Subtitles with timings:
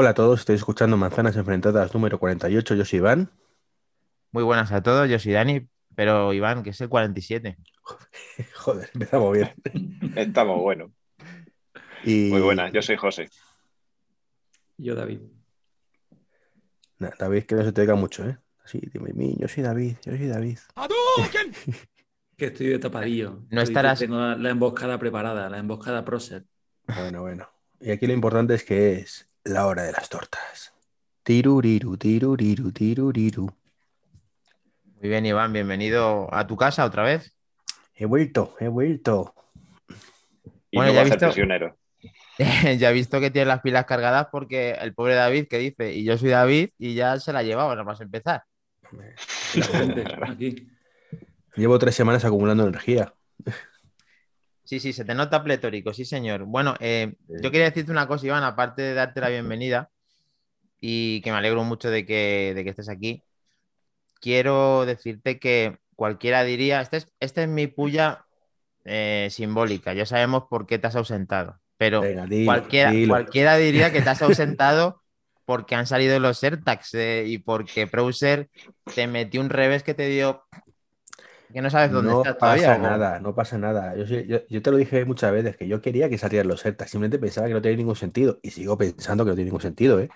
[0.00, 2.74] Hola a todos, estoy escuchando Manzanas Enfrentadas número 48.
[2.74, 3.30] Yo soy Iván.
[4.32, 7.58] Muy buenas a todos, yo soy Dani, pero Iván, que es el 47.
[8.54, 9.52] Joder, empezamos bien.
[10.16, 10.90] Estamos buenos.
[12.02, 12.30] Y...
[12.30, 13.28] Muy buenas, yo soy José.
[14.78, 15.20] Yo, David.
[16.98, 18.38] Nah, David, que no se te diga mucho, ¿eh?
[18.64, 20.58] Así, dime, yo soy David, yo soy David.
[22.38, 23.42] Que estoy de tapadillo.
[23.50, 26.46] No estarás- Tengo la, la emboscada preparada, la emboscada Proset.
[26.86, 27.46] Bueno, bueno.
[27.82, 30.72] Y aquí lo importante es que es la hora de las tortas.
[31.22, 33.46] Tiruriru, tiruriru, tiruriru.
[35.00, 37.34] Muy bien, Iván, bienvenido a tu casa otra vez.
[37.94, 39.34] He vuelto, he vuelto.
[40.70, 41.76] Y Bueno, no ya he visto- prisionero.
[42.78, 46.04] ya he visto que tiene las pilas cargadas porque el pobre David que dice, y
[46.04, 48.44] yo soy David, y ya se la ha llevado, nada más empezar.
[51.56, 53.12] Llevo tres semanas acumulando energía.
[54.70, 56.44] Sí, sí, se te nota pletórico, sí, señor.
[56.44, 57.34] Bueno, eh, Sí.
[57.42, 59.90] yo quería decirte una cosa, Iván, aparte de darte la bienvenida
[60.80, 63.24] y que me alegro mucho de que, de que estés aquí,
[64.20, 68.26] quiero decirte que cualquiera diría, esta es, esta es mi puya
[68.84, 73.16] eh, simbólica, ya sabemos por qué te has ausentado, pero Venga, dilo, cualquiera, dilo.
[73.24, 75.02] cualquiera diría que te has ausentado
[75.46, 78.50] porque han salido los AirTags eh, y porque Browser
[78.94, 80.44] te metió un revés que te dio
[81.52, 82.72] que no sabes dónde No estás todavía.
[82.72, 82.82] pasa ¿o?
[82.82, 83.96] nada, no pasa nada.
[83.96, 86.90] Yo, yo- yo te lo dije muchas veces que yo quería que salieran los ERTAs,
[86.90, 90.00] simplemente pensaba que no tenía ningún sentido y sigo pensando que no tiene ningún sentido,
[90.00, 90.08] ¿eh?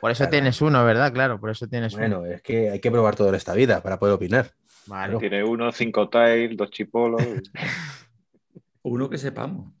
[0.00, 0.30] Por eso Claro.
[0.30, 1.12] tienes uno, ¿verdad?
[1.12, 2.00] Claro, por eso tienes uno.
[2.02, 4.50] Bueno, es que hay que probar todo en esta vida para poder opinar.
[4.86, 5.18] Vale.
[5.18, 7.50] Tiene uno, cinco tiles, dos chipolos.
[8.82, 9.72] Uno que sepamos.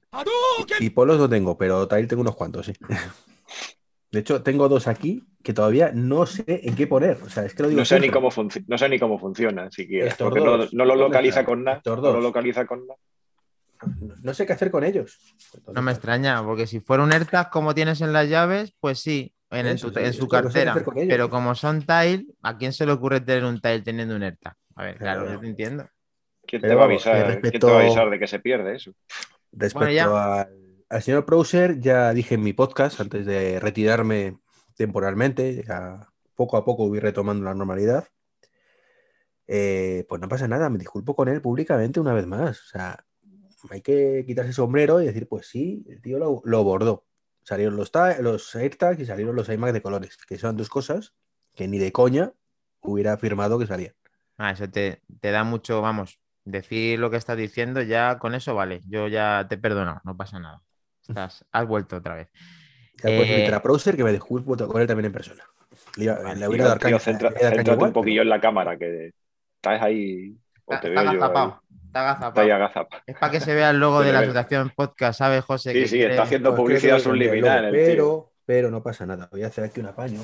[0.78, 2.72] Y polos no tengo, pero tile tengo unos cuantos, sí.
[4.12, 7.18] De hecho, tengo dos aquí que todavía no sé en qué poner.
[7.22, 8.30] O sea, es que lo digo No sé, ni cómo
[8.66, 10.08] no sé ni cómo funciona siquiera.
[10.08, 11.80] Estos Porque no, dos, no lo ¿dónde localiza con nada.
[11.84, 12.98] No lo localiza con nada.
[14.00, 15.18] No, no sé qué hacer con ellos.
[15.72, 19.32] No me extraña, porque si fuera un AirTag como tienes en las llaves, pues sí,
[19.50, 20.74] en, Eso tu- sí, en su no sé cartera.
[21.08, 24.54] Pero como son tile, ¿a quién se le ocurre tener un tile teniendo un AirTag?
[24.74, 25.36] A ver, claro, Claro.
[25.36, 25.88] yo te entiendo.
[26.46, 27.14] ¿Quién te va a avisar?
[27.14, 28.92] ¿Quién respecto- te va a avisar de que se pierde eso?
[29.52, 30.40] Respecto Bueno, ya.
[30.42, 30.48] al,
[30.90, 34.38] al señor Browser, ya dije en mi podcast, antes de retirarme
[34.74, 38.08] temporalmente, ya poco a poco voy retomando la normalidad.
[39.46, 42.60] Eh, pues no pasa nada, me disculpo con él públicamente una vez más.
[42.60, 43.04] O sea,
[43.70, 47.06] hay que quitarse el sombrero y decir, pues sí, el tío lo, lo bordó.
[47.44, 51.14] Salieron los, los AirTags y salieron los iMac de colores, que son dos cosas
[51.54, 52.32] que ni de coña
[52.80, 53.94] hubiera afirmado que salían.
[54.38, 58.56] Ah, eso te, te da mucho, vamos, decir lo que estás diciendo, ya con eso
[58.56, 58.80] vale.
[58.86, 60.62] Yo ya te he perdonado, no pasa nada.
[61.10, 62.28] Estás, has vuelto otra vez.
[63.02, 65.42] Eh, a Browser que me disculpo con él también en persona.
[65.96, 66.98] Le, iba- Vale, le voy a dar caña.
[67.78, 69.12] un poquillo en la cámara, que
[69.56, 70.36] estás ahí.
[70.66, 72.00] O Está, te está veo agazapado, está
[72.42, 73.02] agazapado.
[73.06, 75.72] Es para que se vea el logo de la asociación podcast, ¿sabes, José?
[75.72, 77.64] Sí, Que sí, quiere- está haciendo Pues publicidad subliminal.
[77.64, 79.28] el pero, pero no pasa nada.
[79.32, 80.20] Voy a hacer aquí un apaño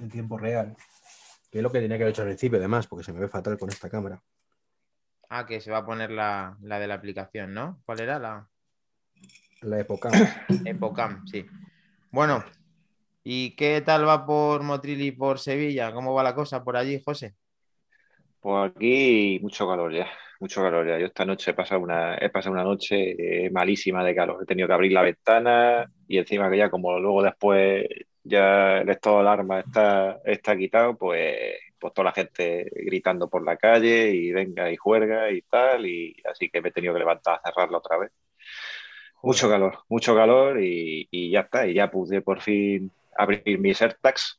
[0.00, 0.74] en tiempo real.
[1.50, 3.28] Que es lo que tenía que haber hecho al principio, además, porque se me ve
[3.28, 4.20] fatal con esta cámara.
[5.28, 7.80] Ah, que se va a poner la, la de la aplicación, ¿no?
[7.86, 8.48] ¿Cuál era la?
[9.64, 10.10] La época.
[10.64, 11.46] Epocam, sí.
[12.10, 12.44] Bueno,
[13.22, 15.92] ¿y qué tal va por Motril y por Sevilla?
[15.92, 17.34] ¿Cómo va la cosa por allí, José?
[18.40, 20.06] Pues aquí mucho calor ya,
[20.38, 20.98] mucho calor ya.
[20.98, 24.42] Yo esta noche he pasado una, he pasado una noche eh, malísima de calor.
[24.42, 27.86] He tenido que abrir la ventana y encima que ya como luego después
[28.22, 31.36] ya el estado de alarma está, está quitado, pues,
[31.78, 35.86] pues toda la gente gritando por la calle y venga y juerga y tal.
[35.86, 38.12] Y así que me he tenido que levantar a cerrarla otra vez.
[39.24, 41.66] Mucho calor, mucho calor y, y ya está.
[41.66, 44.38] Y ya pude por fin abrir mis AirTags.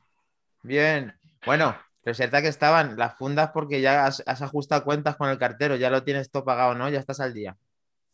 [0.62, 1.14] Bien.
[1.46, 5.76] Bueno, resulta que estaban las fundas porque ya has, has ajustado cuentas con el cartero,
[5.76, 6.88] ya lo tienes todo pagado, ¿no?
[6.90, 7.56] Ya estás al día.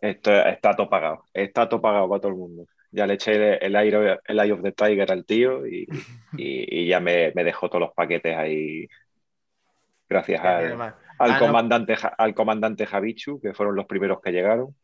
[0.00, 2.66] Esto está todo pagado, está todo pagado para todo el mundo.
[2.90, 5.88] Ya le eché el, el, Eye, el Eye of the Tiger al tío y,
[6.36, 8.86] y, y ya me, me, dejó todos los paquetes ahí.
[10.08, 10.78] Gracias al,
[11.18, 12.10] al Ah, comandante, no.
[12.18, 14.76] al comandante Javichu, que fueron los primeros que llegaron.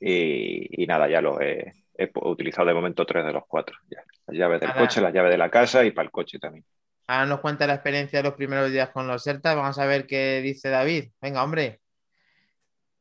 [0.00, 3.76] Y, y nada, ya lo he, he, utilizado de momento tres de los cuatro.
[3.90, 4.02] Ya.
[4.26, 6.64] Las llaves del coche, las llaves de la casa y para el coche también.
[7.06, 9.54] Ahora nos cuenta la experiencia de los primeros días con los CERTA.
[9.54, 11.10] Vamos a ver qué dice David.
[11.20, 11.80] Venga, hombre.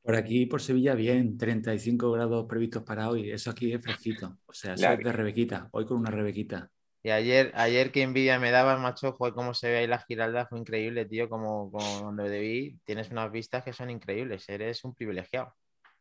[0.01, 3.29] Por aquí, por Sevilla, bien, 35 grados previstos para hoy.
[3.29, 4.37] Eso aquí es fresquito.
[4.47, 5.69] O sea, eso es de Rebequita.
[5.71, 6.69] Hoy con una Rebequita.
[7.03, 10.47] Y ayer, ayer qué envidia me daba, macho, joder, cómo se ve ahí la giralda,
[10.47, 14.93] fue increíble, tío, como, como donde debí, tienes unas vistas que son increíbles, eres un
[14.93, 15.53] privilegiado.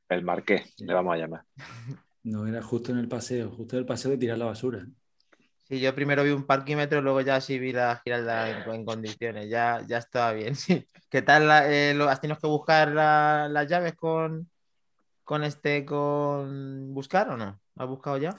[0.09, 1.45] El marqués, le vamos a llamar.
[2.25, 4.87] No, era justo en el paseo, justo en el paseo de tirar la basura.
[5.69, 9.49] Sí, yo primero vi un parquímetro, luego ya sí vi la giralda en, en condiciones,
[9.49, 10.87] ya, ya estaba bien, sí.
[11.09, 11.47] ¿Qué tal?
[11.49, 14.51] La, eh, lo, ¿Has tenido que buscar la, las llaves con,
[15.25, 17.61] con este, con buscar o no?
[17.77, 18.39] ¿Has buscado ya?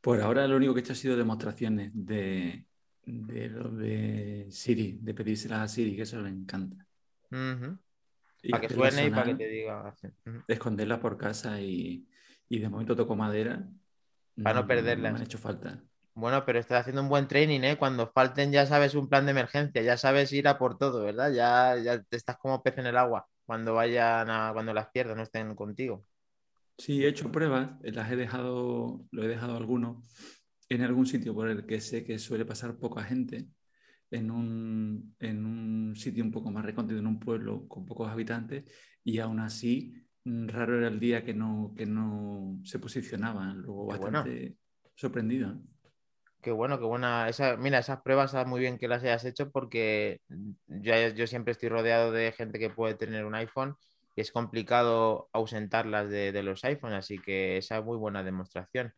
[0.00, 2.66] Por ahora lo único que he hecho ha sido demostraciones de,
[3.04, 6.86] de lo de Siri, de pedírselas a Siri, que eso le encanta.
[8.50, 9.94] Para que suene y para que te diga.
[10.48, 12.06] Esconderla por casa y,
[12.48, 13.68] de momento toco madera.
[14.42, 15.08] Para no, perderla.
[15.08, 15.82] No me han hecho falta.
[16.14, 17.76] Bueno, pero estás haciendo un buen training, ¿eh?
[17.76, 21.30] Cuando falten ya sabes un plan de emergencia, ya sabes ir a por todo, ¿verdad?
[21.30, 25.16] Ya, ya te estás como pez en el agua cuando vayan a, cuando las pierdas
[25.16, 26.04] no estén contigo.
[26.78, 30.02] Sí, he hecho pruebas, las he dejado, lo he dejado alguno
[30.68, 33.46] en algún sitio por el que sé que suele pasar poca gente,
[34.10, 38.64] en un, en un sitio un poco más recóndito, en un pueblo con pocos habitantes,
[39.02, 39.94] y aún así
[40.24, 43.62] mm, raro era el día que no, que no se posicionaban.
[43.62, 44.56] Luego bastante
[44.94, 45.60] sorprendido.
[46.40, 47.28] Qué bueno, qué buena.
[47.28, 50.20] Esa, mira, esas pruebas está muy bien que las hayas hecho porque
[50.68, 53.76] yo, yo siempre estoy rodeado de gente que puede tener un iPhone
[54.14, 58.94] y es complicado ausentarlas de, de los iPhones, así que esa es muy buena demostración.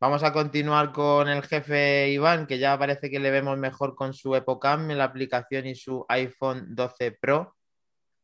[0.00, 4.14] Vamos a continuar con el jefe Iván, que ya parece que le vemos mejor con
[4.14, 7.54] su Epocam en la aplicación y su iPhone 12 Pro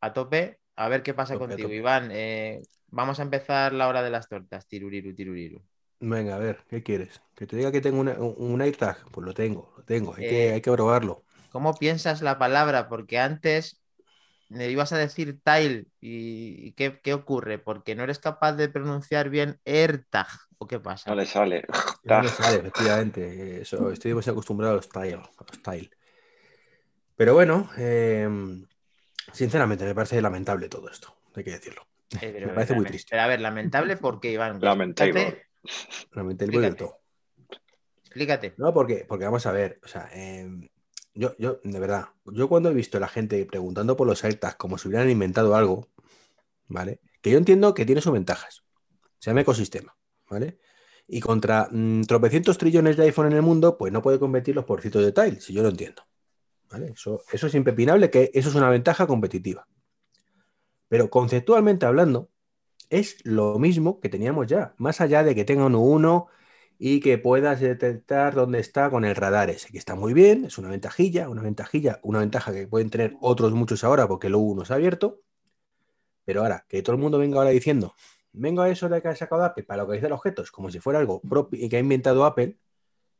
[0.00, 0.58] a tope.
[0.74, 2.08] A ver qué pasa contigo, Iván.
[2.12, 4.66] Eh, vamos a empezar la hora de las tortas.
[4.66, 5.62] Tiruriru, tiruriru.
[6.00, 7.20] Venga, a ver, ¿qué quieres?
[7.34, 9.10] ¿Que te diga que tengo un AirTag?
[9.10, 10.14] Pues lo tengo, lo tengo.
[10.14, 11.24] Hay, que, eh, hay que probarlo.
[11.52, 12.88] ¿Cómo piensas la palabra?
[12.88, 13.82] Porque antes
[14.48, 17.58] me ibas a decir tile y, ¿qué, ocurre?
[17.58, 20.28] Porque no eres capaz de pronunciar bien AirTag
[20.58, 21.10] o qué pasa.
[21.10, 21.64] No le sale.
[22.04, 23.62] No le sale, efectivamente.
[23.62, 25.20] Eso, estoy muy acostumbrado a los tile.
[25.62, 25.90] tile.
[27.16, 28.66] Pero bueno, em,
[29.32, 31.86] sinceramente me parece lamentable todo esto, hay que decirlo.
[32.20, 33.08] Eh, me parece muy triste.
[33.10, 34.60] Pero a ver, lamentable porque Iván.
[34.60, 35.46] Lamentable.
[36.12, 37.00] Lamentable todo.
[38.04, 38.54] Explícate.
[38.56, 40.68] No, porque, porque vamos a ver, o sea, em,
[41.16, 44.56] yo, yo, de verdad, yo cuando he visto a la gente preguntando por los AirTags
[44.56, 45.88] como si hubieran inventado algo,
[46.68, 47.00] ¿vale?
[47.22, 48.62] Que yo entiendo que tiene sus ventajas.
[49.18, 49.96] Se llama ecosistema,
[50.28, 50.58] ¿vale?
[51.08, 54.64] Y contra mm, tropecientos trillones de iPhone en el mundo, pues no puede competir los
[54.64, 56.02] porcitos de Tile, si yo lo entiendo.
[56.70, 56.92] ¿Vale?
[56.94, 59.66] Eso, eso es impepinable, que eso es una ventaja competitiva.
[60.88, 62.30] Pero conceptualmente hablando,
[62.90, 66.28] es lo mismo que teníamos ya, más allá de que tenga uno uno
[66.78, 70.58] y que puedas detectar dónde está con el radar ese, que está muy bien, es
[70.58, 74.64] una ventajilla, una ventajilla, una ventaja que pueden tener otros muchos ahora porque lo uno
[74.64, 75.22] se ha abierto.
[76.24, 77.94] Pero ahora, que todo el mundo venga ahora diciendo,
[78.32, 81.20] vengo a eso de que ha sacado Apple para localizar objetos, como si fuera algo
[81.20, 82.58] propio y que ha inventado Apple,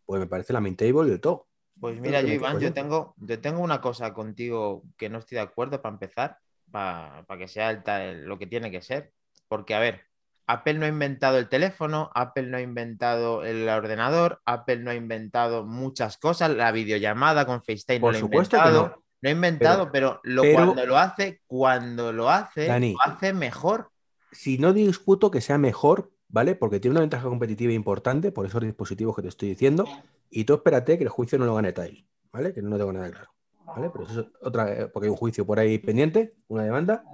[0.04, 1.48] pues me parece lamentable del todo.
[1.78, 5.42] Pues mira, yo, Iván, yo tengo, yo tengo una cosa contigo que no estoy de
[5.42, 6.38] acuerdo para empezar,
[6.70, 7.82] para, que sea
[8.14, 9.12] lo que tiene que ser.
[9.48, 10.02] Porque, a ver,
[10.46, 14.94] Apple no ha inventado el teléfono, Apple no ha inventado el ordenador, Apple no ha
[14.94, 18.82] inventado muchas cosas, la videollamada con FaceTime Por no lo ha inventado.
[18.82, 19.02] no.
[19.22, 19.28] no.
[19.28, 23.90] ha inventado, pero, lo, cuando lo hace, cuando lo hace, lo hace mejor.
[24.30, 26.54] Si no discuto que sea mejor, ¿vale?
[26.54, 29.84] Porque tiene una ventaja competitiva importante por esos dispositivos que te estoy diciendo.
[30.30, 32.52] Y tú espérate que el juicio no lo gane Tile, ¿vale?
[32.52, 33.30] Que no tengo nada claro.
[33.64, 33.90] ¿Vale?
[33.90, 37.04] Pero eso es otra, eh, porque hay un juicio por ahí pendiente, una demanda,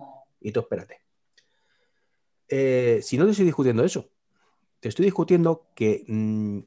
[0.40, 1.00] y tú espérate.
[2.54, 4.10] Eh, si no te estoy discutiendo eso,
[4.78, 6.58] te estoy discutiendo que mm,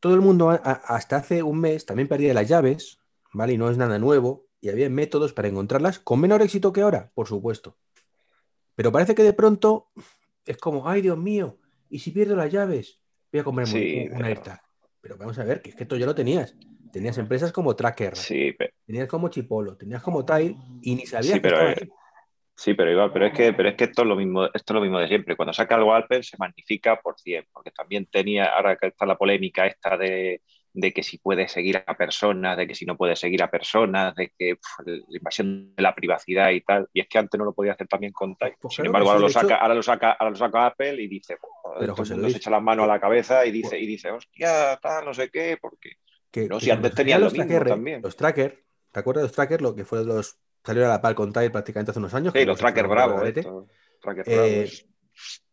[0.00, 2.98] todo el mundo hasta hace un mes también perdía las llaves,
[3.34, 3.52] ¿vale?
[3.52, 7.10] Y no es nada nuevo, y había métodos para encontrarlas con menor éxito que ahora,
[7.14, 7.76] por supuesto.
[8.76, 9.90] Pero parece que de pronto
[10.46, 11.58] es como, ay Dios mío,
[11.90, 12.98] ¿y si pierdo las llaves?
[13.30, 14.62] Voy a comprarme una AirTag.
[15.02, 16.56] Pero vamos a ver, que es que esto ya lo tenías.
[16.94, 18.14] Tenías empresas como Tracker,
[18.86, 21.90] tenías como Chipolo, tenías como Tile y ni sabías que.
[22.58, 24.74] Sí, pero igual, pero es que, pero es que esto es lo mismo, esto es
[24.74, 25.36] lo mismo de siempre.
[25.36, 29.16] Cuando saca algo Apple se magnifica por 100, porque también tenía, ahora que está la
[29.16, 30.42] polémica esta de,
[30.74, 34.32] que si puede seguir a personas, de que si no puede seguir a personas, de
[34.36, 36.88] que la invasión de la privacidad y tal.
[36.92, 38.56] Y es que antes no lo podía hacer también con Type.
[38.60, 41.36] Pues Sin embargo, ahora lo, saca, ahora lo saca, ahora lo saca Apple y dice,
[41.78, 45.04] pero José se echa las manos a la cabeza y dice, y dice, hostia, tal,
[45.04, 45.92] no sé qué, porque.
[46.28, 48.02] Que, no, si antes tenía los lo mismo también.
[48.02, 48.56] Los trackers,
[48.90, 49.62] ¿te acuerdas de los trackers?
[49.62, 52.34] Lo que fue los Salió a la par con Tile prácticamente hace unos años.
[52.36, 53.22] Sí, los trackers bravos.
[54.26, 54.70] Eh,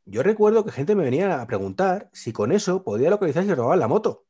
[0.03, 3.79] yo recuerdo que gente me venía a preguntar si con eso podía localizar si robaban
[3.79, 4.25] la moto.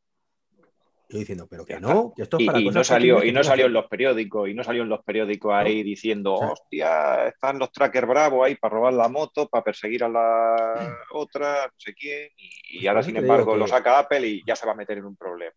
[1.10, 3.66] Yo diciendo, pero que no, que esto es para y, no salió Y no salió
[3.66, 8.08] en los periódicos, y no salió en los periódicos ahí diciendo, hostia, están los trackers
[8.08, 10.56] bravos ahí para robar la moto, para perseguir a la
[11.14, 14.68] otra, no sé quién, y, pues ahora sin embargo lo saca Apple y ya se
[14.68, 15.56] va a meter en un problema.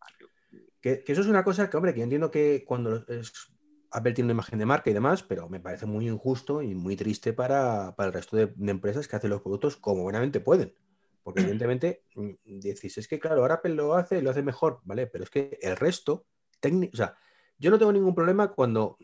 [0.80, 3.52] Que, que, eso es una cosa que, hombre, que yo entiendo que cuando es
[3.90, 6.96] Apple tiene una imagen de marca y demás, pero me parece muy injusto y muy
[6.96, 10.74] triste para, el resto de, empresas que hacen los productos como buenamente pueden.
[11.22, 14.80] Porque evidentemente mm, decís, es que claro, ahora Apple lo hace y lo hace mejor,
[14.84, 15.06] ¿vale?
[15.06, 16.26] Pero es que el resto,
[16.62, 17.16] o sea,
[17.58, 18.98] yo no tengo ningún problema cuando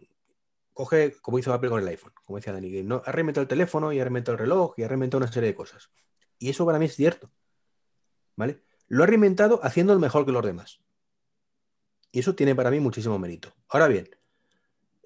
[0.73, 3.93] coge, como hizo Apple con el iPhone, como decía Dani, no, ha reinventado el teléfono
[3.93, 5.91] y ha reinventado el reloj y ha reinventado una serie de cosas.
[6.39, 7.31] Y eso para mí es cierto,
[8.37, 8.63] ¿vale?
[8.89, 10.81] lo ha reinventado haciendo mejor que los demás.
[12.13, 13.53] Y eso tiene para mí muchísimo mérito.
[13.69, 14.09] Ahora bien,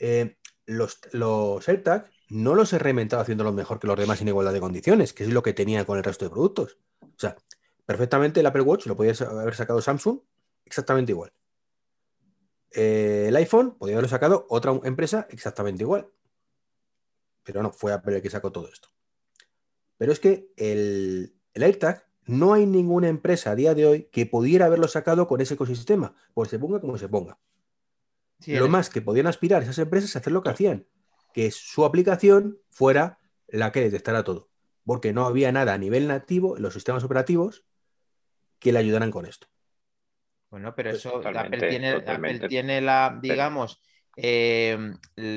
[0.01, 0.37] eh,
[0.67, 1.01] los,
[1.69, 5.25] AirTag no los he reinventado haciéndolos mejor que los demás en igualdad de condiciones, que
[5.25, 6.79] es lo que tenía con el resto de productos.
[7.01, 7.37] O sea,
[7.87, 10.21] perfectamente el Apple Watch lo podía haber sacado Samsung
[10.65, 11.33] exactamente igual.
[12.73, 16.09] Eh, el iPhone podía haberlo sacado otra empresa exactamente igual.
[17.45, 18.89] Pero no, fue Apple el que sacó todo esto.
[19.97, 24.27] Pero es que el, el AirTag no hay ninguna empresa a día de hoy que
[24.27, 27.39] pudiera haberlo sacado con ese ecosistema, pues se ponga como se ponga.
[28.47, 30.87] Lo más que podían aspirar esas empresas es hacer lo que hacían,
[31.33, 33.19] que su aplicación fuera
[33.49, 34.51] la que detectara todo,
[34.85, 37.65] porque no había nada a nivel nativo en los sistemas operativos
[38.59, 39.47] que le ayudaran con esto.
[40.51, 43.83] Bueno, pero pues eso Apple, tiene, la, digamos,
[44.17, 44.97] em,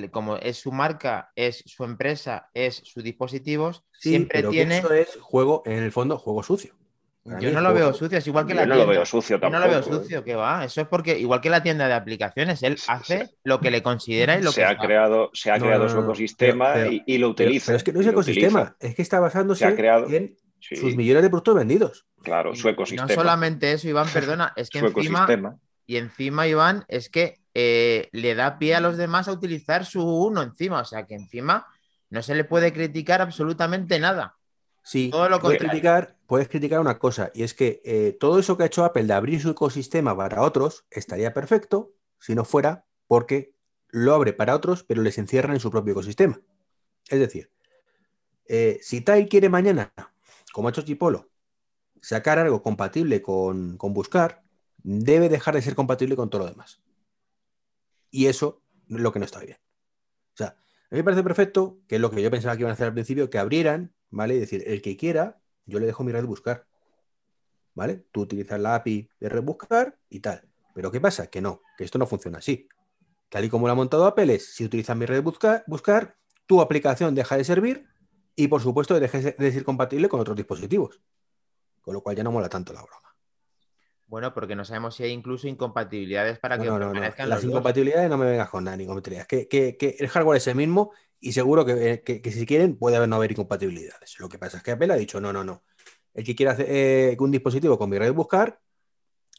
[0.09, 4.77] como es su marca, es su empresa, es sus dispositivos, siempre tiene.
[4.77, 6.80] eso es juego, en el fondo, juego sucio.
[7.23, 8.75] Yo no lo veo sucio, es igual que la tienda.
[8.77, 9.53] no lo veo sucio tampoco.
[9.53, 10.65] Yo no lo veo sucio, que va.
[10.65, 14.39] Eso es porque, igual que la tienda de aplicaciones, él hace lo que le considera
[14.39, 14.65] y lo se que.
[14.65, 17.67] Ha creado, se ha creado su ecosistema y, lo utiliza.
[17.67, 21.55] Pero, es que no es ecosistema, es que está basándose en sus millones de productos
[21.55, 22.05] vendidos.
[22.23, 23.07] Claro, su ecosistema.
[23.07, 25.27] No solamente eso, Iván, perdona, es que encima.
[25.85, 30.03] Y encima, Iván, es que eh, le da pie a los demás a utilizar su
[30.03, 30.79] uno encima.
[30.79, 31.67] O sea que encima
[32.09, 34.37] no se le puede criticar absolutamente nada.
[34.83, 38.55] Sí, todo lo puedes criticar, puedes criticar una cosa, y es que eh, todo eso
[38.55, 42.85] que ha hecho Apple de abrir su ecosistema para otros estaría perfecto si no fuera
[43.05, 43.53] porque
[43.89, 46.39] lo abre para otros, pero les encierra en su propio ecosistema.
[47.09, 47.51] Es decir,
[48.45, 49.91] eh, si Tai quiere mañana,
[50.53, 51.29] como ha hecho Chipolo,
[52.01, 54.41] sacar algo compatible con, con Buscar,
[54.77, 56.81] debe dejar de ser compatible con todo lo demás.
[58.09, 59.57] Y eso es lo que no está bien.
[60.33, 62.75] O sea, a mí me parece perfecto, que lo que yo pensaba que iban a
[62.75, 64.35] hacer al principio, que abrieran ¿vale?
[64.35, 65.40] Es decir, el que quiera,
[65.71, 66.67] yo le dejo mi red buscar,
[67.73, 68.05] ¿vale?
[68.11, 70.47] Tú utilizas la API de red buscar y tal.
[70.75, 71.27] Pero ¿qué pasa?
[71.27, 72.67] Que no, que esto no funciona así.
[73.29, 76.61] Tal y como lo ha montado Apple es, si utilizas mi red buscar, buscar tu
[76.61, 77.87] aplicación deja de servir
[78.35, 81.01] y por supuesto deja de ser compatible con otros dispositivos.
[81.81, 83.15] Con lo cual ya no mola tanto la broma.
[84.07, 86.99] Bueno, porque no sabemos si hay incluso incompatibilidades para que no, no, no.
[86.99, 89.27] Las incompatibilidades no me vengas con nada, incompatibilidades.
[89.27, 92.97] Que, que, que, el hardware es el mismo y seguro eh, que, si quieren puede
[92.97, 94.19] haber no haber incompatibilidades.
[94.19, 95.63] Lo que pasa es que Apple ha dicho, no, no, no.
[96.13, 98.59] El que quiera hacer eh, un dispositivo con mi red buscar,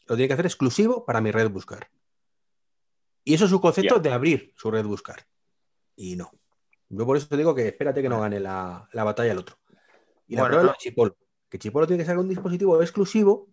[0.07, 1.89] lo tiene que hacer exclusivo para mi red buscar.
[3.25, 5.27] Y eso es su concepto de abrir su red buscar.
[5.95, 6.31] Y no.
[6.87, 9.57] Yo por eso te digo que espérate que no gane la, batalla el otro.
[10.27, 11.17] Y la prueba es Chipolo.
[11.49, 13.49] Que Chipolo tiene que ser un dispositivo exclusivo,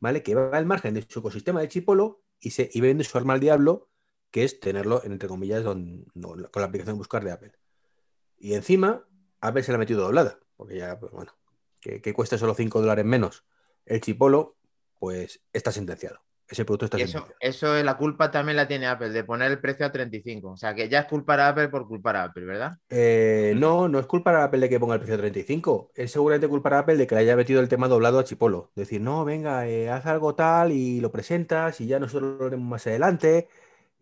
[0.00, 0.22] ¿vale?
[0.22, 3.34] Que va al margen de su ecosistema de Chipolo y, se, y vende su arma
[3.34, 3.90] al diablo,
[4.30, 7.52] que es tenerlo, entre comillas, con la aplicación buscar de Apple.
[8.38, 9.04] Y encima,
[9.40, 11.32] Apple se la ha metido doblada, porque ya, pues bueno,
[11.80, 13.44] que, cuesta solo 5 dólares menos
[13.84, 14.56] el chipolo,
[14.98, 16.20] pues está sentenciado.
[16.48, 17.36] Ese producto está eso, sentenciado.
[17.40, 20.50] Eso es la culpa también la tiene Apple, de poner el precio a 35.
[20.50, 22.78] O sea, que ya es culpar a Apple por culpar a Apple, ¿verdad?
[22.88, 25.90] Eh, no, no es culpar a Apple de que ponga el precio a 35.
[25.94, 28.70] Es seguramente culpar a Apple de que le haya metido el tema doblado a chipolo.
[28.76, 32.68] Decir, no, venga, eh, haz algo tal y lo presentas y ya nosotros lo haremos
[32.68, 33.48] más adelante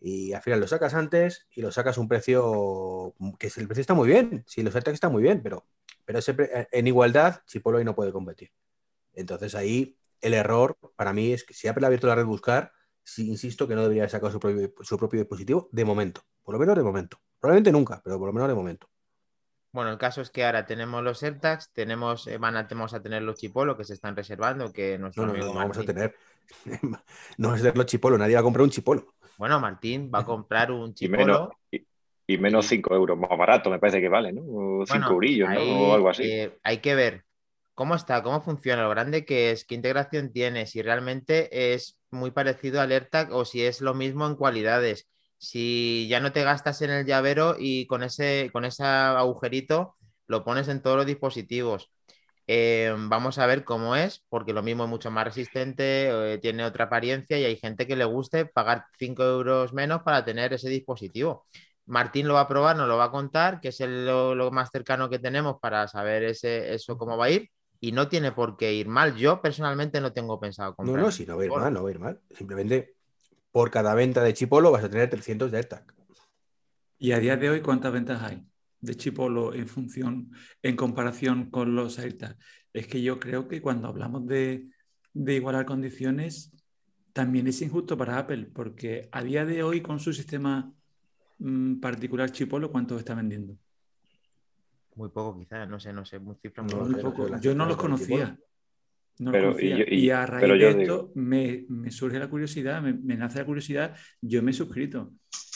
[0.00, 3.80] y al final lo sacas antes y lo sacas a un precio que el precio
[3.80, 5.66] está muy bien, si los AirTags está muy bien, pero,
[6.04, 8.50] pero en igualdad Chipolo ahí no puede competir.
[9.14, 12.72] Entonces ahí el error para mí es que si Apple ha abierto la red buscar,
[13.18, 16.76] insisto que no debería sacar su propio, su propio dispositivo de momento, por lo menos
[16.76, 17.18] de momento.
[17.38, 18.88] Probablemente nunca, pero por lo menos de momento.
[19.74, 23.02] Bueno, el caso es que ahora tenemos los AirTags, tenemos, eh, van a, vamos a
[23.02, 26.14] tener los Chipolo que se están reservando, que nuestro no, no, no, vamos a tener.
[27.38, 29.14] no a ser los Chipolo, nadie va a comprar un Chipolo.
[29.38, 31.50] Bueno, Martín va a comprar un chipolo.
[32.26, 34.84] Y menos, 5 euros más barato, me parece que vale, ¿no?
[34.86, 35.60] 5 eurillos, ¿no?
[35.60, 36.22] O algo así.
[36.24, 37.24] Eh, hay que ver
[37.74, 42.30] cómo está, cómo funciona, lo grande que es, qué integración tiene, si realmente es muy
[42.30, 45.08] parecido al AirTag o si es lo mismo en cualidades.
[45.36, 50.44] Si ya no te gastas en el llavero y con ese, con ese agujerito lo
[50.44, 51.90] pones en todos los dispositivos.
[52.46, 56.64] Eh, vamos a ver cómo es, porque lo mismo es mucho más resistente, eh, tiene
[56.64, 60.68] otra apariencia y hay gente que le guste pagar 5 euros menos para tener ese
[60.68, 61.46] dispositivo.
[61.86, 65.08] Martín lo va a probar, nos lo va a contar, que es lo, más cercano
[65.08, 67.50] que tenemos para saber ese, eso cómo va a ir.
[67.80, 69.14] Y no tiene por qué ir mal.
[69.14, 70.96] Yo personalmente no tengo pensado comprar.
[70.96, 72.20] No, no, si no va a ir mal, no va a ir mal.
[72.30, 72.94] Simplemente
[73.50, 75.84] por cada venta de Chipolo vas a tener 300 de AirTag.
[76.98, 78.46] ¿Y a día de hoy cuántas ventas hay?
[78.84, 80.30] De Chipolo en función,
[80.62, 82.36] en comparación con los AirTags.
[82.72, 84.68] Es que yo creo que cuando hablamos de,
[85.14, 86.52] igualar condiciones,
[87.12, 90.72] también es injusto para Apple, porque a día de hoy con su sistema
[91.38, 93.56] mm, particular Chipolo, ¿cuánto está vendiendo?
[94.96, 96.64] Muy poco, quizás, no sé, no sé, muy cifra
[97.40, 98.38] Yo no los conocía.
[99.18, 99.76] No Pero, confía.
[99.76, 102.82] y yo- y- Y, a raíz pero de esto digo- me, me surge la curiosidad,
[102.82, 103.96] me, me nace la curiosidad.
[104.20, 105.12] Yo me he suscrito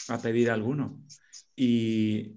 [0.08, 1.00] a pedir alguno
[1.56, 2.36] y,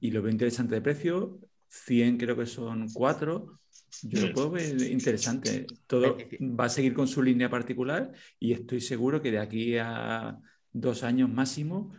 [0.00, 1.40] y lo veo interesante de precio.
[1.68, 3.60] 100 creo que son 4.
[4.02, 5.66] Yo lo puedo ver interesante.
[5.86, 10.38] Todo va a seguir con su línea particular y estoy seguro que de aquí a
[10.72, 11.92] dos años máximo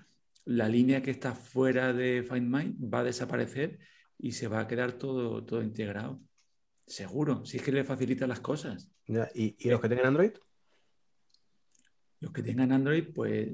[0.45, 3.79] la línea que está fuera de Find My va a desaparecer
[4.17, 6.21] y se va a quedar todo, todo integrado.
[6.85, 8.89] Seguro, si es que le facilita las cosas.
[9.07, 10.31] Ya, ¿Y, y los que tengan Android?
[12.19, 13.49] Los que tengan Android, pues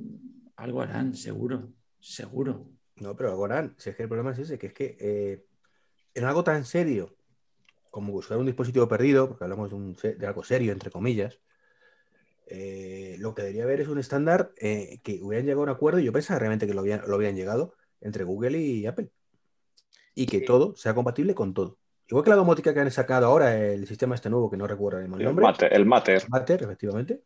[0.56, 2.70] algo harán, seguro, seguro.
[3.00, 5.46] No, pero ahora, si es que el problema es ese, que es que eh,
[6.14, 7.16] en algo tan serio
[7.92, 11.40] como usar un dispositivo perdido, porque hablamos de, un de algo serio, entre comillas,
[12.48, 16.00] eh, lo que debería haber es un estándar eh, que hubieran llegado a un acuerdo,
[16.00, 19.10] y yo pensaba realmente que lo habían, lo habían llegado entre Google y Apple.
[20.16, 20.46] Y que Sí.
[20.46, 21.78] todo sea compatible con todo.
[22.08, 25.00] Igual que la domótica que han sacado ahora, el sistema este nuevo que no recuerdo
[25.00, 25.44] el El nombre.
[25.44, 26.24] Matter, el Matter.
[26.30, 27.22] Matter, efectivamente.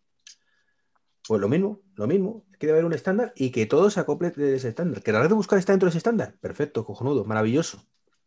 [1.31, 2.43] Pues lo mismo, lo mismo.
[2.51, 5.01] Es que debe haber un estándar y que todo se acople de ese estándar.
[5.01, 6.35] Que la red de buscar está dentro de ese estándar.
[6.41, 7.81] Perfecto, cojonudo, maravilloso.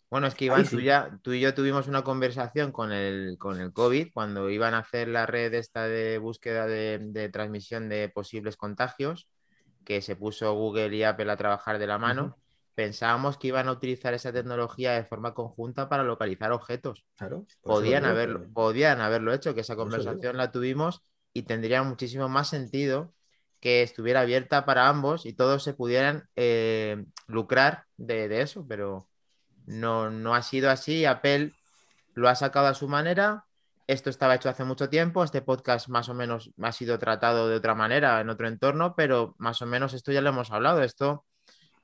[0.09, 0.77] Bueno, es que Ahí Iván, sí.
[0.77, 4.73] tú, ya, tú y yo tuvimos una conversación con el, con el COVID cuando iban
[4.73, 9.29] a hacer la red esta de búsqueda de, de transmisión de posibles contagios,
[9.85, 12.39] que se puso Google y Apple a trabajar de la mano.
[12.75, 17.05] Pensábamos que iban a utilizar esa tecnología de forma conjunta para localizar objetos.
[17.19, 17.45] Claro.
[17.61, 21.03] Podían haberlo, podían haberlo hecho, que esa conversación la tuvimos
[21.35, 23.13] y tendría muchísimo más sentido
[23.61, 29.09] que estuviera abierta para ambos y todos se pudieran eh, lucrar de, eso, pero
[29.67, 31.05] no, no ha sido así.
[31.05, 31.53] Apple
[32.15, 33.47] lo ha sacado a su manera.
[33.87, 35.25] Esto estaba hecho hace mucho tiempo.
[35.25, 39.35] Este podcast más o menos ha sido tratado de otra manera en otro entorno, pero
[39.39, 40.83] más o menos esto ya lo hemos hablado.
[40.83, 41.25] Esto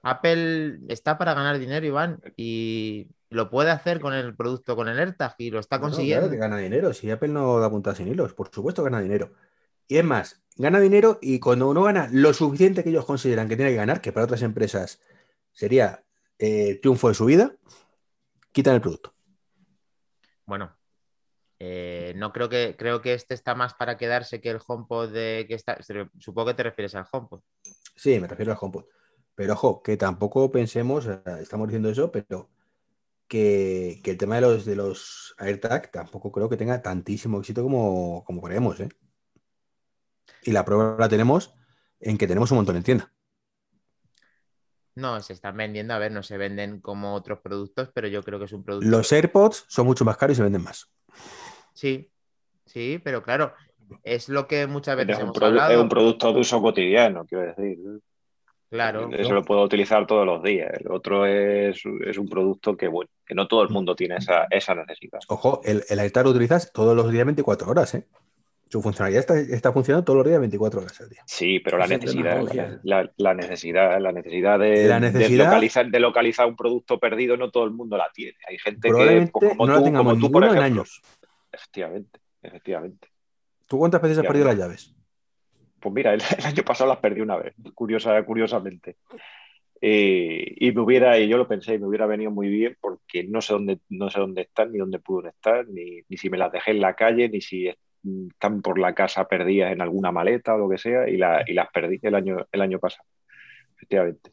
[0.02, 4.98] Apple está para ganar dinero, Iván, y lo puede hacer con el producto, con el
[4.98, 6.26] AirTag, y lo está No, no, consiguiendo.
[6.26, 6.92] claro que gana dinero.
[6.92, 9.32] Si Apple no da puntas sin hilos, por supuesto gana dinero.
[9.86, 13.56] Y es más, gana dinero y cuando uno gana lo suficiente que ellos consideran que
[13.56, 15.00] tiene que ganar, que para otras empresas
[15.52, 16.04] sería
[16.38, 17.54] eh, el triunfo de su vida,
[18.52, 19.14] quitan el producto.
[20.46, 20.76] Bueno,
[21.58, 25.44] eh, no creo que creo que este está más para quedarse que el HomePod de
[25.48, 25.78] que está.
[26.18, 27.40] Supongo que te refieres al HomePod.
[27.94, 28.84] Sí, me refiero al HomePod.
[29.34, 32.48] Pero ojo, que tampoco pensemos, eh, estamos diciendo eso, pero
[33.30, 37.62] que, que el tema de los, de los AirTag tampoco creo que tenga tantísimo éxito
[37.62, 38.88] como, como creemos, ¿eh?
[40.42, 41.54] Y la prueba la tenemos
[42.00, 43.12] en que tenemos un montón en tienda.
[44.96, 48.40] No, se están vendiendo, a ver, no se venden como otros productos, pero yo creo
[48.40, 48.90] que es un producto.
[48.90, 50.90] Los AirPods son mucho más caros y se venden más.
[51.72, 52.10] Sí,
[52.66, 53.54] sí, pero claro,
[54.02, 55.70] es lo que muchas veces Es un, hemos hablado.
[55.72, 57.78] es un producto de uso cotidiano, quiero decir.
[58.70, 60.70] Claro, Eso lo puedo utilizar todos los días.
[60.80, 64.44] El otro es, es un producto que, bueno, que no todo el mundo tiene esa,
[64.48, 65.18] esa necesidad.
[65.28, 68.06] Ojo, el, el AirTag lo utilizas todos los días 24 horas, ¿eh?
[68.68, 71.24] Su funcionalidad está, está funcionando todos los días 24 horas al día.
[71.26, 72.40] Sí, pero la necesidad,
[72.84, 77.36] la, la necesidad, la necesidad de, La de necesidad- localizar, de localizar un producto perdido,
[77.36, 78.36] no todo el mundo la tiene.
[78.48, 80.58] Hay gente que, Probablemente pues, como no tú, la tengamos como tú, por ninguno en
[80.62, 80.82] ejemplo.
[80.82, 81.02] años.
[81.50, 83.08] Efectivamente, efectivamente.
[83.66, 84.94] ¿Tú cuántas veces has perdido las llaves?
[85.80, 88.96] Pues mira, el, año pasado las perdí una vez, curiosa, curiosamente.
[89.80, 93.40] Eh, y me hubiera, y yo lo pensé, me hubiera venido muy bien porque no
[93.40, 96.72] sé dónde, no sé dónde están, ni dónde pueden estar, ni, si me las dejé
[96.72, 100.68] en la calle, ni si están por la casa perdidas en alguna maleta o lo
[100.68, 103.08] que sea, y, la- y las perdí el año, el año pasado,
[103.76, 104.32] efectivamente.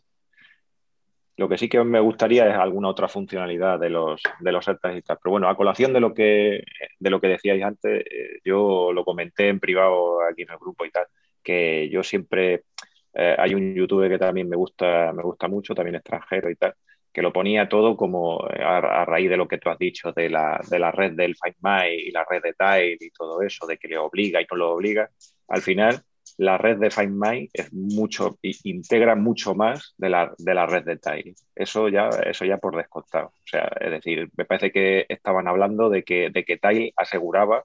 [1.38, 4.98] Lo que sí que me gustaría es alguna otra funcionalidad de los, de los AirTags
[4.98, 5.20] y tal.
[5.22, 6.64] Pero bueno, a colación de lo que,
[7.00, 10.84] de lo que decíais antes, eh, yo lo comenté en privado aquí en el grupo
[10.84, 11.06] y tal,
[11.48, 12.64] que yo siempre,
[13.14, 16.74] eh, hay un youtuber que también me gusta, me gusta mucho, también extranjero y tal,
[17.14, 20.12] que lo ponía todo como eh, a, a raíz de lo que tú has dicho,
[20.12, 23.42] de la, de la red del Find My y la red de Tile y todo
[23.42, 25.10] eso, de que le obliga y no lo obliga.
[25.48, 26.02] Al final,
[26.38, 30.84] la red de Find My es mucho, integra mucho más de la, de la red
[30.84, 31.34] de Tile.
[31.56, 33.28] Eso ya, eso ya por descontado.
[33.28, 37.64] O sea, es decir, me parece que estaban hablando de que, de que Tile aseguraba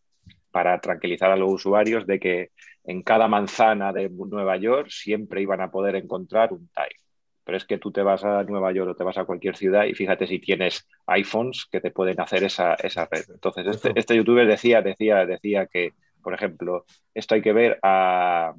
[0.52, 2.50] para tranquilizar a los usuarios de que
[2.84, 6.96] en cada manzana de Nueva York siempre iban a poder encontrar un Tile.
[7.44, 9.84] Pero es que tú te vas a Nueva York o te vas a cualquier ciudad
[9.84, 13.24] y fíjate si tienes iPhones que te pueden hacer esa, esa red.
[13.28, 15.92] Entonces, este, este youtuber decía, decía, decía que,
[16.22, 18.54] por ejemplo, esto hay que ver a,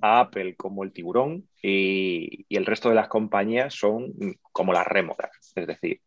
[0.00, 4.12] a Apple como el tiburón y, y el resto de las compañías son
[4.52, 5.52] como las rémoras.
[5.56, 6.00] Es decir,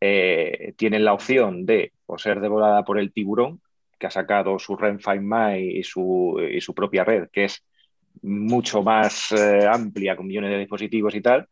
[0.00, 3.60] eh, tienen la opción de o ser devorada por el tiburón,
[3.98, 7.64] que ha sacado su red Find My y su, y su propia red, que es
[8.22, 11.48] mucho más eh, amplia, con millones de dispositivos y tal,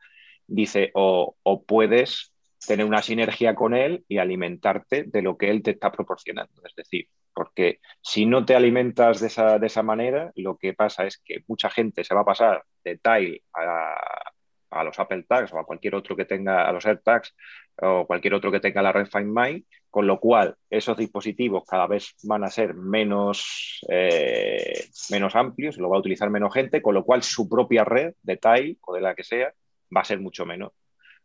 [0.46, 2.32] dice, o, o puedes
[2.66, 6.62] tener una sinergia con él y alimentarte de lo que él te está proporcionando.
[6.64, 11.04] Es decir, Porque si no te alimentas de esa, de esa manera, lo que pasa
[11.04, 13.94] es que mucha gente se va a pasar de Tile a,
[14.70, 17.34] a los Apple Tags o a cualquier otro que tenga, a los AirTags
[17.76, 21.86] o cualquier otro que tenga la Red Find My, con lo cual esos dispositivos cada
[21.86, 26.94] vez van a ser menos, eh, menos amplios, lo va a utilizar menos gente, con
[26.94, 29.52] lo cual su propia red de Tile o de la que sea
[29.94, 30.72] va a ser mucho menos.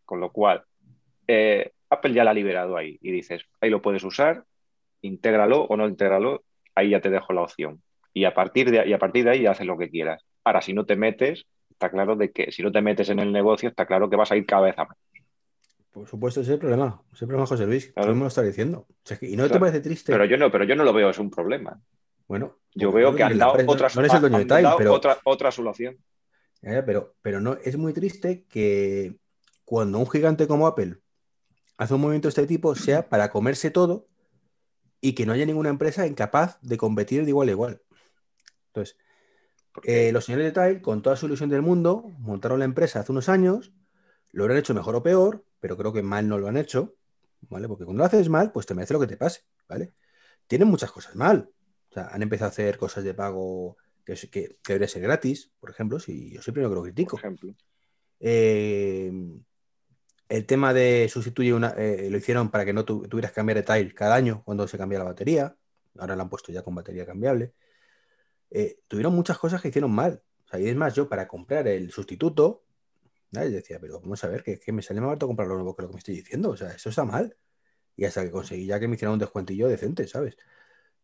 [0.06, 0.64] Con lo cual,
[1.28, 4.44] eh, Apple ya la ha liberado ahí y dices, ahí lo puedes usar,
[5.02, 6.44] intégralo o no intégralo,
[6.76, 7.82] ahí ya te dejo la opción.
[8.14, 10.24] Y a partir de, y a partir de ahí haces lo que quieras.
[10.44, 11.46] Ahora, si no te metes,
[11.80, 14.30] está claro de que si no te metes en el negocio, está claro que vas
[14.34, 14.98] a ir cada vez a más.
[15.92, 17.02] Por supuesto, ese es el problema.
[17.08, 17.92] Ese es el problema, José Luis.
[17.94, 18.14] Claro.
[18.14, 18.86] me lo está diciendo.
[19.22, 20.12] y no te parece triste.
[20.12, 21.82] Pero yo no, pero yo no lo veo, es un problema.
[22.28, 24.94] Bueno, yo veo que han dado, otra, no eres el dueño de Tile, pero...
[24.94, 25.98] otra, otra solución.
[26.62, 29.16] pero, pero no, es muy triste que
[29.64, 30.98] cuando un gigante como Apple
[31.78, 34.06] hace un movimiento de este tipo sea para comerse todo
[35.02, 37.82] y que no haya ninguna empresa incapaz de competir de igual a igual.
[38.68, 38.98] Entonces,
[39.84, 43.12] eh, los señores de Tile, con toda su ilusión del mundo, montaron la empresa hace
[43.12, 43.74] unos años,
[44.32, 46.96] lo habrán hecho mejor o peor, pero creo que mal no lo han hecho,
[47.42, 47.68] ¿vale?
[47.68, 49.94] Porque cuando lo haces mal, pues te merece lo que te pase, ¿vale?
[50.48, 51.50] Tienen muchas cosas mal.
[51.90, 55.70] O sea, han empezado a hacer cosas de pago que, que, debería ser gratis, por
[55.70, 57.12] ejemplo, si yo soy primero que lo critico.
[57.12, 57.54] Por ejemplo.
[58.20, 59.12] Eh,
[60.30, 63.64] el tema de sustituir una, eh, lo hicieron para que no tuvieras que cambiar de
[63.64, 65.56] tile cada año cuando se cambia la batería.
[65.98, 67.54] Ahora la han puesto ya con batería cambiable.
[68.52, 70.22] Eh, tuvieron muchas cosas que hicieron mal.
[70.46, 72.64] O sea, y es más, yo para comprar el sustituto,
[73.32, 73.52] ¿sabes?
[73.52, 75.84] decía, pero vamos a ver, que, que me sale más barato comprar lo nuevo que
[75.84, 76.50] lo que me estoy diciendo.
[76.50, 77.36] O sea, eso está mal.
[77.96, 80.38] Y hasta que conseguí ya que me hicieran un descuentillo decente, ¿sabes?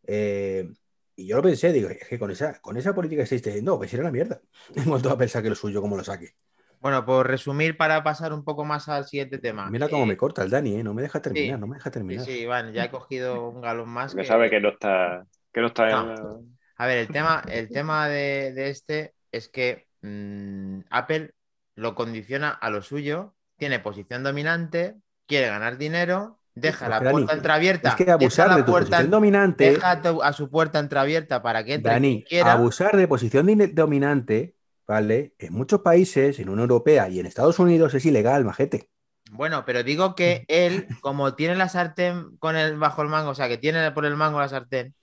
[0.08, 0.72] Eh,
[1.18, 3.78] y yo lo pensé, digo, es que con esa, con esa política que estáis teniendo,
[3.78, 4.42] vais a ir a la mierda.
[4.76, 6.36] En cuanto a pensar que lo suyo, como lo saque.
[6.82, 9.70] Bueno, por resumir, para pasar un poco más al siguiente tema.
[9.72, 10.84] Mira cómo me corta el Dani, ¿eh?
[10.84, 12.26] no me deja terminar, sí, no me deja terminar.
[12.26, 14.14] Sí, sí, bueno, ya he cogido un galón más.
[14.14, 16.38] Que sabe que no está, que no está no.
[16.38, 16.58] En...
[16.78, 21.34] A ver, el tema, el tema de, de este es que mmm, Apple
[21.76, 24.96] lo condiciona a lo suyo, tiene posición dominante,
[25.28, 27.90] quiere ganar dinero, deja la puerta entreabierta.
[27.90, 29.72] Es que abusar deja de tu puerta, posición dominante.
[29.72, 29.92] Deja
[30.24, 32.54] a su puerta entreabierta para que entre Dani, quiera.
[32.54, 34.56] abusar de posición dominante,
[34.88, 35.34] ¿vale?
[35.38, 38.90] En muchos países, en Unión Europea y en Estados Unidos es ilegal, majete.
[39.32, 43.36] Bueno, pero digo que él, como tiene la sartén con el bajo el mango, o
[43.36, 44.96] sea, que tiene por el mango la sartén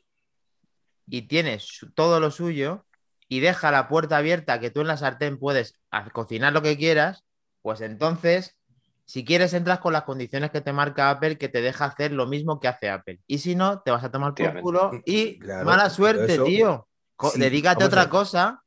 [1.07, 2.87] y tiene su, todo lo suyo
[3.29, 5.81] y deja la puerta abierta que tú en la sartén puedes
[6.13, 7.25] cocinar lo que quieras,
[7.63, 8.57] pues entonces,
[9.05, 12.27] si quieres, entras con las condiciones que te marca Apple, que te deja hacer lo
[12.27, 13.21] mismo que hace Apple.
[13.27, 16.89] Y si no, te vas a tomar por culo y Claro, mala suerte, eso- tío.
[17.33, 18.65] Sí, Dedícate a otra cosa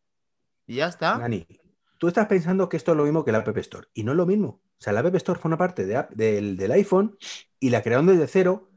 [0.66, 1.18] y ya está.
[1.20, 1.46] Dani,
[1.98, 4.18] tú estás pensando que esto es lo mismo que la App Store y no es
[4.18, 4.48] lo mismo.
[4.48, 7.18] O sea, la App Store forma parte de del, del iPhone
[7.60, 8.70] y la crearon desde cero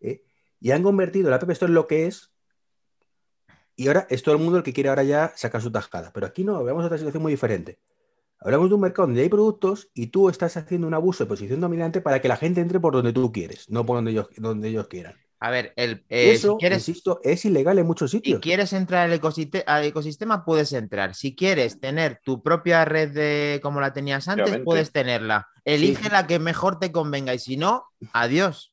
[0.00, 0.24] ¿eh?
[0.60, 2.31] y han convertido la App Store en lo que es.
[3.82, 6.12] Y ahora es todo el mundo el que quiere ahora ya sacar su tajada.
[6.12, 7.78] Pero aquí no, hablamos de otra situación muy diferente.
[8.38, 11.60] Hablamos de un mercado donde hay productos y tú estás haciendo un abuso de posición
[11.60, 14.68] dominante para que la gente entre por donde tú quieres, no por donde ellos, donde
[14.68, 15.14] ellos quieran.
[15.38, 18.40] A ver, el, eh, eso, si quieres, insisto, es ilegal en muchos Si sitios.
[18.40, 21.16] quieres entrar al, ecosiste- al ecosistema, puedes entrar.
[21.16, 24.64] Si quieres tener tu propia red de como la tenías antes, Obviamente.
[24.64, 25.48] puedes tenerla.
[25.64, 28.71] Elige la que mejor te convenga y si no, adiós.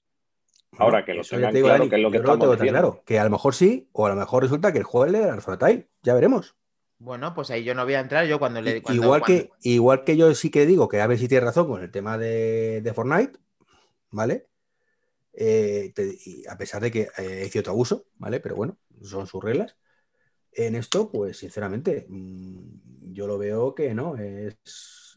[0.78, 2.22] Ahora que lo Eso ya tengan te digo, claro Dani, que es lo que yo
[2.24, 2.92] no lo estamos tengo tan diciendo.
[2.92, 3.04] claro.
[3.06, 5.36] Que a lo mejor sí, o a lo mejor resulta que el juego le da
[5.36, 5.88] razón a Tai.
[6.04, 6.56] Ya veremos.
[7.00, 8.26] Bueno, pues ahí yo no voy a entrar.
[8.28, 8.82] Yo cuando le.
[8.82, 11.46] Cuando- igual, cuando- que, igual que yo sí que digo que a ver si tienes
[11.46, 13.40] razón con el tema de, de Fortnite,
[14.12, 14.48] ¿vale?
[15.34, 18.40] Eh, te- y a pesar de que eh, hay cierto abuso, ¿vale?
[18.40, 19.76] Pero bueno, son sus reglas.
[20.52, 24.58] En esto, pues sinceramente, mm, yo lo veo que no, es,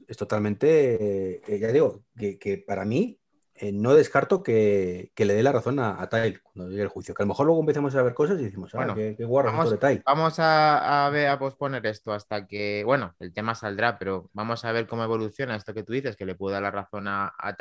[0.07, 3.19] es totalmente, eh, ya digo, que, que para mí
[3.55, 6.89] eh, no descarto que, que le dé la razón a, a Tile cuando llegue el
[6.89, 7.15] juicio.
[7.15, 9.25] Que a lo mejor luego empecemos a ver cosas y decimos, ah, Bueno, qué, qué
[9.25, 10.03] guarro vamos- de Tile.
[10.05, 14.65] Vamos a, a ver, a posponer esto hasta que, bueno, el tema saldrá, pero vamos
[14.65, 17.33] a ver cómo evoluciona esto que tú dices, que le puedo dar la razón a,
[17.39, 17.57] a.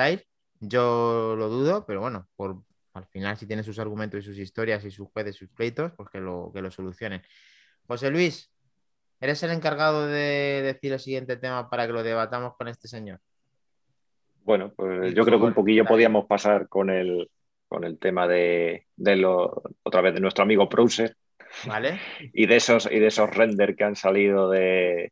[0.59, 2.61] Yo lo dudo, pero bueno, por,
[2.93, 6.09] al final si tiene sus argumentos y sus historias y sus jueces, sus pleitos, pues
[6.09, 7.21] que lo, que lo solucionen.
[7.87, 8.51] José Luis,
[9.19, 13.19] eres el encargado de decir el siguiente tema para que lo debatamos con este señor.
[14.43, 17.29] Bueno, pues yo creo que un poquillo podíamos pasar con el,
[17.67, 21.15] con el tema de, de lo, otra vez de nuestro amigo Prouser
[21.65, 21.99] ¿Vale?
[22.33, 25.11] y de esos, y de esos render que han salido de,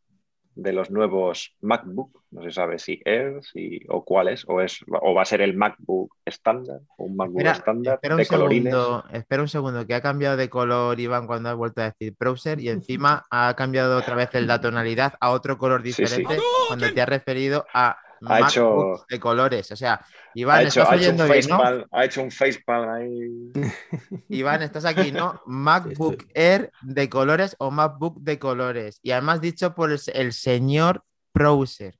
[0.55, 2.23] de los nuevos MacBook.
[2.31, 5.41] No se sabe si Air si, o cuál es, o, es, o va a ser
[5.41, 8.73] el MacBook estándar, o un MacBook estándar de colorines.
[8.73, 12.13] segundo, espera un segundo, que ha cambiado de color Iván cuando ha vuelto a decir
[12.19, 15.99] browser y encima ha cambiado otra vez el- la tonalidad a otro color Sí, sí.
[15.99, 19.71] diferente cuando te has referido a Ha hecho- de colores.
[19.71, 20.03] O sea,
[20.34, 21.88] Iván, Ha hecho, estás ha hecho un oyendo bien, ¿no?
[21.91, 23.51] ha hecho un facepalm ahí.
[24.29, 25.41] Iván, estás aquí, ¿no?
[25.45, 28.99] MacBook Air de colores o MacBook de colores.
[29.01, 31.03] Y además dicho por el, el señor
[31.34, 31.97] Browser,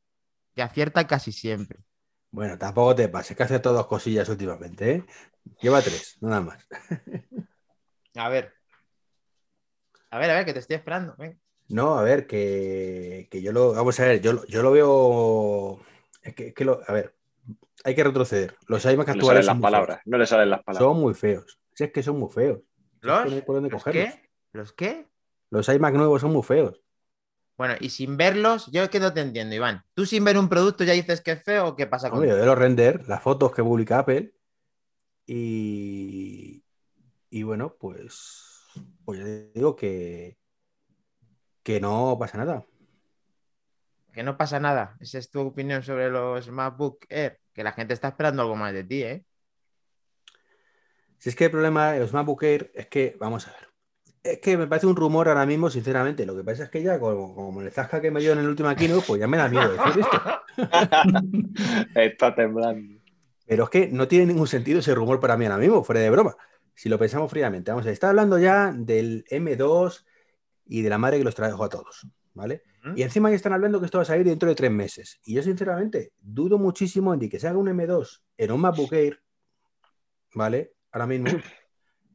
[0.56, 1.80] que acierta casi siempre.
[2.32, 5.06] Bueno, tampoco te pases, que hace todas cosillas últimamente, ¿eh?
[5.62, 6.68] Lleva tres, nada más.
[8.16, 8.54] A ver.
[10.12, 11.16] A ver, a ver, que te estoy esperando.
[11.18, 11.40] ven.
[11.70, 13.74] No, a ver, que, que yo lo.
[13.74, 15.80] Vamos a ver, yo, yo lo veo.
[16.22, 17.16] Es que, es que lo, a ver,
[17.84, 18.56] hay que retroceder.
[18.68, 20.02] Los iMac No le salen actuales las son muy, palabras.
[20.06, 20.66] No le salen las feos.
[20.66, 20.94] palabras.
[20.94, 21.60] son muy feos.
[21.74, 22.60] Si es que son muy feos.
[22.60, 23.24] Si es ¿Los?
[23.24, 24.14] que no hay por dónde ¿Los cogerlos.
[24.16, 24.30] qué?
[24.54, 25.08] ¿Los qué?
[25.50, 26.82] Los iMac nuevos son muy feos.
[27.58, 29.84] Bueno, y sin verlos, yo es que no te entiendo, Iván.
[29.94, 32.30] ¿Tú sin ver un producto ya dices que es feo o qué pasa con Hombre,
[32.30, 34.34] yo de los render, las fotos que publica Apple.
[35.26, 36.64] Y,
[37.30, 38.64] y bueno, pues,
[39.04, 40.38] pues yo digo que,
[41.64, 42.66] que no pasa nada.
[44.14, 44.98] Que no pasa nada.
[45.00, 47.40] Esa es tu opinión sobre los MacBook Air.
[47.54, 49.24] Que la gente está esperando algo más de ti, ¿eh?
[51.18, 53.70] Si es que el problema de los MacBook Air es que, vamos a ver,
[54.24, 56.26] es que me parece un rumor ahora mismo, sinceramente.
[56.26, 58.48] Lo que pasa es que ya, como, como el zasca que me dio en el
[58.48, 60.22] último keynote, pues ya me da miedo decir esto.
[61.96, 63.00] Está temblando.
[63.46, 66.10] Pero es que no tiene ningún sentido ese rumor para mí ahora mismo, fuera de
[66.10, 66.36] broma.
[66.76, 70.06] Si lo pensamos fríamente, vamos a ver, está hablando ya del M2
[70.66, 72.62] y de la madre que los trajo a todos, ¿vale?
[72.96, 75.20] Y encima ya están hablando que esto va a salir dentro de tres meses.
[75.24, 79.22] Y yo, sinceramente, dudo muchísimo en que se haga un M2 en un MacBook Air,
[80.34, 80.74] ¿vale?
[80.92, 81.28] Ahora mismo.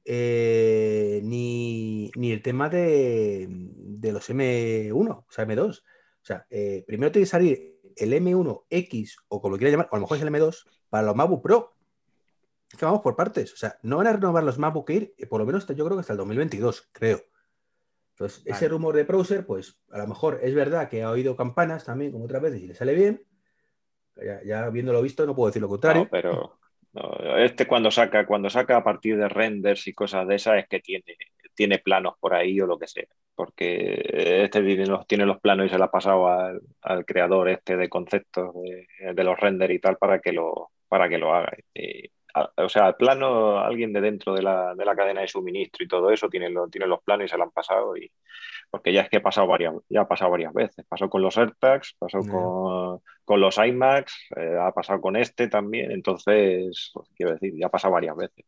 [0.04, 5.80] eh, ni, ni el tema de, de los M1, o sea, M2.
[5.80, 9.96] O sea, eh, primero tiene que salir el M1X, o como lo quiera llamar, o
[9.96, 11.76] a lo mejor es el M2, para los MacBook Pro.
[12.70, 13.52] Es que vamos por partes.
[13.52, 15.84] O sea, no van a renovar los MacBook Air, eh, por lo menos hasta- yo
[15.84, 17.20] creo que hasta el 2022, creo.
[18.14, 21.84] Entonces, ese rumor de browser, pues a lo mejor es verdad que ha oído campanas
[21.84, 23.24] también, como otras veces, y le sale bien.
[24.16, 26.02] Ya, ya viéndolo visto, no puedo decir lo contrario.
[26.02, 26.58] No, pero
[26.92, 30.68] no, este cuando saca, cuando saca a partir de renders y cosas de esas es
[30.68, 31.16] que tiene,
[31.54, 33.08] tiene planos por ahí o lo que sea.
[33.34, 37.48] Porque este tiene los, tiene los planos y se lo ha pasado al, al creador
[37.48, 41.34] este de conceptos de, de los renders y tal para que lo, para que lo
[41.34, 41.52] haga.
[41.74, 45.28] Y, a- o sea, el plano, alguien de dentro de la, de la cadena de
[45.28, 47.96] suministro y todo eso tiene, lo- tiene los planos y se lo han pasado.
[47.96, 48.10] Y,
[48.70, 50.84] porque ya es que ha pasado varias, ya ha pasado varias veces.
[50.88, 55.90] Pasó con los AirTags, pasó con, con los iMacs, eh, ha pasado con este también.
[55.92, 58.44] Entonces, pues, quiero decir, ya ha pasado varias veces.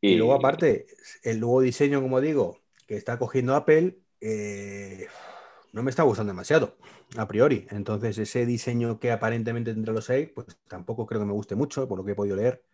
[0.00, 0.86] Y luego, aparte,
[1.22, 5.06] el nuevo diseño, como digo, que está cogiendo Apple, eh,
[5.76, 6.76] no me está gustando demasiado,
[7.16, 7.66] a priori.
[7.70, 11.86] Entonces, ese diseño que aparentemente tendrá los 6, pues tampoco creo que me guste mucho,
[11.88, 12.64] por lo que he podido leer.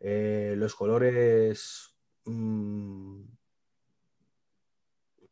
[0.00, 3.22] Eh, los colores, mm,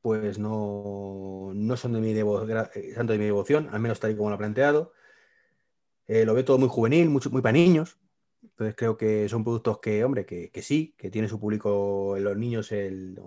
[0.02, 2.42] pues no, no son de mi devo-
[2.74, 4.92] eh, de mi devoción, al menos tal y como lo ha planteado.
[6.06, 7.98] Eh, lo veo todo muy juvenil, mucho, muy para niños.
[8.42, 12.36] Entonces creo que son productos que, hombre, que, que sí, que tiene su público los
[12.36, 13.18] niños, el,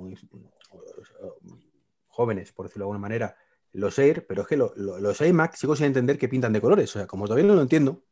[2.14, 3.36] jóvenes, por decirlo de alguna manera,
[3.74, 6.62] los Air, pero es que lo- lo- los iMac sigo sin entender que pintan de
[6.62, 6.96] colores.
[6.96, 8.04] O sea, como todavía no lo entiendo.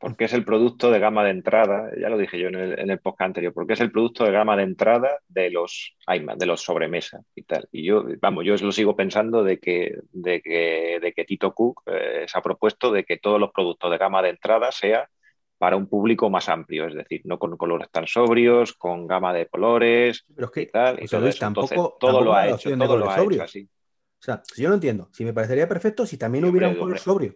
[0.00, 2.98] porque es el producto de gama de entrada, ya lo dije yo en el, en
[2.98, 6.62] podcast anterior, porque es el producto de gama de entrada de los iMac, de los
[6.62, 7.68] sobremesa y tal.
[7.70, 11.82] Y yo, vamos, yo lo sigo pensando de que, de que, de que Tito Cook
[11.86, 15.10] eh, se ha propuesto de que todos los productos de gama de entrada sea
[15.58, 19.46] para un público más amplio, es decir, no con colores tan sobrios, con gama de
[19.48, 21.02] colores Pero es que, y tal.
[21.02, 21.40] Y todo Luis, eso.
[21.40, 23.42] tampoco, Entonces, todo tampoco lo ha hecho, todo lo ha hecho sobrios.
[23.44, 23.68] así.
[24.18, 25.08] O sea, yo no entiendo.
[25.12, 27.34] Si me parecería perfecto si también Sí, hubiera hombre, un color sobrio.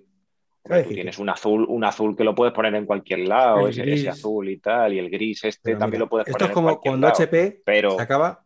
[0.62, 4.08] Hombre, tienes un azul, un azul que lo puedes poner en cualquier lado, ese, ese
[4.10, 6.50] azul y tal, y el gris este Pero también mira, lo puedes esto poner es
[6.50, 7.14] en como cuando lado.
[7.14, 8.44] HP pero sacaba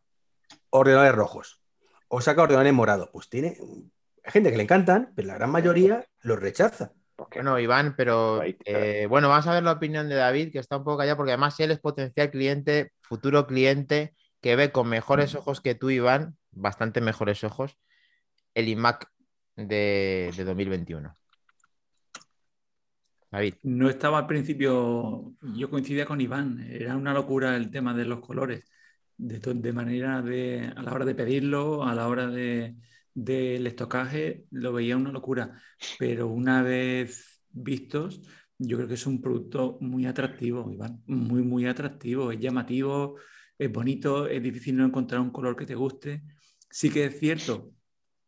[0.71, 1.61] ordenadores rojos
[2.09, 3.09] o saca ordenadores morados.
[3.13, 3.57] Pues tiene
[4.25, 6.93] gente que le encantan, pero la gran mayoría los rechaza.
[7.31, 7.39] ¿Qué?
[7.39, 10.77] Bueno, Iván, pero Ahí, eh, bueno, vamos a ver la opinión de David, que está
[10.77, 15.35] un poco callado, porque además él es potencial cliente, futuro cliente, que ve con mejores
[15.35, 17.79] ojos que tú, Iván, bastante mejores ojos,
[18.55, 19.11] el iMac
[19.57, 21.17] de, de 2021.
[23.31, 23.55] David.
[23.65, 28.21] No estaba al principio, yo coincidía con Iván, era una locura el tema de los
[28.21, 28.65] colores,
[29.17, 32.77] de, de manera de, a la hora de pedirlo, a la hora de,
[33.15, 35.61] del estocaje, lo veía una locura,
[35.99, 38.21] pero una vez vistos,
[38.59, 40.71] yo creo que es un producto muy atractivo,
[41.07, 43.17] muy, muy atractivo, es llamativo,
[43.59, 46.23] es bonito, es difícil no encontrar un color que te guste.
[46.71, 47.73] Sí que es cierto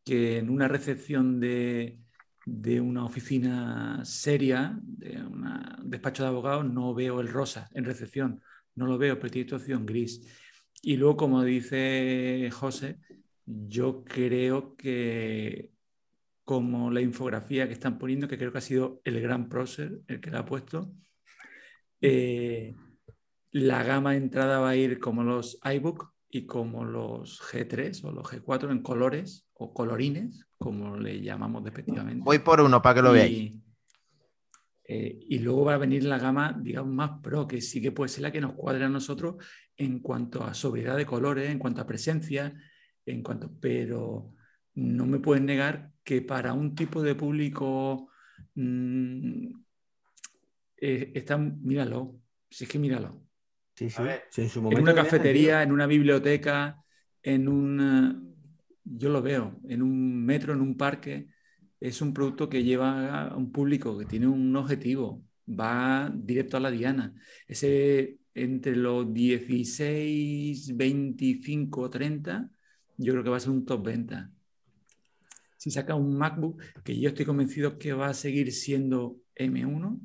[0.05, 1.99] que en una recepción de,
[2.45, 5.45] de una oficina seria, de un
[5.85, 8.41] despacho de abogados, no veo el rosa en recepción,
[8.77, 10.23] no lo veo, pero tiene opción gris.
[10.83, 13.01] Y luego, como dice José,
[13.47, 15.71] yo creo que
[16.45, 20.21] como la infografía que están poniendo, que creo que ha sido el gran prócer el
[20.21, 20.93] que la ha puesto.
[22.01, 22.75] Eh,
[23.51, 28.13] la gama de entrada va a ir como los iBook y como los G3 o
[28.13, 32.23] los G4 en colores o colorines, como le llamamos despectivamente.
[32.25, 33.55] Voy por uno para que lo y, veáis.
[34.85, 38.09] eh, y luego va a venir la gama, digamos, más pro, que sí que puede
[38.09, 39.37] ser la que nos cuadre a nosotros
[39.77, 42.55] en cuanto a sobriedad de colores, en cuanto a presencia,
[43.07, 44.35] en cuanto, pero
[44.75, 48.11] no me pueden negar que para un tipo de público
[48.55, 49.47] mm,
[50.79, 53.23] eh, están, míralo, si es que míralo.
[53.75, 53.97] Sí, sí.
[53.99, 56.83] A ver, Sí, en su En una cafetería, en una biblioteca,
[57.23, 58.37] en un,
[58.85, 61.29] yo lo veo, en un metro, en un parque,
[61.81, 66.61] es un producto que lleva a un público, que tiene un objetivo, va directo a
[66.61, 67.15] la diana.
[67.47, 72.51] Ese entre los 16, 25, 30,
[72.97, 74.31] yo creo que va a ser un top venta.
[75.57, 80.01] Si saca un MacBook, que yo estoy convencido que va a seguir siendo M1,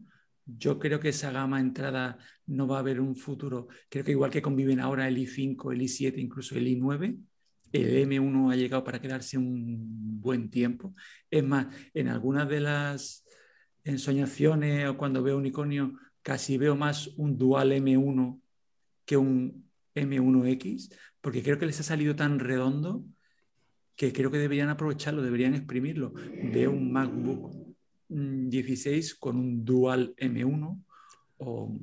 [0.45, 3.67] yo creo que esa gama de entrada no va a haber un futuro.
[3.89, 7.17] Creo que igual que conviven ahora el i5, el i7, incluso el i9,
[7.71, 10.93] el M1 ha llegado para quedarse un buen tiempo.
[11.29, 13.25] Es más, en algunas de las
[13.83, 18.41] ensoñaciones o cuando veo unicornio, casi veo más un dual M1
[19.05, 23.03] que un M1X, porque creo que les ha salido tan redondo
[23.95, 26.13] que creo que deberían aprovecharlo, deberían exprimirlo.
[26.51, 27.53] Veo un MacBook
[28.09, 30.83] mm, 16 con un dual M1
[31.37, 31.77] o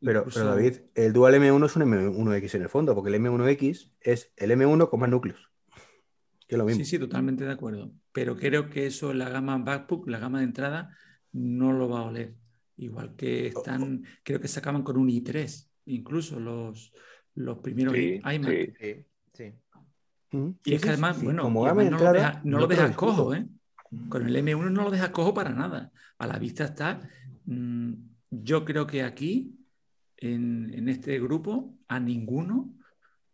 [0.00, 3.16] Pero, incluso- pero David, el Dual M1 es un M1X en el fondo, porque el
[3.16, 5.50] M1X es el M1 con más núcleos.
[6.48, 6.82] Que es lo mismo.
[6.82, 7.92] Sí, sí, totalmente de acuerdo.
[8.12, 10.96] Pero creo que eso, la gama MacBook, la gama de entrada,
[11.32, 12.34] no lo va a oler.
[12.76, 16.92] Igual que están, creo que se acaban con un i3, incluso los,
[17.34, 18.76] los primeros Sí, iMac.
[18.80, 19.04] sí.
[19.32, 19.52] Sí.
[20.64, 23.46] Y es que además, bueno, además no lo deja- no lo dejas cojo, ¿eh?
[24.08, 25.90] Con el M1 no lo dejas cojo para nada.
[26.18, 27.00] A la vista está.
[27.46, 27.92] mm,
[28.30, 29.56] yo creo que aquí,
[30.18, 32.72] en, en este grupo, a ninguno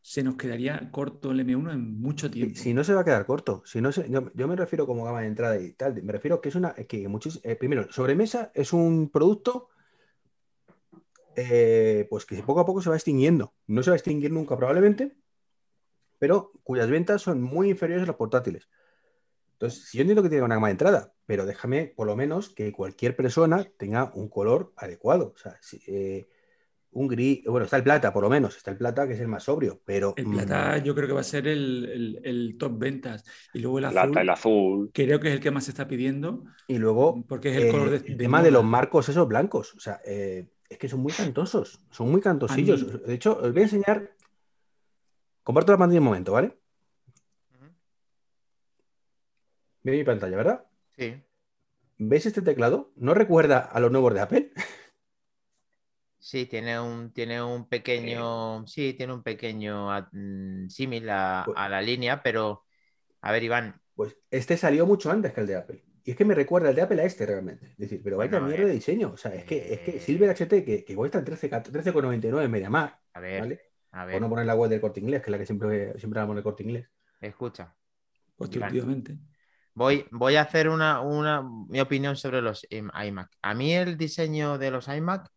[0.01, 2.55] se nos quedaría corto el M1 en mucho Si, tiempo.
[2.57, 5.05] si no se va a quedar corto, si no se- yo, yo me refiero como
[5.05, 8.53] gama de entrada y tal, me refiero que es una, que muchis- eh, primero, sobremesa
[8.55, 9.69] es un producto
[11.37, 13.55] eh, pues que poco a poco se va extinguiendo.
[13.67, 15.17] No se va a extinguir nunca probablemente,
[16.19, 18.69] pero cuyas ventas son muy inferiores a los portátiles.
[19.53, 22.51] Entonces, si yo entiendo que tiene una gama de entrada, pero déjame por lo menos
[22.51, 25.33] que cualquier persona tenga un color adecuado.
[25.35, 26.27] O sea, si, eh,
[26.93, 29.29] un gris, bueno, está el plata por lo menos, está el plata que es el
[29.29, 30.15] más sobrio, pero...
[30.17, 33.25] El mm, plata yo creo que va a ser el, el- el top ventas.
[33.53, 34.91] Y luego el azul, Plata, el azul.
[34.95, 37.71] creo que es el que más se está pidiendo, Y luego, porque es el eh,
[37.71, 39.75] color de, el de tema de los marcos esos blancos.
[39.75, 41.81] O sea, eh, es que son muy cantosos.
[41.91, 42.85] Son muy cantosillos.
[42.85, 44.15] Mí- De hecho, os voy a enseñar.
[45.43, 46.59] Comparto la pantalla un momento, ¿vale?
[49.83, 50.67] Veis mi pantalla, ¿verdad?
[50.99, 51.23] Sí.
[51.99, 52.93] ¿Veis este teclado?
[52.97, 54.53] ¿No recuerda a los nuevos de Apple?
[56.19, 61.69] Sí, tiene un, tiene un pequeño, sí, tiene un pequeño mm, símil a, Pues- a
[61.69, 62.65] la línea, pero
[63.21, 65.85] a ver, Iván, Pues este salió mucho antes que el de Apple.
[66.07, 67.67] Y es que me recuerda el de Apple a este realmente.
[67.73, 69.11] Es decir, pero vaya Bueno, mierda eh, de diseño.
[69.13, 73.01] O sea, es que, es que Silver HT, que, que cuesta 13 13,99 en MediaMar,
[73.15, 73.61] a ver, ¿vale?
[73.91, 75.99] a Por ver, no poner la web del corte inglés, que es la que siempre,
[75.99, 76.89] siempre hablamos del corte inglés.
[77.21, 77.77] escucha.
[78.37, 79.19] Constructivamente.
[79.75, 83.31] Voy, voy a hacer una, una, mi opinión sobre los im- iMac.
[83.43, 85.29] A mí el diseño de los iMac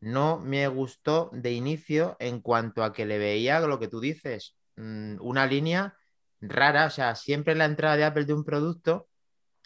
[0.00, 4.56] no me gustó de inicio en cuanto a que le veía lo que tú dices,
[4.76, 5.96] mm, una línea
[6.40, 9.08] rara, o sea, siempre la entrada de Apple de un producto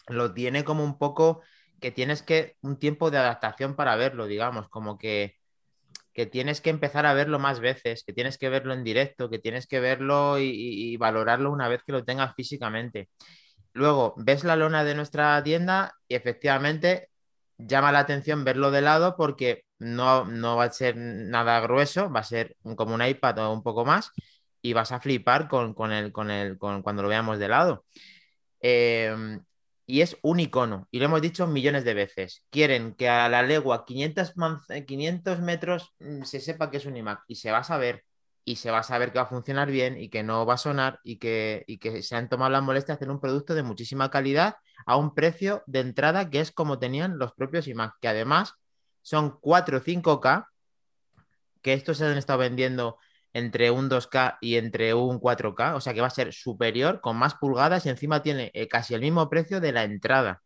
[0.07, 1.41] lo tiene como un poco
[1.79, 5.37] que tienes que un tiempo de adaptación para verlo, digamos, como que,
[6.13, 9.39] que tienes que empezar a verlo más veces, que tienes que verlo en directo, que
[9.39, 10.45] tienes que verlo y,
[10.93, 13.09] y- valorarlo una vez que lo tengas físicamente.
[13.73, 17.09] Luego ves la lona de nuestra tienda y efectivamente
[17.57, 22.21] llama la atención verlo de lado porque no, no va a ser nada grueso, va
[22.21, 24.11] a ser como un iPad o un poco más
[24.61, 27.85] y vas a flipar con, con el, con el, con, cuando lo veamos de lado.
[28.61, 29.39] Eh,
[29.91, 32.45] y es un icono, y lo hemos dicho millones de veces.
[32.49, 36.95] Quieren que a la legua 500, manz- 500 metros mm, se sepa que es un
[36.95, 38.05] iMac y se va a saber
[38.45, 40.57] y se va a saber que va a funcionar bien y que no va a
[40.57, 43.63] sonar y que, y que se han tomado la molestia de hacer un producto de
[43.63, 48.07] muchísima calidad a un precio de entrada que es como tenían los propios iMac, que
[48.07, 48.53] además
[49.01, 50.45] son 4 o 5K,
[51.61, 52.97] que estos se han estado vendiendo
[53.33, 57.17] entre un 2K y entre un 4K, o sea que va a ser superior, con
[57.17, 60.41] más pulgadas y encima tiene eh, casi el mismo precio de la entrada.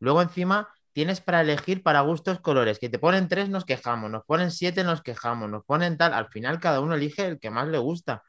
[0.00, 4.24] Luego encima tienes para elegir para gustos colores, que te ponen tres nos quejamos, nos
[4.24, 7.68] ponen siete nos quejamos, nos ponen tal, al final cada uno elige el que más
[7.68, 8.22] le gusta.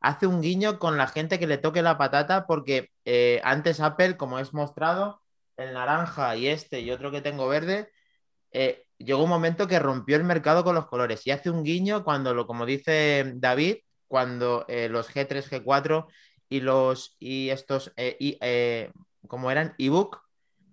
[0.00, 4.16] Hace un guiño con la gente que le toque la patata porque eh, antes Apple,
[4.16, 5.22] como es mostrado,
[5.56, 7.90] el naranja y este y otro que tengo verde,
[8.52, 12.04] eh, llegó un momento que rompió el mercado con los colores y hace un guiño
[12.04, 13.78] cuando, lo, como dice David,
[14.08, 16.06] cuando eh, los G3, G4
[16.48, 18.90] y los y estos, eh,
[19.26, 20.20] como eran ebook,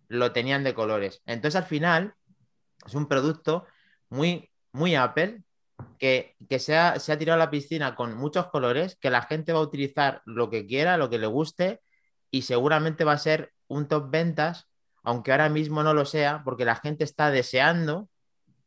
[0.07, 1.21] lo tenían de colores.
[1.25, 2.15] Entonces al final
[2.85, 3.65] es un producto
[4.09, 5.43] muy, muy Apple
[5.99, 9.53] que, se, ha, se ha tirado a la piscina con muchos colores, que la gente
[9.53, 11.81] va a utilizar lo que quiera, lo que le guste
[12.31, 14.67] y seguramente va a ser un top ventas,
[15.03, 18.09] aunque ahora mismo no lo sea, porque la gente está deseando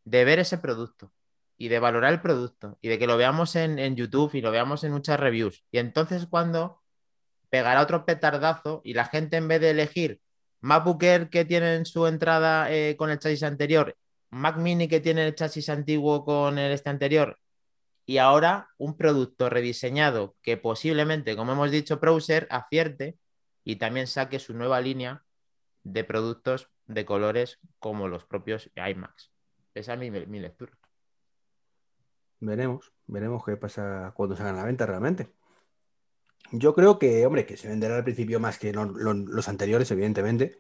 [0.05, 1.13] de ver ese producto
[1.57, 4.85] y de valorar el producto y de que lo veamos en, YouTube y lo veamos
[4.85, 5.65] en muchas reviews.
[5.71, 6.83] Y entonces cuando
[7.51, 10.21] pegará otro petardazo y la gente en vez de elegir
[10.61, 13.97] MacBook Air que tiene en su entrada eh, con el chasis anterior,
[14.31, 17.39] Mac Mini que tiene el chasis antiguo con el este anterior
[18.07, 23.19] y ahora un producto rediseñado que posiblemente, como hemos dicho, Browser acierte
[23.63, 25.25] y también saque su nueva línea
[25.85, 29.31] de productos de colores como los propios iMacs.
[29.75, 30.73] Esa es mi, lectura.
[32.41, 35.29] Veremos, veremos qué pasa cuando se hagan la venta realmente.
[36.53, 40.59] Yo creo que, hombre, que se venderá al principio más que los anteriores, evidentemente.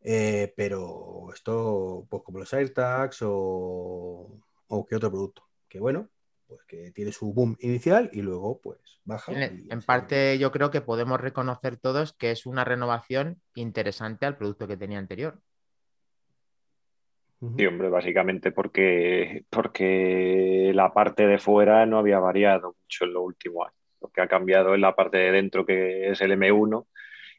[0.00, 5.48] Eh, pero esto, pues como los AirTags o, o qué otro producto.
[5.68, 6.08] Que bueno,
[6.48, 9.32] pues que tiene su boom inicial y luego pues baja.
[9.32, 14.66] En, parte yo creo que podemos reconocer todos que es una renovación interesante al producto
[14.66, 15.40] que tenía anterior.
[17.56, 23.22] Sí, hombre, básicamente porque, porque la parte de fuera no había variado mucho en los
[23.22, 23.78] últimos años.
[24.00, 26.86] Lo que ha cambiado es la parte de dentro, que es el M1,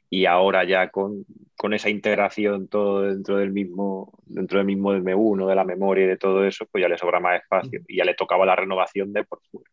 [0.09, 1.25] y ahora ya con,
[1.71, 6.17] esa integración todo dentro del mismo dentro del mismo M1, de la memoria y de
[6.17, 9.25] todo eso, pues ya le sobra más espacio y ya le tocaba la renovación de
[9.25, 9.69] por fuera.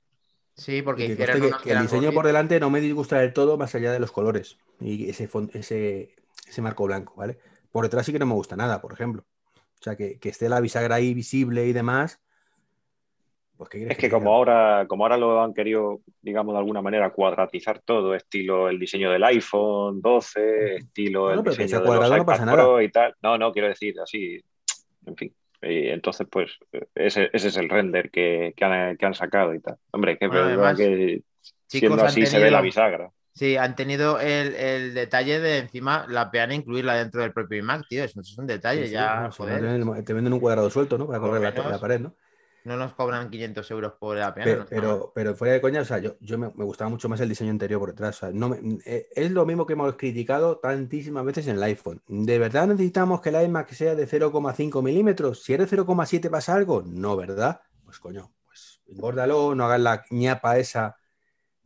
[0.55, 4.11] Sí, porque el diseño por delante no me disgusta del todo más allá de los
[4.11, 6.17] colores y ese, ese,
[6.49, 7.39] ese marco blanco, ¿vale?
[7.71, 9.25] Por detrás sí que no me gusta nada, por ejemplo.
[9.81, 12.21] O sea, que, que esté la bisagra ahí visible y demás,
[13.57, 17.81] pues, es que, como ahora, como ahora lo han querido, digamos, de alguna manera cuadratizar
[17.81, 22.91] todo, estilo el diseño del iPhone 12, estilo el diseño de los iPad Pro y
[22.91, 23.15] tal.
[23.23, 24.39] No, no, quiero decir así,
[25.07, 25.35] en fin.
[25.63, 26.59] Y entonces, pues,
[26.95, 29.77] ese, es el render que, han, sacado y tal.
[29.91, 31.23] Hombre, que, que
[31.67, 33.11] siendo así se ve la bisagra.
[33.37, 38.03] Sí, han tenido el, detalle de encima la peana incluirla dentro del propio iMac, tío.
[38.03, 39.29] Eso es un detalle ya.
[40.07, 41.07] te venden un cuadrado suelto, ¿no?
[41.07, 42.15] Para correr la, pared, ¿no?
[42.65, 44.65] no nos cobran 500 euros por la pena.
[44.71, 47.51] Pero, pero, fuera de coña, o sea, yo, yo me, gustaba mucho más el diseño
[47.51, 48.23] interior por detrás.
[48.33, 48.57] no
[48.87, 52.01] eh, es lo mismo que hemos criticado tantísimas veces en el iPhone.
[52.09, 55.43] ¿De verdad necesitamos que el iMac sea de 0,5 milímetros?
[55.43, 56.83] Si eres 0,7 pasa algo.
[56.87, 57.61] No, ¿verdad?
[57.85, 60.97] Pues coño, pues engórdalo, no hagas la ñapa esa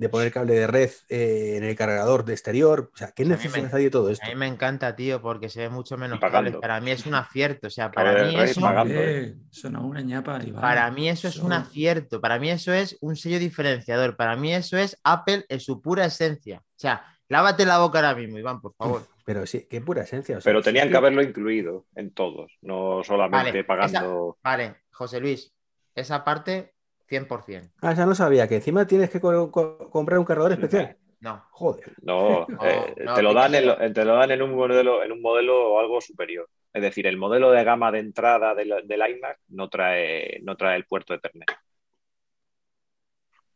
[0.01, 2.90] de poner cable de red eh, en el cargador de exterior.
[2.94, 4.24] O sea, ¿qué necesidad hay de todo esto?
[4.24, 6.57] A mí me encanta, tío, porque se ve mucho menos cables.
[6.57, 7.66] Para mí es un acierto.
[7.66, 8.62] O sea, para mí eso.
[8.86, 9.36] ¿eh?
[9.78, 10.40] una ñapa.
[10.59, 12.18] Para mí eso es un acierto.
[12.18, 14.16] Para mí eso es un sello diferenciador.
[14.16, 16.62] Para mí eso es Apple en su pura esencia.
[16.64, 19.07] O sea, lávate la boca ahora mismo, Iván, por favor.
[19.26, 20.38] Pero sí, qué pura esencia.
[20.42, 24.38] Pero tenían que haberlo incluido en todos, no solamente pagando.
[24.42, 25.53] vale, José Luis,
[25.94, 26.72] esa parte
[27.11, 27.72] 100%.
[27.82, 30.96] Ah, ya no sabía, que encima tienes que comprar un cargador especial.
[31.20, 31.44] No.
[31.50, 31.92] Joder.
[32.02, 35.72] No, eh, te, lo dan en, te lo dan en un modelo, en un modelo
[35.72, 36.48] o algo superior.
[36.72, 40.86] Es decir, el modelo de gama de entrada del, iMac no trae, no trae el
[40.86, 41.50] puerto Ethernet.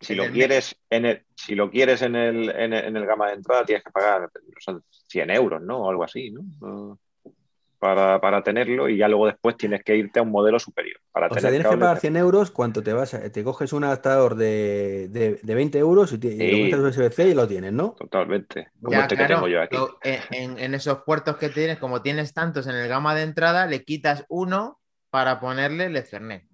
[0.01, 3.65] Si lo, quieres en el, si lo quieres en el, en el, gama de entrada,
[3.65, 4.29] tienes que pagar
[4.59, 5.79] son 100 euros, ¿no?
[5.79, 6.99] O algo así, ¿no?
[8.21, 10.99] Para, tenerlo y ya luego después tienes que irte a un modelo superior.
[11.13, 14.37] Para o sea, tienes que pagar 100 euros cuando te vas, te coges un adaptador
[14.37, 17.95] de, de, 20 euros y, te, lo USB-C y lo tienes, ¿no?
[17.99, 18.69] Totalmente.
[18.83, 19.77] Como este que tengo yo aquí.
[20.03, 24.25] En, esos puertos que tienes, como tienes tantos en el gama de entrada, le quitas
[24.29, 24.81] uno
[25.11, 26.45] para ponerle el Ethernet.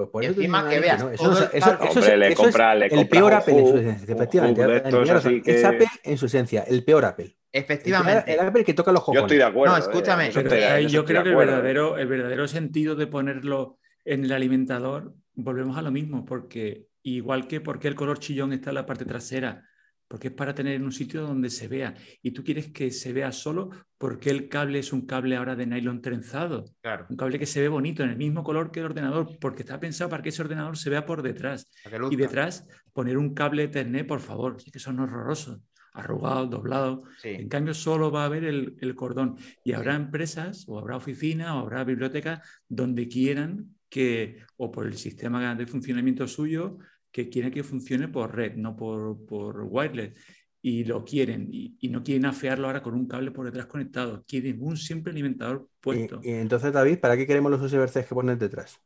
[0.00, 1.04] Pues por eso encima que veas.
[1.12, 5.42] Eso, le compra, le el peor Apple en su esencia, efectivamente.
[5.44, 7.36] Es Apple en su esencia, el peor Apple.
[7.52, 8.32] Efectivamente.
[8.32, 9.74] El, Apple que toca los Yo estoy de acuerdo.
[9.74, 10.30] No, escúchame.
[10.34, 15.76] Eh, yo creo que el verdadero, el verdadero sentido de ponerlo en el alimentador, volvemos
[15.76, 19.64] a lo mismo, porque igual que porque el color chillón está en la parte trasera,
[20.10, 21.94] porque es para tener en un sitio donde se vea.
[22.20, 25.66] Y tú quieres que se vea solo porque el cable es un cable ahora de
[25.66, 26.64] nylon trenzado.
[26.82, 27.06] Claro.
[27.08, 29.78] Un cable que se ve bonito, en el mismo color que el ordenador, porque está
[29.78, 31.70] pensado para que ese ordenador se vea por detrás.
[32.10, 35.60] Y detrás poner un cable Ethernet, por favor, es que son horrorosos
[35.92, 37.04] arrugado, doblado.
[37.22, 39.36] En cambio, solo va a haber el, cordón.
[39.64, 44.96] Y habrá empresas, o habrá oficinas, o habrá bibliotecas donde quieran que, o por el
[44.96, 46.78] sistema de funcionamiento suyo,
[47.12, 50.14] que quieran que funcione por red, no por, por wireless.
[50.62, 54.24] y lo quieren y, y no quieren afearlo ahora con un cable por detrás conectado,
[54.26, 56.20] quieren un simple alimentador puesto.
[56.22, 58.80] Y, y entonces, David, ¿para qué queremos los USB-C que pones detrás?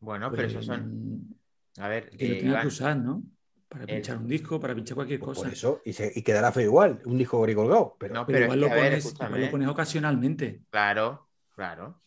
[0.00, 1.38] Bueno, pero Pues, esos son.
[1.78, 3.22] A ver, que lo eh, tenga Iván, que usar, ¿no?
[3.68, 5.46] Para el- pinchar un disco, para pinchar cualquier Pues cosa.
[5.46, 7.96] por eso, y, se- y quedará feo igual, un disco gris colgado.
[7.98, 10.62] Pero No, Pero, pero igual, es lo ver, pones, igual lo pones ocasionalmente.
[10.70, 12.02] Claro, claro.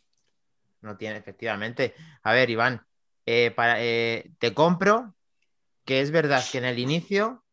[0.82, 1.96] No tiene, efectivamente.
[2.24, 2.82] A ver, Iván,
[3.26, 5.16] eh, para, eh, te compro
[5.86, 7.44] que es verdad que en el inicio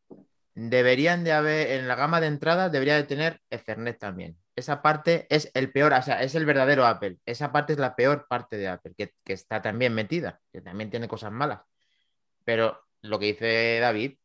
[0.54, 4.36] deberían de haber, en la gama de entrada debería de tener Ethernet también.
[4.56, 7.18] Esa parte es el peor, o sea, es el verdadero Apple.
[7.26, 10.90] Esa parte es la peor parte de Apple, que, que está también metida, que también
[10.90, 11.60] tiene cosas malas.
[12.44, 14.16] Pero lo que dice David,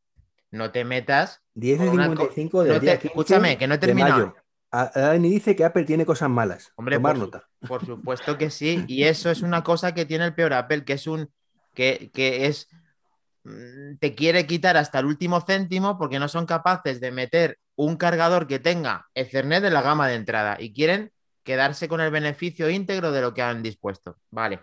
[0.49, 3.57] no te metas 10 con de una co- 55 del no te- día 15 escúchame,
[3.57, 4.35] que no he de terminado.
[4.73, 6.71] Dani dice que Apple tiene cosas malas.
[6.75, 7.49] Hombre, Tomar por su- nota.
[7.67, 10.93] Por supuesto que sí, y eso es una cosa que tiene el peor Apple, que
[10.93, 11.31] es un
[11.73, 12.67] que, que es
[13.43, 17.95] mm, te quiere quitar hasta el último céntimo porque no son capaces de meter un
[17.97, 21.11] cargador que tenga Ethernet en la gama de entrada y quieren
[21.43, 24.17] quedarse con el beneficio íntegro de lo que han dispuesto.
[24.29, 24.59] Vale.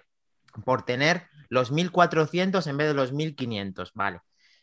[0.64, 3.92] Por tener los 1400 en vez de los 1500.
[3.94, 4.20] Vale.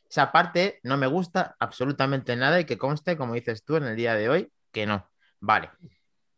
[0.10, 3.96] Esa parte no me gusta absolutamente nada y que conste, como dices tú en el
[3.96, 5.10] día de hoy, que no.
[5.40, 5.70] Vale.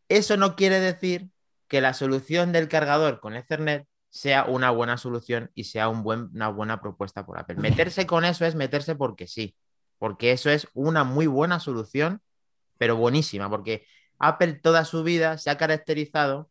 [0.08, 1.30] Eso no quiere decir
[1.68, 6.82] que la solución del cargador con Ethernet sea una buena solución y sea una buena
[6.82, 7.58] propuesta por Apple.
[7.58, 9.56] Meterse con eso es meterse porque sí,
[10.00, 12.22] porque eso es una muy buena solución,
[12.78, 13.86] pero buenísima, porque
[14.18, 16.50] Apple toda su vida se ha caracterizado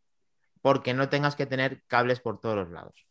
[0.61, 3.08] porque no tengas que tener cables por todos los lados.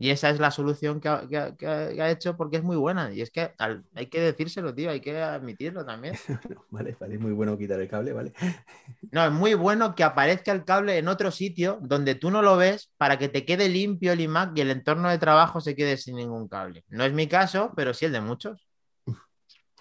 [0.00, 2.58] Y esa es la solución que ha, que ha- que ha- que ha hecho porque
[2.58, 3.12] es muy buena.
[3.12, 6.14] Y es que al- hay que decírselo, tío, hay que admitirlo también.
[6.70, 8.32] Vale, vale, es muy bueno quitar el cable, ¿vale?
[9.10, 12.56] No, es muy bueno que aparezca el cable en otro sitio donde tú no lo
[12.56, 15.96] ves para que te quede limpio el iMac y el entorno de trabajo se quede
[15.96, 16.84] sin ningún cable.
[16.88, 18.68] No es mi caso, pero sí el de muchos.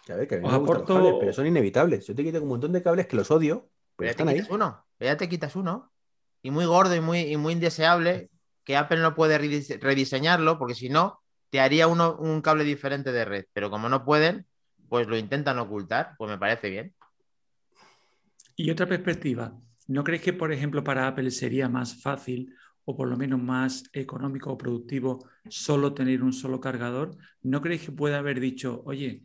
[0.06, 2.08] Que a ver, que a mí me los aporto- cables, pero son inevitables.
[2.08, 4.32] Yo te quito un montón de cables que los odio, pero Pero ya están te
[4.34, 4.38] ahí.
[4.40, 5.92] quitas uno, pero ya te quitas uno.
[6.42, 8.30] Y muy gordo y muy, y muy indeseable
[8.68, 13.14] que Apple no puede redise- rediseñarlo porque si no, te haría uno, un cable diferente
[13.14, 13.46] de red.
[13.54, 14.46] Pero como no pueden,
[14.90, 16.16] pues lo intentan ocultar.
[16.18, 16.94] Pues me parece bien.
[18.58, 19.58] Y otra perspectiva,
[19.88, 22.54] ¿no crees que, por ejemplo, para Apple sería más fácil
[22.84, 27.16] o por lo menos más económico o productivo solo tener un solo cargador?
[27.42, 29.24] ¿No crees que puede haber dicho, oye,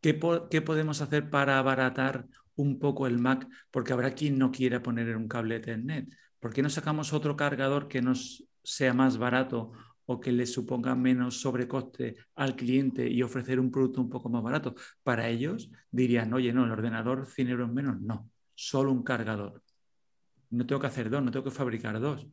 [0.00, 0.18] ¿qué,
[0.50, 2.26] qué podemos hacer para abaratar
[2.56, 3.46] un poco el Mac?
[3.70, 6.12] Porque habrá quien no quiera poner un cable Ethernet.
[6.40, 9.72] ¿Por qué no sacamos otro cargador que nos sea más barato
[10.06, 14.42] o que le suponga menos sobrecoste al cliente y ofrecer un producto un poco más
[14.42, 14.74] barato?
[15.02, 19.62] Para ellos dirían, oye, no, el ordenador 100 euros menos, no, solo un cargador.
[20.50, 22.26] No tengo que hacer dos, no tengo que fabricar dos.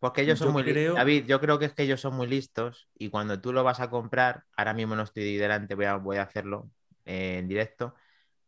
[0.00, 0.82] Porque ellos son Yo muy listos.
[0.82, 3.62] creo- David, yo creo que es que ellos son muy listos y cuando tú lo
[3.62, 6.70] vas a comprar, ahora mismo no estoy delante, voy a, voy a hacerlo
[7.04, 7.94] eh, en directo.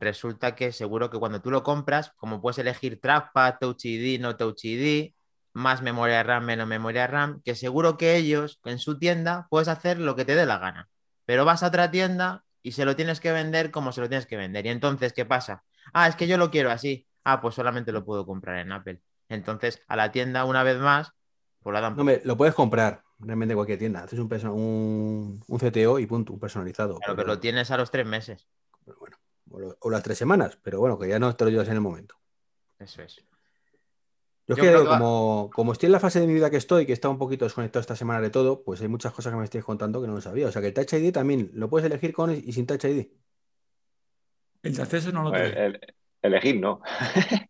[0.01, 4.37] Resulta que seguro que cuando tú lo compras, como puedes elegir trackpad, Touch ID, no
[4.37, 5.14] Touch ID,
[5.55, 9.98] más memoria RAM, menos memoria RAM, que seguro que ellos en su tienda puedes hacer
[9.98, 10.88] lo que te dé la gana.
[11.26, 14.26] Pero vas a otra tienda y se lo tienes que vender como se lo tienes
[14.26, 14.66] que vender.
[14.66, 15.64] Y entonces, ¿qué pasa?
[15.92, 17.07] Ah, es que yo lo quiero así.
[17.24, 19.00] Ah, pues solamente lo puedo comprar en Apple.
[19.28, 21.12] Entonces, a la tienda, una vez más,
[21.62, 24.03] pues la dan lo puedes comprar realmente en cualquier tienda.
[24.03, 26.98] Haces un, un, un CTO y punto, un personalizado.
[26.98, 28.48] Claro, pero- pero lo tienes a los tres meses.
[28.84, 29.16] pero bueno,
[29.50, 31.74] o, lo- o las tres semanas, pero bueno, que ya no te lo llevas en
[31.74, 32.16] el momento.
[32.78, 33.24] Eso es.
[34.49, 36.34] Yo es Yo que, creo que va- como, como estoy en la fase de mi
[36.34, 39.12] vida que estoy, que está un poquito desconectado esta semana de todo, pues hay muchas
[39.12, 40.49] cosas que me estáis contando que no lo sabía.
[40.49, 43.09] O sea que el Touch ID también lo puedes elegir con y sin Touch ID.
[44.64, 45.80] El de acceso no lo Pues, el-
[46.22, 46.80] elegir, ¿no.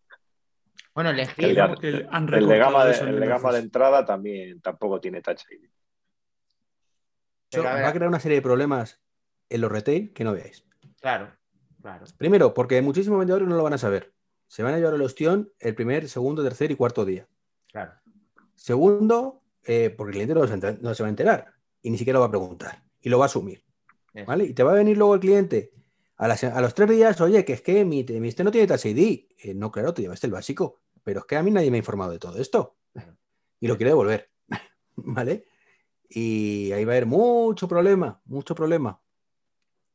[0.94, 1.54] Bueno, El elegir.
[1.54, 4.60] de- que han El de recortado gama de, el el de gama de entrada también
[4.60, 5.68] tampoco tiene Touch ID.
[7.58, 9.00] Va a crear una serie de problemas
[9.48, 10.64] en los retail que no veáis.
[11.00, 11.34] Claro,
[11.80, 12.04] claro.
[12.18, 14.12] Primero, porque muchísimos vendedores no lo van a saber.
[14.52, 17.26] Se van a llevar el ostión el primer, segundo, tercer y cuarto día.
[17.72, 17.92] Claro.
[18.54, 21.96] Segundo, eh, porque el cliente no se, enter- no se va a enterar y ni
[21.96, 23.64] siquiera lo va a preguntar y lo va a asumir.
[24.26, 24.44] ¿vale?
[24.44, 25.72] Y te va a venir luego el cliente
[26.18, 28.66] a, las- a los tres días, oye, que es que mi, mi este no tiene
[28.66, 29.26] Touch ID.
[29.38, 31.84] Eh, no, claro, te llevaste el básico, pero es que a mí nadie me ha
[31.84, 32.76] informado de todo esto
[33.58, 34.28] y lo quiere devolver.
[34.96, 35.46] ¿Vale?
[36.10, 39.00] Y ahí va a haber mucho problema, mucho problema.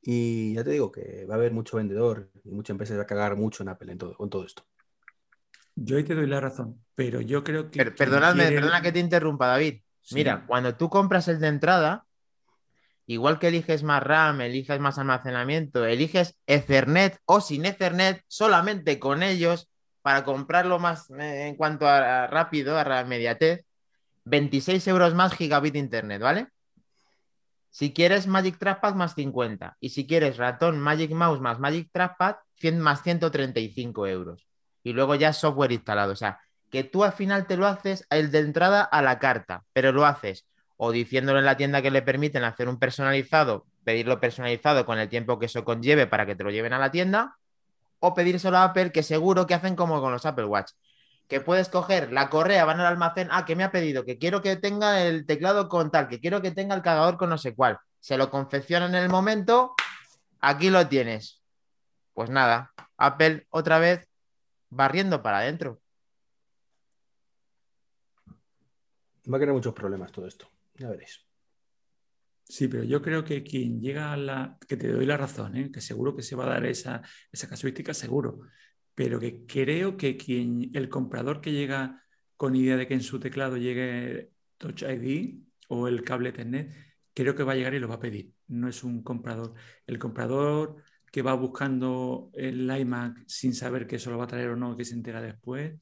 [0.09, 3.03] Y ya te digo que va a haber mucho vendedor y mucha empresa se va
[3.03, 4.63] a cagar mucho en Apple en todo, con todo esto.
[5.75, 7.79] Yo ahí te doy la razón, pero yo creo que.
[7.79, 9.81] Per- perdonadme, quiere- perdona que te interrumpa, David.
[10.01, 10.15] Sí.
[10.15, 12.05] Mira, cuando tú compras el de entrada,
[13.05, 19.23] igual que eliges más RAM, eliges más almacenamiento, eliges Ethernet o sin Ethernet, solamente con
[19.23, 19.69] ellos,
[20.01, 23.65] para comprarlo más eh, en cuanto a, a rápido, a la inmediatez,
[24.23, 26.47] 26 euros más gigabit internet, ¿vale?
[27.70, 29.78] Si quieres Magic Trackpad más 50.
[29.80, 34.47] Y si quieres ratón Magic Mouse más Magic Trackpad, 100 más 135 euros.
[34.84, 36.13] Y luego ya software instalado.
[36.13, 36.39] O sea,
[36.72, 40.05] que tú al final te lo haces el de entrada a la carta, pero lo
[40.05, 40.45] haces
[40.78, 45.09] o diciéndolo en la tienda que le permiten hacer un personalizado, pedirlo personalizado con el
[45.09, 47.38] tiempo que eso conlleve para que te lo lleven a la tienda,
[47.99, 50.72] o pedírselo a Apple, que seguro que hacen como con los Apple Watch.
[51.28, 54.41] Que puedes coger la correa, van al almacén, ah, que me ha pedido, que quiero
[54.41, 57.53] que tenga el teclado con tal, que quiero que tenga el cargador con no sé
[57.53, 57.80] cuál.
[57.99, 59.75] Se lo confeccionan en el momento,
[60.39, 61.41] aquí lo tienes.
[62.13, 64.07] Pues nada, Apple otra vez
[64.69, 65.82] barriendo para adentro.
[69.32, 70.49] Va a tener muchos problemas todo esto.
[70.75, 71.28] Ya veréis.
[72.49, 74.57] Sí, pero yo creo que quien llega a la.
[74.67, 75.71] que te doy la razón, ¿eh?
[75.71, 77.01] que seguro que se va a dar esa,
[77.32, 78.39] esa casuística, seguro.
[78.97, 82.03] Pero que creo que quien, el comprador que llega
[82.35, 85.35] con idea de que en su teclado llegue Touch ID
[85.67, 86.73] o el cable Ethernet,
[87.13, 88.33] creo que va a llegar y lo va a pedir.
[88.47, 89.53] No es un comprador.
[89.85, 90.77] El comprador
[91.11, 94.75] que va buscando el iMac sin saber que eso lo va a traer o no,
[94.75, 95.75] que se entera después,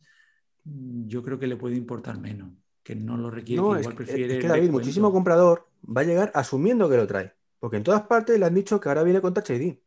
[0.66, 2.52] yo creo que le puede importar menos
[2.84, 4.36] que no lo requiere, No, que igual prefiere.
[4.36, 7.32] es que David, muchísimo comprador va a llegar asumiendo que lo trae.
[7.60, 9.78] Porque en todas partes le han dicho que ahora viene con Touch ID.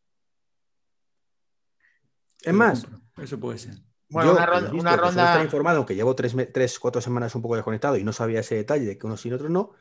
[2.43, 2.87] Es más.
[3.17, 3.75] Eso puede ser.
[4.11, 6.35] Bueno, yo, una que ronda- visto una que suelo ronda- estar informado, aunque llevo tres,
[6.53, 9.29] tres, cuatro semanas un poco desconectado y no sabía ese detalle de que unos sí
[9.29, 9.73] y otros no.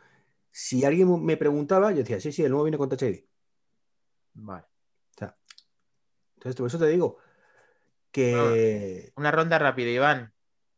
[0.52, 3.24] Si alguien me preguntaba, yo decía, sí, sí, el nuevo viene con Touch ID.
[4.34, 4.66] Vale.
[6.36, 7.18] Entonces, por eso te digo
[8.12, 10.34] que Una ronda rápida, Iván.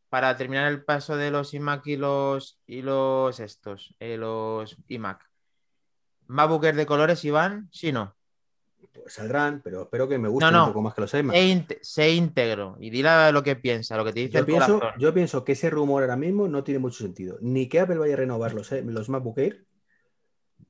[0.09, 5.29] Para terminar el paso de los iMac y los y los estos, eh, los iMac.
[6.27, 8.15] MacBook Air de colores, Iván, sí no.
[9.09, 10.63] Saldrán, pero espero que me gusten no.
[10.65, 14.13] un poco más que los inte- se íntegro y dile lo que piensa, lo que
[14.13, 14.99] te dice Yo el pienso, corazón.
[14.99, 17.37] yo pienso que ese rumor ahora mismo no tiene mucho sentido.
[17.41, 19.65] Ni que Apple vaya a renovar los, eh, los MacBook Air,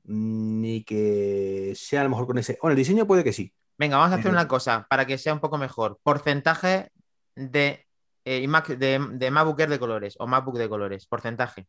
[0.04, 2.58] ni que sea a lo mejor con ese.
[2.60, 3.52] Bueno, el diseño puede que sí.
[3.78, 5.98] Venga, vamos a hacer Pero- una cosa para que sea un poco mejor.
[6.02, 6.90] Porcentaje
[7.34, 7.86] de,
[8.24, 8.46] eh,
[8.78, 11.06] de, de MacBook Air de colores o MacBook de colores.
[11.06, 11.66] Porcentaje.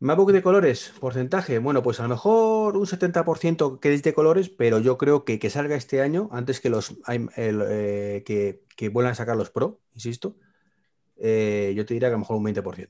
[0.00, 1.58] MacBook de colores, porcentaje.
[1.58, 5.38] Bueno, pues a lo mejor un 70% que es de colores, pero yo creo que
[5.38, 7.28] que salga este año, antes que los el,
[7.68, 10.36] eh, que, que vuelvan a sacar los Pro, insisto,
[11.16, 12.88] eh, yo te diría que a lo mejor un 20%.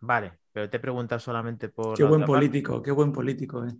[0.00, 1.96] Vale, pero te he preguntado solamente por.
[1.96, 2.32] Qué buen parte.
[2.32, 3.64] político, qué buen político.
[3.64, 3.72] ¿eh?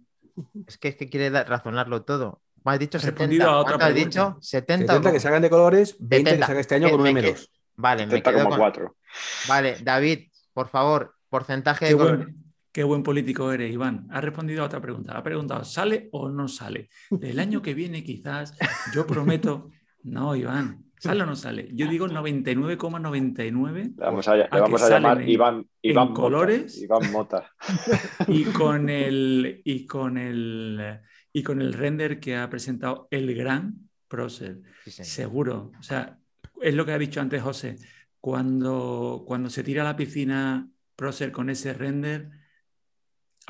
[0.67, 2.41] Es que, es que quiere razonarlo todo.
[2.65, 3.47] Me has dicho respondido 70.
[3.47, 4.37] a otra ¿Cuánto has dicho?
[4.41, 4.93] 70.
[4.93, 6.47] 70 o que salgan de colores, 20 que 70.
[6.47, 7.49] salga este año con un me M2.
[7.75, 8.61] Vale, me quedo con...
[8.61, 8.95] 70,4.
[9.49, 12.27] Vale, David, por favor, porcentaje Qué de colores.
[12.27, 12.40] buen,
[12.73, 14.07] qué buen político eres, Iván.
[14.11, 15.17] Ha respondido a otra pregunta.
[15.17, 16.89] Ha preguntado, ¿sale o no sale?
[17.21, 18.57] El año que viene quizás,
[18.95, 19.71] yo prometo...
[20.03, 21.69] No, Iván, ¿sale o no sale?
[21.75, 26.05] Yo digo 99,99 Le vamos a, le A que vamos a llamar en- Iván, Iván
[26.07, 26.23] en Mota.
[26.23, 26.83] colores.
[26.83, 27.51] Iván Mota.
[28.29, 31.01] y con el y con el
[31.35, 34.63] y con el render que ha presentado el gran Procer.
[34.87, 35.05] Sí.
[35.05, 35.71] Seguro.
[35.79, 36.19] O sea,
[36.63, 37.77] es lo que ha dicho antes José.
[38.19, 40.67] Cuando, cuando se tira a la piscina
[40.97, 42.31] Procer con ese render,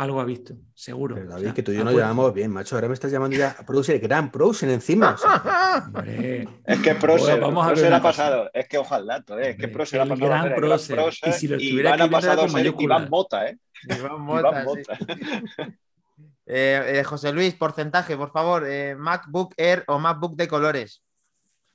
[0.02, 1.14] algo ha visto, seguro.
[1.14, 2.74] Pero O David, sea, que tú y yo nos llevamos bien, macho.
[2.74, 5.14] Ahora me estás llamando ya a Producer, gran Producer encima.
[5.14, 8.50] o sea, Hombre, Es que Proser, Bueno, vamos a ver ha pasado.
[8.54, 9.50] Es que ojalá, ¿eh?
[9.50, 10.98] es que Proser ha pasado gran ser gran Proser
[11.28, 12.98] Y si lo estuviera escribiendo pasado a con ser mayúsculas.
[12.98, 13.58] Iván Mota, ¿eh?
[13.88, 14.66] Iván Mota, Iván sí.
[14.66, 14.98] Mota.
[16.52, 18.66] Eh, eh, José Luis, porcentaje, por favor.
[18.66, 21.00] eh, MacBook Air o MacBook de colores.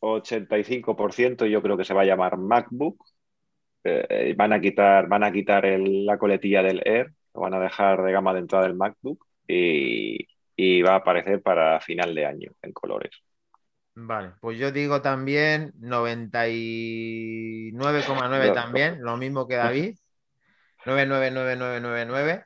[0.02, 2.98] 85% yo creo que se va a llamar MacBook.
[3.86, 7.56] Eh, eh, van a quitar, van a quitar el- la coletilla del Air, lo van
[7.56, 10.28] a dejar de gama de entrada del MacBook y,
[10.58, 13.12] y va a aparecer para final de año en colores.
[13.98, 18.52] Vale, pues yo digo también 99,9 No.
[18.52, 19.96] también, lo mismo que David.
[20.86, 22.46] 999999.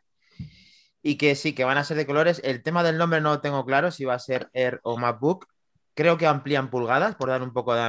[1.01, 2.41] Y que sí, que van a ser de colores.
[2.43, 5.47] El tema del nombre no lo tengo claro si va a ser Air o MacBook.
[5.95, 7.81] Creo que amplían pulgadas por dar un poco de,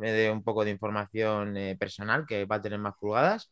[0.00, 3.50] de- un poco de información eh, personal, que va a tener más pulgadas.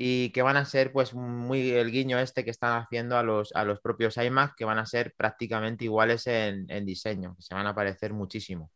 [0.00, 3.52] Y que van a ser, pues, muy el guiño este que están haciendo a los,
[3.54, 7.54] a los propios iMac, que van a ser prácticamente iguales en, en diseño, que se
[7.54, 8.70] van a parecer muchísimo.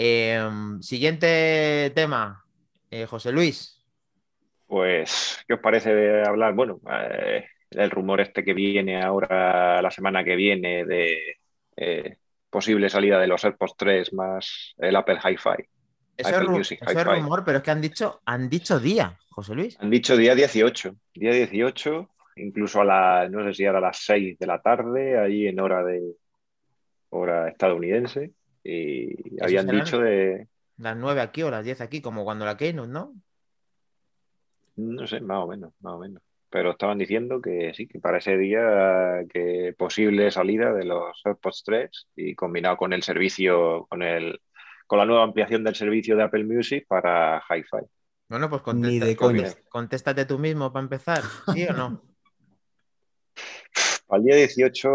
[0.00, 2.44] Em, siguiente tema,
[2.88, 3.84] eh, José Luis.
[4.66, 6.54] Pues, ¿qué os parece de hablar?
[6.54, 11.36] Bueno, eh, el rumor este que viene ahora, la semana que viene, de
[11.76, 12.16] eh,
[12.48, 15.68] posible salida de los AirPods 3 más el Apple Hi-Fi.
[16.18, 17.20] Eso, es, Apple ru- Music eso es Hi-Fi.
[17.20, 19.76] rumor, pero es que han dicho, han dicho día, José Luis.
[19.80, 23.98] Han dicho día 18, día 18, incluso a la, no sé si era a las
[23.98, 26.02] 6 de la tarde, ahí en hora de
[27.10, 28.32] hora estadounidense,
[28.64, 30.46] y habían dicho de,
[30.76, 33.14] Las 9 aquí o las 10 aquí, como cuando la Keynote, ¿no?
[34.76, 36.22] no sé, más o menos, más o menos.
[36.50, 41.62] pero estaban diciendo que sí, que para ese día que posible salida de los AirPods
[41.64, 44.40] 3 y combinado con el servicio, con el
[44.88, 47.86] con la nueva ampliación del servicio de Apple Music para Hi-Fi.
[48.28, 49.68] Bueno, pues Ni de contesta- coña.
[49.70, 51.22] contéstate tú mismo para empezar,
[51.54, 52.02] ¿sí o no?
[54.06, 54.88] Para el día 18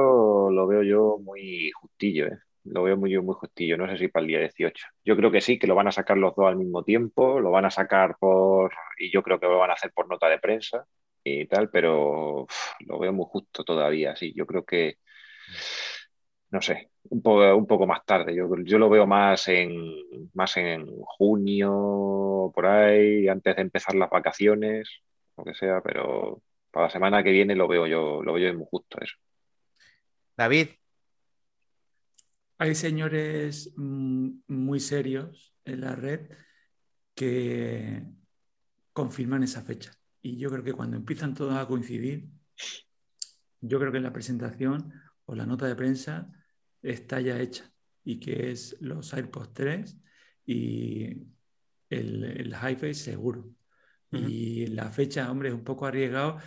[0.49, 2.39] lo veo yo muy justillo, ¿eh?
[2.65, 3.77] Lo veo muy, muy justillo.
[3.77, 4.85] No sé si para el día 18.
[5.05, 7.51] Yo creo que sí, que lo van a sacar los dos al mismo tiempo, lo
[7.51, 8.73] van a sacar por.
[8.97, 10.85] Y yo creo que lo van a hacer por nota de prensa
[11.23, 12.51] y tal, pero uf,
[12.87, 14.33] lo veo muy justo todavía, sí.
[14.35, 14.95] Yo creo que.
[16.53, 18.35] No sé, un poco, un poco más tarde.
[18.35, 19.75] Yo, yo lo veo más en,
[20.33, 24.87] más en junio, por ahí, antes de empezar las vacaciones,
[25.35, 28.55] lo que sea, pero para la semana que viene lo veo yo, lo veo yo
[28.55, 29.15] muy justo eso.
[30.37, 30.67] David,
[32.59, 36.29] Hay señores mm, muy serios en la red
[37.15, 38.03] que
[38.93, 39.91] confirman esa fecha.
[40.21, 42.29] Y yo creo que cuando empiezan todos a coincidir,
[43.59, 44.93] yo creo que la presentación
[45.25, 46.31] o la nota de prensa
[46.83, 47.71] está ya hecha
[48.03, 49.97] y que es los AirPods 3
[50.45, 51.05] y
[51.89, 53.49] el, el Hi-Fi seguro.
[54.11, 56.37] Y la fecha, hombre, es un poco arriesgado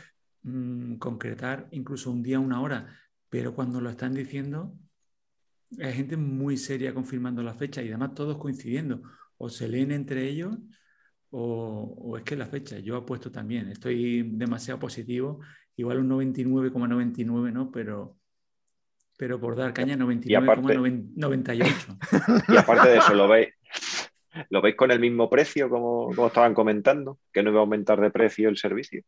[0.43, 2.97] mm, concretar incluso un día, una hora,
[3.29, 4.79] pero cuando lo están diciendo,
[5.81, 9.03] hay gente muy seria confirmando la fecha y además todos coincidiendo.
[9.37, 10.57] O se leen entre ellos
[11.31, 12.79] o, o es que la fecha.
[12.79, 13.69] Yo apuesto también.
[13.69, 15.41] Estoy demasiado positivo.
[15.75, 17.71] Igual un 99,99, ¿no?
[17.73, 18.17] Pero,
[19.17, 21.99] pero por dar caña, aparte- 99,98.
[22.53, 23.49] Y aparte de eso, ¿lo veis,
[24.51, 27.19] ¿lo veis con el mismo precio como, como estaban comentando?
[27.33, 29.03] Que no iba a aumentar de precio el servicio.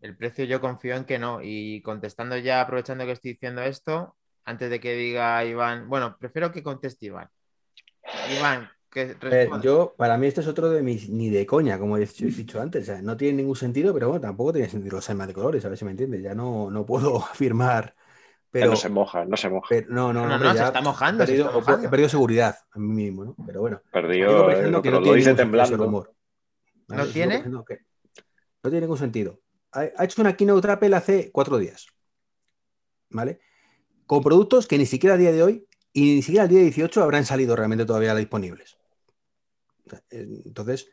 [0.00, 1.40] el precio yo confío en que no.
[1.42, 6.52] Y contestando ya, aprovechando que estoy diciendo esto, antes de que diga Iván, bueno, prefiero
[6.52, 7.28] que conteste Iván.
[8.36, 9.62] Iván, que responda.
[9.64, 12.30] yo, para mí, este es otro de mis ni de coña, como he dicho, he
[12.30, 12.82] dicho antes.
[12.82, 15.64] O sea, no tiene ningún sentido, pero bueno, tampoco tiene sentido los temas de colores,
[15.64, 16.22] a ver si me entiendes.
[16.22, 17.94] Ya no, no puedo afirmar.
[18.52, 19.66] Pero, no se moja, no se moja.
[19.70, 21.86] pero- no, no, No, no, hombre, se ya está mojando, He se perdido, está mojando.
[21.86, 23.36] he perdido seguridad en mí mismo, ¿no?
[23.46, 23.80] Pero bueno.
[23.94, 24.02] Digo,
[24.42, 25.76] por eh, ejemplo, lo, que lo no tiene dice temblando.
[25.78, 26.14] rumor.
[26.88, 27.42] ¿No tiene?
[27.42, 27.64] que no
[28.70, 29.40] tiene ningún sentido.
[29.72, 31.86] Ha, ha hecho una keynote Apple hace cuatro días.
[33.08, 33.40] ¿Vale?
[34.06, 37.02] Con productos que ni siquiera a día de hoy y ni siquiera al día 18
[37.02, 38.76] habrán salido realmente todavía disponibles.
[40.10, 40.90] Eh, Entonces,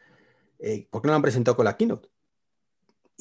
[0.60, 2.07] eh, ¿por qué no lo han presentado con la keynote?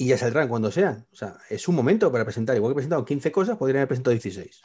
[0.00, 1.08] Y ya saldrán cuando sean.
[1.12, 2.54] O sea, es un momento para presentar.
[2.54, 4.62] Igual que presentaron 15 cosas, podrían haber presentado 16.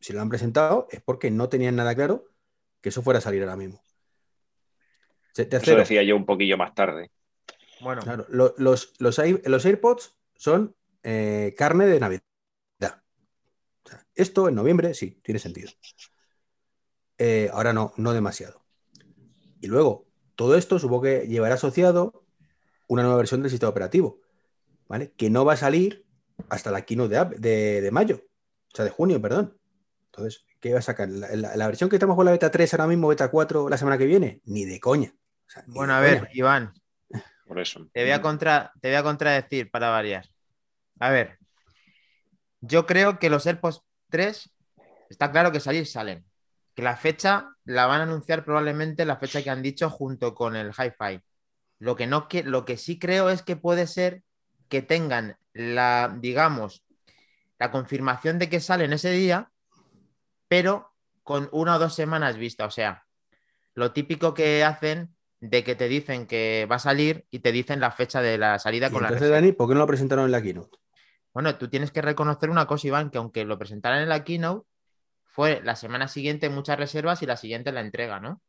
[0.00, 2.24] Si lo han presentado es porque no tenían nada claro
[2.80, 3.82] que eso fuera a salir ahora mismo.
[5.34, 7.10] Se- Eso Tercero, decía yo un poquillo más tarde.
[7.82, 12.22] Bueno, Claro, lo- los, los, Air- los AirPods son eh, carne de Navidad.
[12.80, 15.70] O sea, esto en noviembre sí, tiene sentido.
[17.18, 18.64] Eh, ahora no, no demasiado.
[19.60, 20.06] Y luego,
[20.36, 22.24] todo esto supongo que llevará asociado
[22.88, 24.20] una nueva versión del sistema operativo,
[24.88, 25.12] ¿vale?
[25.16, 26.04] Que no va a salir
[26.48, 28.16] hasta la keynote de, de, de mayo,
[28.72, 29.58] o sea, de junio, perdón.
[30.06, 31.08] Entonces, ¿qué va a sacar?
[31.08, 33.76] ¿La, la- la versión que estamos con la beta 3 ahora mismo, beta 4, la
[33.76, 34.40] semana que viene?
[34.44, 35.12] Ni de coña.
[35.46, 36.30] O sea, ni bueno, de a ver, coña.
[36.34, 36.72] Iván,
[37.46, 37.88] Por eso.
[37.92, 40.26] te voy a, contra, te voy a contradecir para variar.
[41.00, 41.38] A ver,
[42.60, 44.50] yo creo que los AirPods 3
[45.10, 46.24] está claro que salir salen.
[46.74, 50.56] Que la fecha la van a anunciar probablemente la fecha que han dicho junto con
[50.56, 51.20] el Hi-Fi.
[51.78, 54.22] Lo que, no, que, lo que sí creo es que puede ser
[54.68, 56.84] que tengan la, digamos,
[57.58, 59.50] la confirmación de que salen ese día,
[60.48, 60.92] pero
[61.22, 62.66] con una o dos semanas vista.
[62.66, 63.06] O sea,
[63.74, 67.80] lo típico que hacen de que te dicen que va a salir y te dicen
[67.80, 69.30] la fecha de la salida con la entonces.
[69.30, 70.78] Dani, ¿por qué no lo presentaron en la keynote?
[71.32, 74.66] Bueno, tú tienes que reconocer una cosa, Iván, que aunque lo presentaran en la keynote,
[75.24, 78.40] fue la semana siguiente muchas reservas y la siguiente la entrega, ¿no?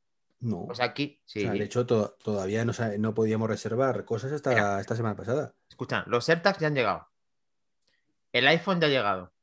[0.46, 0.66] No.
[0.68, 1.40] Pues aquí, sí.
[1.40, 4.80] O sea, de hecho, to- todavía no, podíamos reservar cosas hasta Mira.
[4.80, 5.56] esta semana pasada.
[5.68, 7.08] Escucha, los AirTags ya han llegado.
[8.32, 9.34] El iPhone ya ha llegado.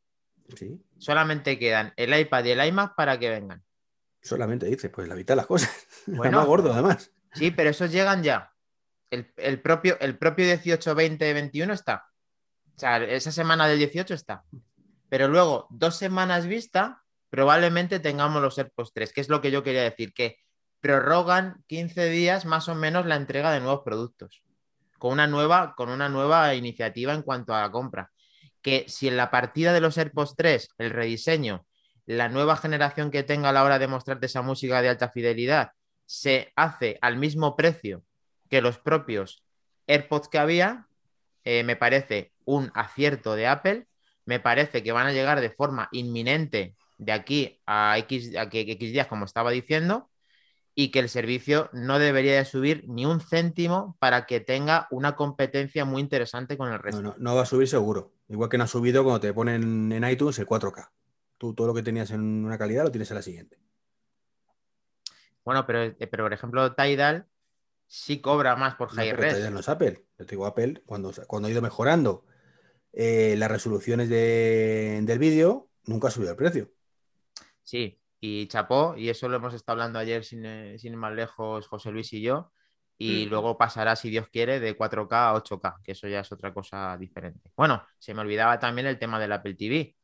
[0.56, 3.64] Sí, Solamente quedan el iPad y el iMac para que vengan.
[4.20, 5.70] solamente dice, pues la mitad de las cosas.
[6.06, 6.38] Bueno.
[6.38, 7.10] Más gordo, además.
[7.32, 8.52] Sí, pero esos llegan ya.
[9.10, 12.06] El, el propio, el propio 18, 20, 21 está.
[12.76, 14.44] O sea, esa semana del 18 está.
[15.08, 19.62] Pero luego, dos semanas vista, probablemente tengamos los AirPods 3, que es lo que yo
[19.62, 20.38] quería decir, que
[20.82, 24.42] prorrogan 15 días más o menos la entrega de nuevos productos.
[24.98, 28.10] Con una nueva, con una nueva iniciativa en cuanto a la compra.
[28.60, 31.64] Que si en la partida de los AirPods 3, el rediseño,
[32.04, 35.70] la nueva generación que tenga a la hora de mostrarte esa música de alta fidelidad,
[36.04, 38.02] se hace al mismo precio
[38.50, 39.44] que los propios
[39.86, 40.88] AirPods que había,
[41.44, 43.86] eh, me parece un acierto de Apple.
[44.24, 48.78] Me parece que van a llegar de forma inminente de aquí a X, a X
[48.78, 50.11] días, como estaba diciendo.
[50.74, 55.14] Y que el servicio no debería de subir ni un céntimo para que tenga una
[55.16, 57.02] competencia muy interesante con el resto.
[57.02, 58.12] No, no, no va a subir seguro.
[58.28, 60.90] Igual que no ha subido cuando te ponen en iTunes el 4K.
[61.36, 63.58] Tú todo lo que tenías en una calidad lo tienes en la siguiente.
[65.44, 67.26] Bueno, pero, eh, pero por ejemplo, Tidal
[67.86, 69.50] sí cobra más por No, high res.
[69.50, 70.04] no es Apple.
[70.18, 72.24] Yo te digo Apple, cuando, cuando ha ido mejorando
[72.92, 76.70] eh, las resoluciones de- del vídeo, nunca ha subido el precio.
[77.62, 81.12] Sí, y chapó, y eso lo hemos estado hablando ayer sin, eh, sin ir más
[81.12, 82.52] lejos José Luis y yo,
[82.96, 83.30] y Mm.
[83.30, 86.96] luego pasará, si Dios quiere, de 4K a 8K, que eso ya es otra cosa
[86.96, 87.50] diferente.
[87.56, 89.96] Bueno, se me olvidaba también el tema del Apple TV,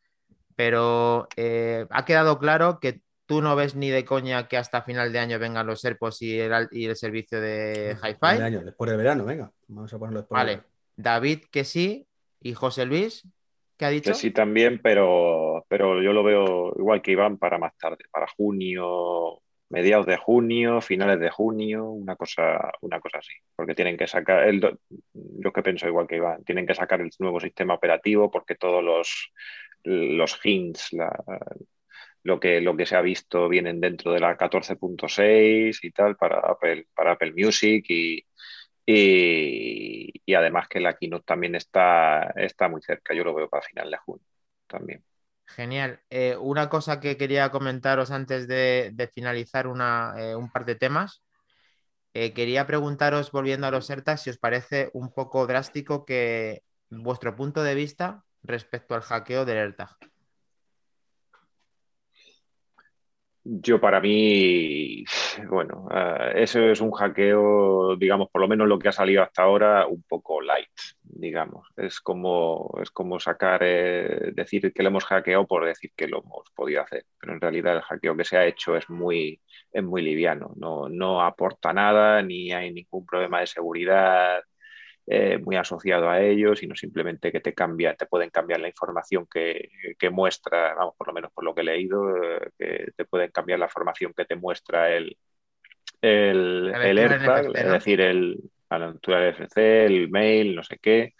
[0.57, 5.12] pero eh, ha quedado claro que tú no ves ni de coña que hasta final
[5.12, 8.64] de año vengan los AirPods y el, y el servicio de de Hi-Fi.
[8.64, 9.53] después del verano, venga.
[9.69, 10.37] Vamos a ponerlo después.
[10.37, 10.62] Vale.
[10.97, 12.09] David que sí,
[12.41, 13.23] y José Luis,
[13.79, 14.11] ¿qué ha dicho?
[14.11, 18.26] Que sí también, pero, pero yo lo veo igual que Iván para más tarde, para
[18.37, 23.33] junio, mediados de junio, finales de junio, una cosa, una cosa así.
[23.57, 24.79] Porque tienen que sacar, el,
[25.14, 28.83] yo que pienso igual que Iván, tienen que sacar el nuevo sistema operativo porque todos
[28.85, 29.33] los,
[29.85, 31.24] los hints, la-
[32.22, 36.41] lo que, lo que se ha visto vienen dentro de la 14.6 y tal para
[36.41, 38.22] Apple, para Apple Music y,
[38.91, 43.91] y, además que la keynote también está, está muy cerca, yo lo veo para final
[43.91, 44.24] de junio
[44.66, 45.05] también.
[45.45, 46.01] Genial.
[46.09, 50.74] Eh, una cosa que quería comentaros antes de, de finalizar una, eh, un par de
[50.74, 51.22] temas.
[52.14, 57.36] Eh, quería preguntaros, volviendo a los AirTags, si os parece un poco drástico que vuestro
[57.36, 59.91] punto de vista respecto al hackeo del AirTag.
[63.51, 65.05] Yo para mí,
[65.49, 69.43] bueno, eh, eso es un hackeo, digamos, por lo menos lo que ha salido hasta
[69.43, 70.69] ahora, un poco light,
[71.03, 71.67] digamos.
[71.75, 76.19] Es como, es como sacar, eh, decir que lo hemos hackeado por decir que lo
[76.19, 79.41] hemos podido hacer, pero en realidad el hackeo que se ha hecho es muy,
[79.73, 84.43] es muy liviano, no, no aporta nada, ni hay ningún problema de seguridad
[85.11, 89.27] eh, muy asociado a ello, sino simplemente que te cambia, te pueden cambiar la información
[89.33, 93.05] que, que muestra, vamos, por lo menos por lo que he leído, eh, que te
[93.07, 95.17] pueden cambiar la información que te muestra el,
[96.03, 98.39] el, el lectura AirTag, NFC, es decir, el,
[98.71, 101.15] la lectura del NFC, el mail, no sé qué.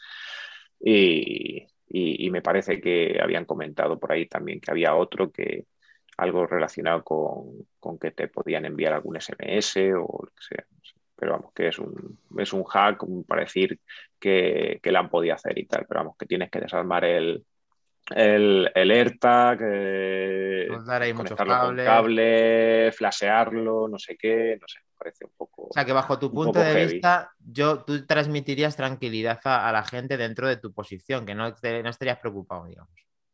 [0.81, 1.59] Y,
[1.89, 5.67] y- y me parece que habían comentado por ahí también que había otro que
[6.19, 10.67] algo relacionado con, con que te podían enviar algún SMS o lo que sea.
[10.71, 10.98] no sé.
[11.19, 13.81] Pero vamos, que es un, es un hack para decir
[14.19, 15.85] que, que la han podido hacer y tal.
[15.89, 17.45] Pero vamos, que tienes que desarmar el,
[18.15, 21.85] el, el AirTag, eh, Soldar ahí muchos cables.
[21.85, 25.63] cable, flashearlo, no sé qué, no sé, me parece un poco...
[25.65, 26.93] O sea, que bajo tu un punto de heavy.
[26.95, 31.55] vista, yo, tú transmitirías tranquilidad a, a la gente dentro de tu posición, que no,
[31.55, 32.93] te- no estarías preocupado, digamos.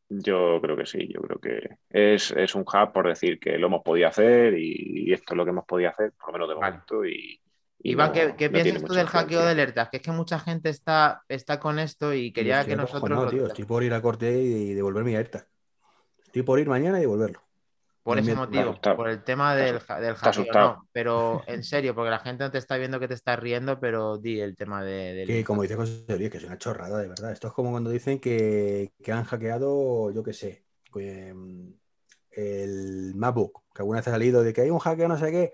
[0.09, 3.66] Yo creo que sí, yo creo que es, es un hub por decir que lo
[3.68, 6.49] hemos podido hacer y, y esto es lo que hemos podido hacer, por lo menos
[6.49, 6.76] de Vale.
[6.76, 7.05] momento.
[7.05, 7.41] Y
[7.87, 9.91] Iván, no- ¿qué, no piensas tú del hackeo del AirTag?
[9.91, 13.24] Que es que mucha gente está, está con esto y quería estoy que nosotros...
[13.24, 13.47] lo- tío.
[13.47, 15.47] Estoy por ir al corte y devolver mi AirTag.
[16.24, 17.43] Estoy por ir mañana y devolverlo.
[18.03, 20.68] Por ese motivo, Está- por el tema del, del está hackeo, asustado.
[20.76, 23.78] no, pero en serio, porque la gente no te está viendo que te estás riendo,
[23.80, 25.26] pero di el tema de, del...
[25.26, 27.32] Que como dice José Luis, que es una chorrada, de verdad.
[27.32, 30.64] Esto es como cuando dicen que, que han hackeado, yo qué sé,
[30.95, 31.68] mm,
[32.32, 35.53] el MacBook, que alguna vez ha salido de que hay un hackeo, no sé qué,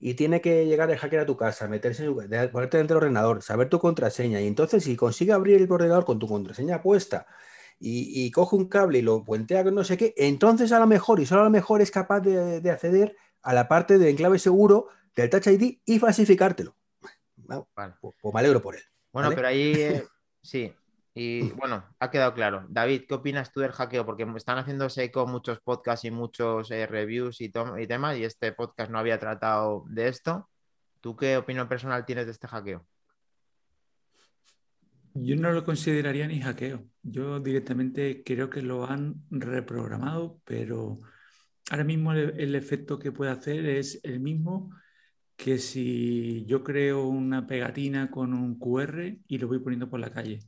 [0.00, 3.42] y tiene que llegar el hacker a tu casa, meterse, en ponerte dentro del ordenador,
[3.42, 7.26] saber tu contraseña, y entonces si consigue abrir el ordenador con tu contraseña puesta
[7.80, 10.86] y, y coge un cable y lo puentea con no sé qué, entonces a lo
[10.86, 14.10] mejor, y solo a lo mejor es capaz de, de acceder a la parte de
[14.10, 16.76] enclave seguro del Touch ID y falsificártelo.
[17.36, 17.94] Bueno, Vale.
[18.00, 18.82] pues, pues me alegro por él.
[19.12, 19.36] Bueno, ¿vale?
[19.36, 20.04] pero ahí eh,
[20.42, 20.72] sí.
[21.18, 22.66] Y bueno, ha quedado claro.
[22.68, 24.04] David, ¿qué opinas tú del hackeo?
[24.04, 28.90] Porque están haciéndose eco muchos podcasts y muchos eh, reviews y, temas, y este podcast
[28.90, 30.50] no había tratado de esto.
[31.00, 32.86] ¿Tú qué opinión personal tienes de este hackeo?
[35.14, 36.84] Yo no lo consideraría ni hackeo.
[37.02, 41.00] Yo directamente creo que lo han reprogramado, pero
[41.70, 44.70] ahora mismo el efecto que puede hacer es el mismo
[45.34, 50.12] que si yo creo una pegatina con un QR y lo voy poniendo por la
[50.12, 50.40] calle.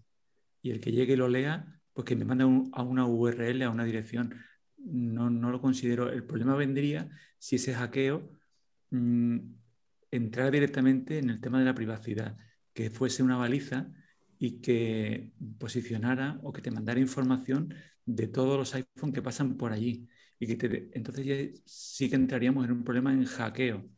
[0.62, 3.70] Y el que llegue y lo lea, pues que me manda a una URL, a
[3.70, 4.34] una dirección.
[4.76, 6.10] No, no lo considero.
[6.10, 8.30] El problema vendría si ese hackeo
[8.90, 9.38] mm,
[10.10, 12.36] entrara directamente en el tema de la privacidad,
[12.72, 13.92] que fuese una baliza
[14.38, 19.72] y que posicionara o que te mandara información de todos los iPhone que pasan por
[19.72, 20.08] allí.
[20.38, 23.90] Y que entonces sí que entraríamos en un problema en hackeo.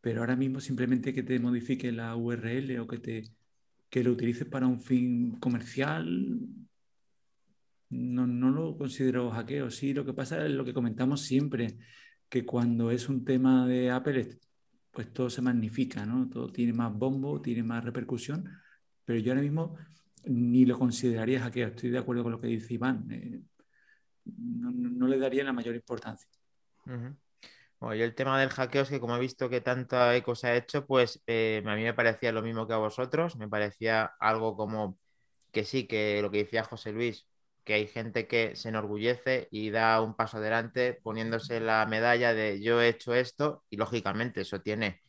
[0.00, 3.24] Pero ahora mismo simplemente que te modifique la URL o que, te,
[3.88, 6.40] que lo utilices para un fin comercial,
[7.90, 9.70] no, no lo considero hackeo.
[9.70, 11.78] Sí, lo que pasa es lo que comentamos siempre,
[12.28, 14.38] que cuando es un tema de Apple,
[14.90, 16.28] pues todo se magnifica, ¿no?
[16.28, 18.48] Todo tiene más bombo, tiene más repercusión,
[19.04, 19.76] pero yo ahora mismo
[20.24, 21.68] ni lo consideraría hackeo.
[21.68, 23.06] Estoy de acuerdo con lo que dice Iván.
[23.10, 23.40] Eh,
[24.36, 26.28] no, le daría la mayor importancia.
[27.80, 30.48] Bueno, y el tema del hackeo es que como he visto que tanta eco se
[30.48, 33.36] ha hecho, pues eh, a mí me parecía lo mismo que a vosotros.
[33.36, 34.98] Me parecía algo como
[35.52, 37.26] que sí, que lo que decía José Luis,
[37.64, 42.60] que hay gente que se enorgullece y da un paso adelante poniéndose la medalla de
[42.62, 45.00] yo he hecho esto y lógicamente eso tiene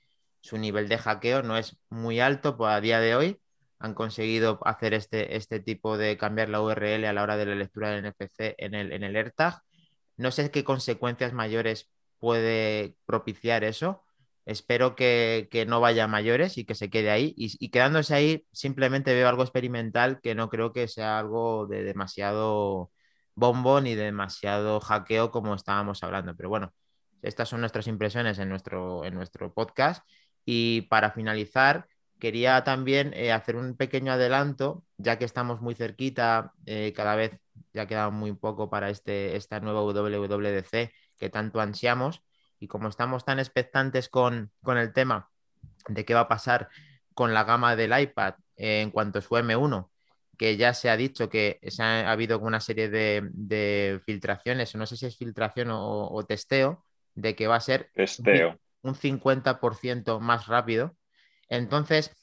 [0.41, 3.41] su nivel de hackeo, no es muy alto pues, a día de hoy.
[3.80, 7.55] Han conseguido hacer este, este tipo de cambiar la URL a la hora de la
[7.55, 9.61] lectura del NFC en el, en el AirTag.
[10.17, 11.89] No sé qué consecuencias mayores
[12.20, 14.03] puede propiciar eso,
[14.49, 17.36] Espero que, no vaya a mayores y que se quede ahí.
[17.38, 22.91] Y, quedándose ahí, simplemente veo algo experimental que no creo que sea algo de demasiado
[23.36, 26.36] bombo ni demasiado hackeo como estábamos hablando.
[26.36, 26.74] Pero bueno,
[27.22, 30.03] estas son nuestras impresiones en nuestro, en nuestro podcast.
[30.45, 36.53] Y para finalizar, quería también eh, hacer un pequeño adelanto, ya que estamos muy cerquita,
[36.65, 37.39] eh, cada vez
[37.74, 42.24] ya queda muy poco para este, esta nueva WWDC que tanto ansiamos
[42.59, 45.30] y como estamos tan expectantes con, el tema
[45.88, 46.70] de qué va a pasar
[47.13, 49.89] con la gama del iPad en cuanto a su M1,
[50.38, 54.97] que ya se ha dicho que se ha, habido una serie de, filtraciones, no sé
[54.97, 57.91] si es filtración o, testeo, de que va a ser
[58.82, 60.95] un 50% más rápido.
[61.49, 62.15] Entonces,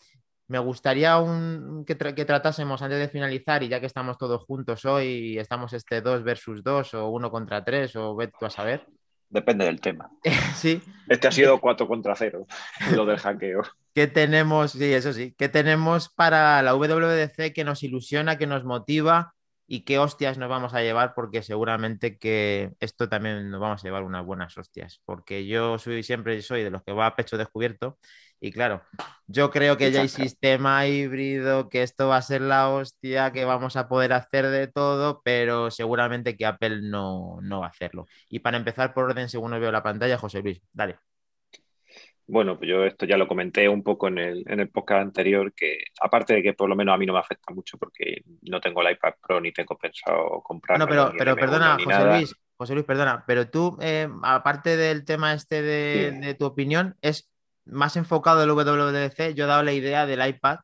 [0.48, 4.84] me gustaría un, que, que, tratásemos antes de finalizar, y ya que estamos todos juntos
[4.84, 8.50] hoy, y estamos este 2 versus 2 o 1 contra 3, o ve tú a
[8.50, 8.86] saber,
[9.28, 10.10] Depende del tema.
[10.54, 10.80] sí.
[11.08, 12.46] Este ha sido 4 contra 0,
[12.94, 13.62] lo del hackeo.
[13.94, 14.72] ¿Qué tenemos?
[14.72, 15.34] Sí, eso sí.
[15.36, 19.34] ¿Qué tenemos para la WWDC que nos ilusiona, que nos motiva
[19.66, 21.14] y qué hostias nos vamos a llevar?
[21.14, 25.00] Porque seguramente que esto también nos vamos a llevar unas buenas hostias.
[25.04, 27.98] Porque yo soy siempre soy de los que va a pecho descubierto
[28.40, 28.82] y claro,
[29.26, 33.44] yo creo que ya hay sistema híbrido, que esto va a ser la hostia, que
[33.44, 38.06] vamos a poder hacer de todo, pero seguramente que Apple no, va a hacerlo.
[38.28, 40.96] Y para empezar por orden, según veo la pantalla, José Luis, dale.
[42.28, 45.54] Bueno, pues yo esto ya lo comenté un poco en el, en el podcast anterior,
[45.54, 48.60] que aparte de que por lo menos a mí no me afecta mucho porque no
[48.60, 50.78] tengo el iPad Pro ni tengo pensado comprar.
[50.78, 55.34] No, pero, pero perdona, José Luis, José Luis, perdona, pero tú, eh, aparte del tema
[55.34, 57.30] este de, de tu opinión, es
[57.66, 60.58] más enfocado el WWDC, yo he dado la idea del iPad,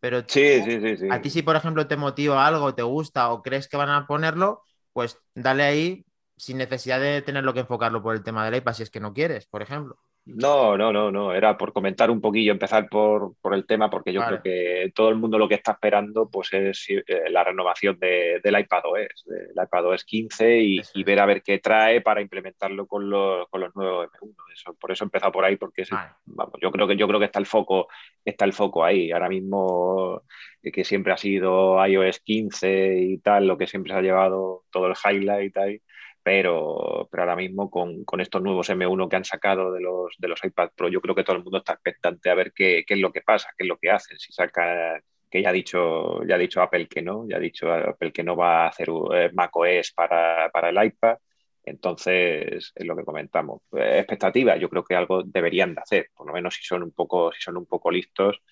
[0.00, 3.30] pero sí, sí, sí, sí, a ti si por ejemplo te motiva algo, te gusta
[3.30, 6.04] o crees que van a ponerlo, pues dale ahí
[6.36, 9.12] sin necesidad de tenerlo que enfocarlo por el tema del iPad si es que no
[9.12, 9.98] quieres, por ejemplo.
[10.26, 11.34] No, no, no, no.
[11.34, 15.16] Era por comentar un poquillo, empezar por, el tema, porque yo creo que todo el
[15.16, 20.04] mundo lo que está esperando pues es eh, la renovación de, del iPadOS, del iPadOS
[20.04, 24.08] 15 y, y, ver a ver qué trae para implementarlo con los, con los nuevos
[24.12, 24.34] M1.
[24.54, 25.84] Eso, por eso he empezado por ahí, porque
[26.24, 27.88] vamos, yo creo que yo creo que está el foco,
[28.24, 29.12] está el foco ahí.
[29.12, 30.22] Ahora mismo
[30.62, 34.64] eh, que siempre ha sido iOS 15 y tal, lo que siempre se ha llevado
[34.70, 35.82] todo el highlight ahí
[36.24, 40.42] pero, pero ahora mismo con, estos nuevos M1 que han sacado de los, de los
[40.42, 43.12] iPad Pro, yo creo que todo el mundo está expectante a ver qué, es lo
[43.12, 45.00] que pasa, qué es lo que hacen, si saca
[45.30, 48.24] que ya ha dicho, ya ha dicho Apple que no, ya ha dicho Apple que
[48.24, 51.18] no va a hacer eh, macOS para, para el iPad,
[51.66, 53.62] entonces, es lo que comentamos.
[53.72, 57.32] Expectativa, yo creo que algo deberían de hacer, por lo menos si son un poco,
[57.32, 58.42] si son un poco listos,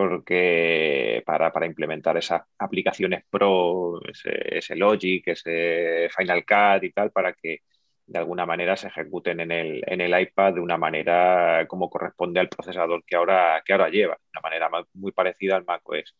[0.00, 7.60] porque para, implementar esas aplicaciones pro, ese, Logic, ese Final Cut y tal, para que
[8.06, 12.40] de alguna manera se ejecuten en el, en el iPad de una manera como corresponde
[12.40, 16.16] al procesador que ahora, que ahora lleva, de una manera muy parecida al macOS.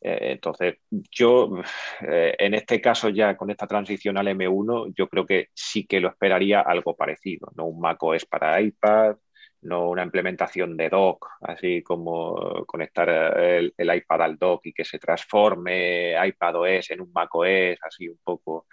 [0.00, 1.62] Eh, entonces, yo
[2.02, 6.00] eh, en este caso ya con esta transición al M1, yo creo que sí que
[6.00, 9.16] lo esperaría algo parecido, no un macOS para iPad,
[9.62, 14.98] no una implementación de dock, así como conectar el, iPad al dock y que se
[14.98, 18.66] transforme iPadOS en un macOS, así un poco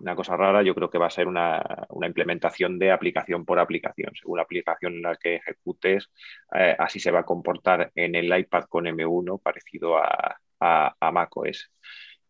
[0.00, 1.62] una cosa rara, yo creo que va a ser una,
[2.02, 4.12] implementación de aplicación por aplicación.
[4.14, 6.10] Según la aplicación en la que ejecutes,
[6.54, 11.70] eh, así se va a comportar en el iPad con M1 parecido a, a, macOS.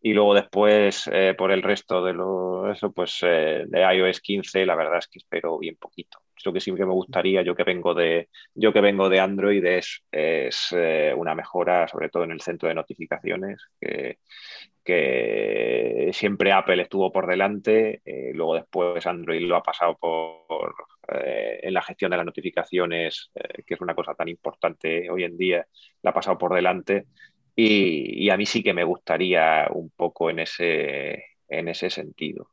[0.01, 4.65] Y luego después, eh, por el resto de lo, eso, pues eh, de iOS 15,
[4.65, 7.93] la verdad es que espero bien poquito lo que siempre me gustaría, yo que vengo
[7.93, 12.41] de, yo que vengo de Android, es, es eh, una mejora, sobre todo en el
[12.41, 14.19] centro de notificaciones, que,
[14.83, 20.73] que siempre Apple estuvo por delante, eh, luego después Android lo ha pasado por,
[21.07, 23.31] eh, en la gestión de las notificaciones,
[23.65, 25.67] que es una cosa tan importante hoy en día,
[26.01, 27.05] la ha pasado por delante.
[27.59, 32.51] Y, a mí sí que me gustaría un poco en ese, en ese sentido.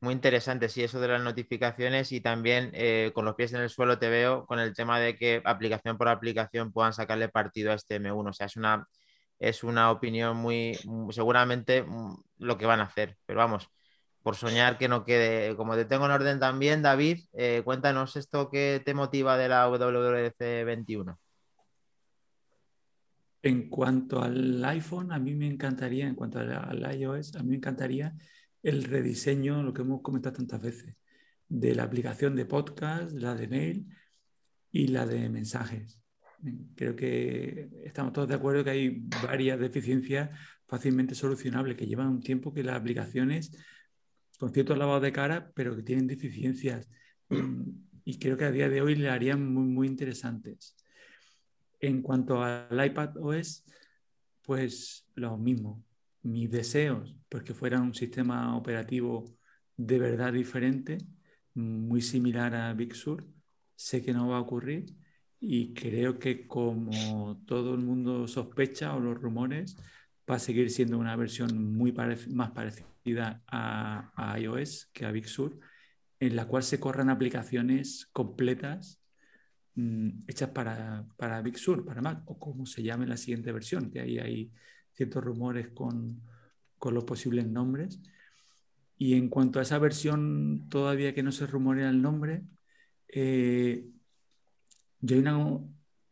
[0.00, 3.68] Muy interesante, sí, eso de las notificaciones y también eh, con los pies en el
[3.68, 7.74] suelo te veo con el tema de que aplicación por aplicación puedan sacarle partido a
[7.74, 8.30] este M1.
[8.30, 8.86] O sea, es una,
[9.40, 10.78] es una opinión muy,
[11.10, 13.16] seguramente mm, lo que van a hacer.
[13.26, 13.68] Pero vamos,
[14.22, 18.50] por soñar que no quede, como te tengo en orden también, David, eh, cuéntanos esto
[18.50, 21.18] que te motiva de la WWDC 21.
[23.42, 27.56] En cuanto al iPhone, a mí me encantaría, en cuanto al iOS, a mí me
[27.56, 28.14] encantaría
[28.62, 30.96] el rediseño, lo que hemos comentado tantas veces,
[31.48, 33.86] de la aplicación de podcast, la de mail
[34.70, 36.00] y la de mensajes.
[36.76, 40.30] Creo que estamos todos de acuerdo que hay varias deficiencias
[40.66, 43.52] fácilmente solucionables, que llevan un tiempo que las aplicaciones,
[44.38, 46.88] con ciertos lavados de cara, pero que tienen deficiencias.
[48.04, 50.76] Y creo que a día de hoy le harían muy, muy interesantes.
[51.80, 53.64] En cuanto al iPad OS,
[54.42, 55.84] pues lo mismo
[56.22, 59.24] mis deseos, pues que fuera un sistema operativo
[59.76, 60.98] de verdad diferente,
[61.54, 63.26] muy similar a Big Sur.
[63.76, 64.94] Sé que no va a ocurrir
[65.40, 69.76] y creo que como todo el mundo sospecha o los rumores,
[70.30, 75.58] va a seguir siendo una versión muy más parecida a, iOS que a Big Sur,
[76.20, 79.00] en la cual se corran aplicaciones completas
[79.74, 83.90] mm, hechas para, para Big Sur, para Mac, o como se llame la siguiente versión,
[83.90, 84.52] que ahí hay
[84.98, 86.20] ciertos rumores con,
[86.90, 88.00] los posibles nombres.
[88.96, 92.42] Y en cuanto a esa versión, todavía que no se rumorea el nombre,
[93.06, 93.86] eh,
[95.00, 95.60] yo hay una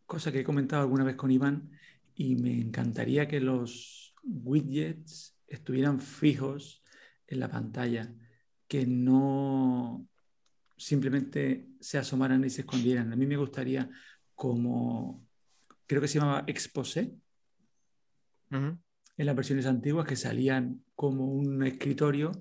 [0.07, 1.73] cosa que he comentado alguna vez con Iván
[2.15, 6.85] y me encantaría que los widgets estuvieran fijos
[7.27, 8.15] en la pantalla,
[8.69, 10.07] que no
[10.77, 13.13] simplemente se asomaran y se escondieran.
[13.13, 13.91] A mí me gustaría
[14.37, 15.27] como,
[15.89, 17.17] creo que se llamaba Exposé,
[18.51, 22.33] en las versiones antiguas que salían como un escritorio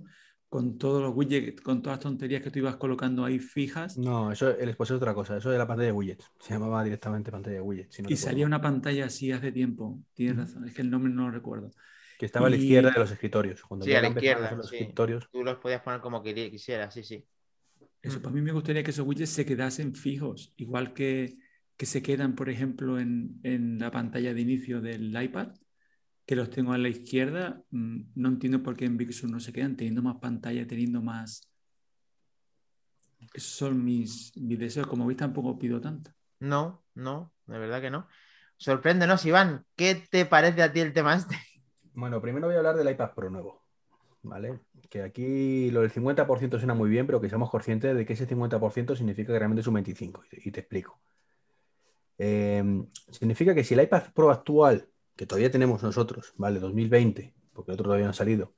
[0.49, 3.97] con todos los widgets, con todas las tonterías que tú ibas colocando ahí fijas.
[3.97, 6.31] No, eso el exposé es otra cosa, eso de la pantalla de widgets.
[6.39, 7.99] Se llamaba directamente pantalla de widgets.
[8.07, 11.31] y salía una pantalla así hace tiempo, tienes razón, es que el nombre no lo
[11.31, 11.71] recuerdo.
[12.17, 13.61] Que estaba a la izquierda de los escritorios.
[13.81, 14.51] sí, a la izquierda.
[14.51, 15.27] Los escritorios.
[15.29, 17.25] Tú los podías poner como quisieras, sí, sí.
[18.01, 21.37] Eso, para mí me gustaría que esos widgets se quedasen fijos, igual que,
[21.75, 25.49] que se quedan, por ejemplo, en, en la pantalla de inicio del iPad
[26.25, 29.39] que los tengo a la izquierda, mm, no entiendo por qué en Big Sur no
[29.39, 31.47] se quedan teniendo más pantalla, teniendo más...
[33.33, 34.87] Esos son mis, mis deseos.
[34.87, 36.11] Como veis, tampoco pido tanto.
[36.39, 38.07] No, no, de verdad que no.
[38.57, 39.65] Sorpréndenos, Iván.
[39.75, 41.35] ¿Qué te parece a ti el tema este?
[41.97, 43.63] Bueno, primero voy a hablar del iPad Pro nuevo.
[44.21, 44.59] ¿Vale?
[44.89, 48.27] Que aquí lo del 50% suena muy bien, pero que seamos conscientes de que ese
[48.27, 50.19] 50% significa que realmente es un 25%.
[50.43, 50.99] Y te, explico.
[52.17, 56.59] Eh, significa que si el iPad Pro actual que todavía tenemos nosotros, ¿vale?
[56.59, 58.53] 2020, porque el otro todavía no ha salido,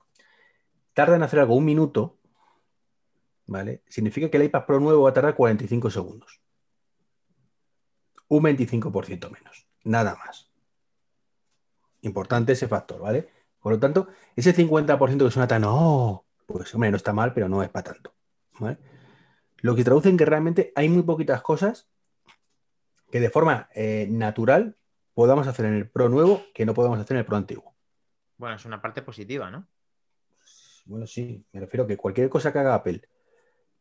[0.93, 2.17] tarda en hacer algo un minuto,
[3.45, 3.83] ¿vale?
[3.87, 6.41] Significa que el iPad Pro nuevo va a tardar 45 segundos.
[8.27, 10.51] Un 25% menos, nada más.
[12.01, 13.29] Importante ese factor, ¿vale?
[13.59, 17.49] Por lo tanto, ese 50% que suena tan, oh, pues hombre, no está mal, pero
[17.49, 18.13] no es para tanto.
[18.59, 18.77] ¿vale?
[19.57, 21.89] Lo que traduce en que realmente hay muy poquitas cosas
[23.11, 24.75] que de forma eh, natural
[25.17, 27.73] podamos hacer en el Pro nuevo que no podemos hacer en el Pro antiguo.
[28.37, 29.67] Bueno, es una parte positiva, ¿no?
[30.85, 33.01] Bueno, sí, me refiero a que cualquier cosa que haga Apple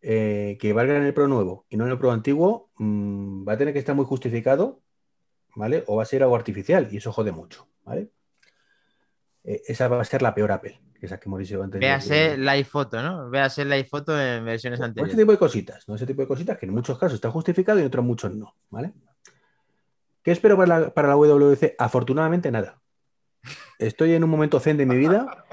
[0.01, 3.53] eh, que valga en el Pro nuevo y no en el Pro antiguo, mm, va
[3.53, 4.81] a tener que estar muy justificado,
[5.55, 5.85] ¿vale?
[5.89, 8.09] O va a ser algo artificial y eso jode mucho, ¿vale?
[9.45, 11.79] Eh, esa va a ser la peor Apple, esa que hemos dicho antes.
[11.79, 13.29] Véase la iPhoto, ¿no?
[13.29, 15.13] Véase la iPhoto en versiones anteriores.
[15.13, 15.97] ese tipo de cositas, ¿no?
[15.97, 18.57] Ese tipo de cositas que en muchos casos está justificado y en otros muchos no,
[18.71, 18.95] ¿vale?
[20.27, 21.77] ¿Qué espero para la, para WWDC?
[21.79, 22.81] Afortunadamente nada.
[23.79, 25.47] Estoy en un momento zen de mi vida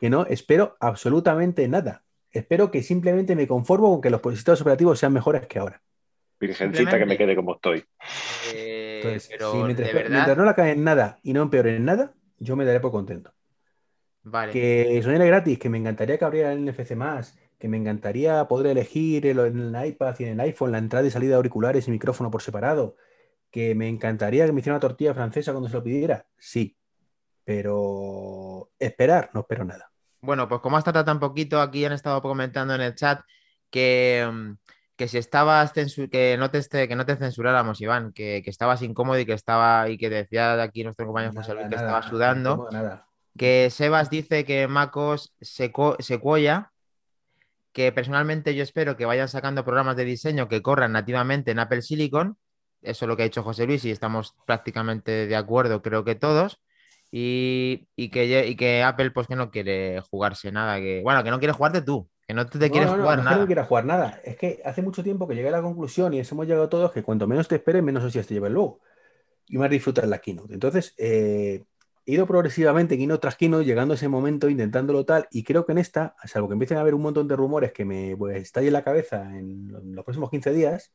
[0.00, 2.02] que no espero absolutamente nada.
[2.30, 5.82] Espero que simplemente me conformo con que los sistemas operativos sean mejores que ahora.
[6.40, 7.84] Virgencita que me quede como estoy.
[8.54, 12.64] Eh, Entonces, mientras, no la caen en nada y no empeoren en nada, yo me
[12.64, 13.34] daré por contento.
[14.22, 14.50] Vale.
[14.50, 18.68] Que sonara gratis, que me encantaría que abriera el NFC más, que me encantaría poder
[18.68, 21.90] elegir en el iPad y en el iPhone la entrada y salida de auriculares y
[21.90, 22.96] micrófono por separado,
[23.50, 26.26] ¿Que me encantaría que me hiciera una tortilla francesa cuando se lo pidiera?
[26.38, 26.76] Sí.
[27.44, 29.90] Pero esperar, no espero nada.
[30.20, 33.20] Bueno, pues como has tratado tan poquito, aquí han estado comentando en el chat
[33.70, 34.52] que, mm,
[34.96, 39.24] que si estabas que no te que no te censuráramos, Iván, que, estabas incómodo y
[39.24, 42.68] que estaba y que decía aquí nuestro compañero José Luis que estaba sudando.
[43.38, 46.20] Que Sebas dice que Macos se, se
[47.72, 51.80] que personalmente yo espero que vayan sacando programas de diseño que corran nativamente en Apple
[51.80, 52.36] Silicon
[52.82, 56.14] eso es lo que ha dicho José Luis y estamos prácticamente de acuerdo, creo que
[56.14, 56.60] todos.
[57.12, 61.52] Y, que, que Apple, pues que no quiere jugarse nada, que bueno, que no quiere
[61.52, 63.36] jugarte tú, Que no te quieres jugar no, nada.
[63.38, 64.20] no quiero jugar nada.
[64.24, 66.92] Es que hace mucho tiempo que llegué a la conclusión y eso hemos llegado todos
[66.92, 68.80] que cuanto menos te esperes, menos hostias te lleva luego.
[69.48, 70.54] Y más disfrutar la keynote.
[70.54, 71.64] Entonces, eh,
[72.06, 75.26] he ido progresivamente keynote tras keynote, llegando a ese momento, intentándolo tal.
[75.32, 77.84] Y creo que en esta, salvo que empiecen a haber un montón de rumores que
[77.84, 80.92] me pues, estallen la cabeza en los próximos 15 días,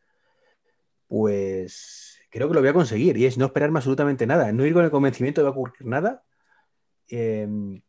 [1.07, 3.17] pues creo que lo voy a conseguir.
[3.17, 5.57] Y es no esperarme absolutamente nada, no ir con el convencimiento de que va a
[5.59, 6.23] ocurrir nada.
[7.07, 7.81] Em,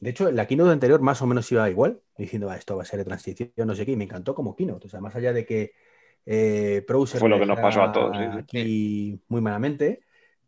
[0.00, 2.98] de hecho, la keynote anterior más o menos iba igual, diciendo, esto va a ser
[2.98, 4.86] de transición, no sé qué, y me encantó como keynote.
[4.86, 5.72] O sea, más allá de que
[6.26, 8.16] eh, Fue lo que nos pasó a todos.
[8.16, 10.00] Aquí muy malamente,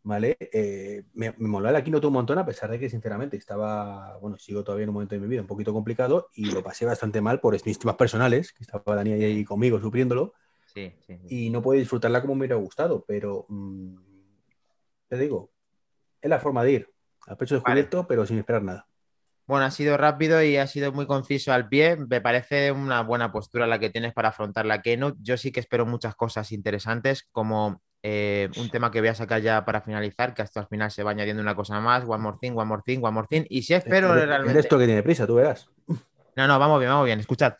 [0.03, 0.37] ¿vale?
[0.39, 4.37] Eh, me, me, moló la keynote un montón, a pesar de que, sinceramente, estaba, bueno,
[4.37, 7.21] sigo todavía en un momento de mi vida un poquito complicado y lo pasé bastante
[7.21, 10.33] mal por mis temas personales, que estaba Dani ahí conmigo sufriéndolo.
[10.77, 13.95] Sí, sí, y no pude disfrutarla como me hubiera gustado, pero mmm,
[15.07, 15.51] te digo,
[16.21, 16.89] es la forma de ir,
[17.25, 18.07] al pecho descubierto, vale.
[18.07, 18.87] pero sin esperar nada.
[19.47, 21.95] Bueno, ha sido rápido y ha sido muy conciso al pie.
[21.95, 25.17] Me parece una buena postura la que tienes para afrontar la Keynote.
[25.21, 29.41] Yo sí que espero muchas cosas interesantes, como eh, un tema que voy a sacar
[29.41, 32.37] ya para finalizar, que hasta al final se va añadiendo una cosa más, one more
[32.41, 33.45] thing, one more thing, one more thing.
[33.49, 34.59] Y sí espero ¿Eres, realmente...
[34.59, 35.69] esto que tiene prisa, tú verás.
[36.35, 37.19] No, no, vamos bien, vamos bien.
[37.21, 37.53] Escuchad.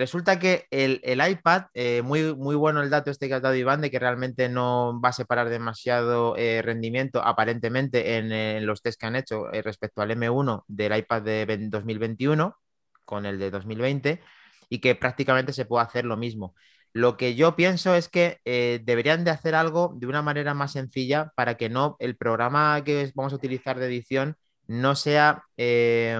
[0.00, 3.82] Resulta que el, iPad, eh, muy, muy bueno el dato este que has dado Iván,
[3.82, 9.04] de que realmente no va a separar demasiado eh, rendimiento aparentemente en, los test que
[9.04, 12.56] han hecho eh, respecto al M1 del iPad de 2021
[13.04, 14.22] con el de 2020
[14.70, 16.54] y que prácticamente se puede hacer lo mismo.
[16.94, 18.40] Lo que yo pienso es que
[18.82, 23.12] deberían de hacer algo de una manera más sencilla para que no el programa que
[23.14, 24.38] vamos a utilizar de edición
[24.70, 26.16] no sea eh,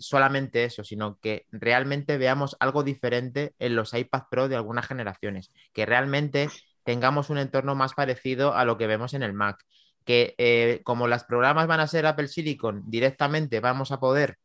[0.00, 5.52] solamente eso, sino que realmente veamos algo diferente en los iPad Pro de algunas generaciones,
[5.72, 6.48] que realmente
[6.82, 9.64] tengamos un entorno más parecido a lo que vemos en el Mac,
[10.04, 14.38] que eh, como los programas van a ser Apple Silicon, directamente vamos a poder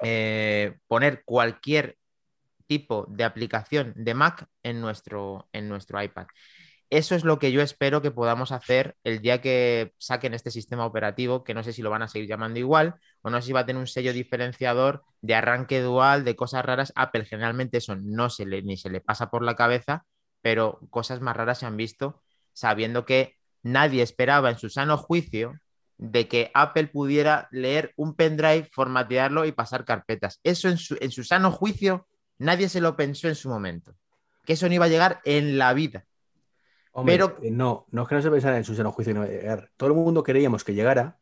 [0.00, 1.98] eh, poner cualquier
[2.68, 6.28] tipo de aplicación de Mac en nuestro, en nuestro iPad.
[6.92, 10.84] Eso es lo que yo espero que podamos hacer el día que saquen este sistema
[10.84, 13.52] operativo, que no sé si lo van a seguir llamando igual o no sé si
[13.54, 16.92] va a tener un sello diferenciador de arranque dual, de cosas raras.
[16.94, 20.04] Apple generalmente eso no se le, ni se le pasa por la cabeza,
[20.42, 22.20] pero cosas más raras se han visto
[22.52, 25.54] sabiendo que nadie esperaba en su sano juicio
[25.96, 30.40] de que Apple pudiera leer un pendrive, formatearlo y pasar carpetas.
[30.44, 32.06] Eso en su, en su sano juicio
[32.36, 33.94] nadie se lo pensó en su momento.
[34.44, 36.04] Que eso no iba a llegar en la vida.
[36.92, 39.70] Hombre, pero no, no es que no se pensara en su seno juicio no llegar.
[39.76, 41.18] Todo el mundo queríamos que llegara,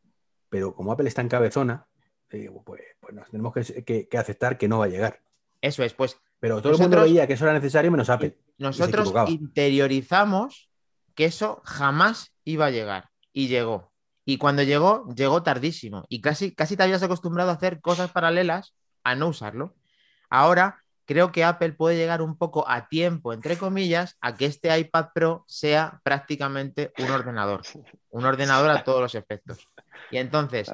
[0.49, 1.87] pero como Apple está en cabezona,
[2.31, 5.21] eh, pues, pues, nos tenemos que, que, que, aceptar que no va a llegar.
[5.61, 6.21] Eso es, pues.
[6.41, 8.37] Pero todo nosotros, el mundo veía que eso era necesario menos Apple.
[8.59, 10.71] Nosotros interiorizamos
[11.15, 13.11] que eso jamás iba a llegar.
[13.33, 13.93] Y llegó.
[14.25, 16.05] Y cuando llegó, llegó tardísimo.
[16.09, 18.75] Y casi, casi te habías acostumbrado a hacer cosas paralelas
[19.05, 19.77] a no usarlo.
[20.31, 20.80] Ahora
[21.11, 25.07] creo que Apple puede llegar un poco a tiempo, entre comillas, a que este iPad
[25.13, 27.63] Pro sea prácticamente un ordenador.
[28.11, 29.67] Un ordenador a todos los efectos.
[30.13, 30.73] Y entonces,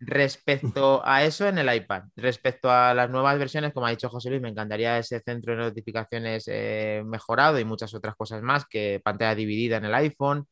[0.00, 4.30] respecto a eso en el iPad, respecto a las nuevas versiones, como ha dicho José
[4.30, 9.02] Luis, me encantaría ese centro de notificaciones eh, mejorado y muchas otras cosas más, que
[9.04, 10.48] pantalla dividida en el iPhone,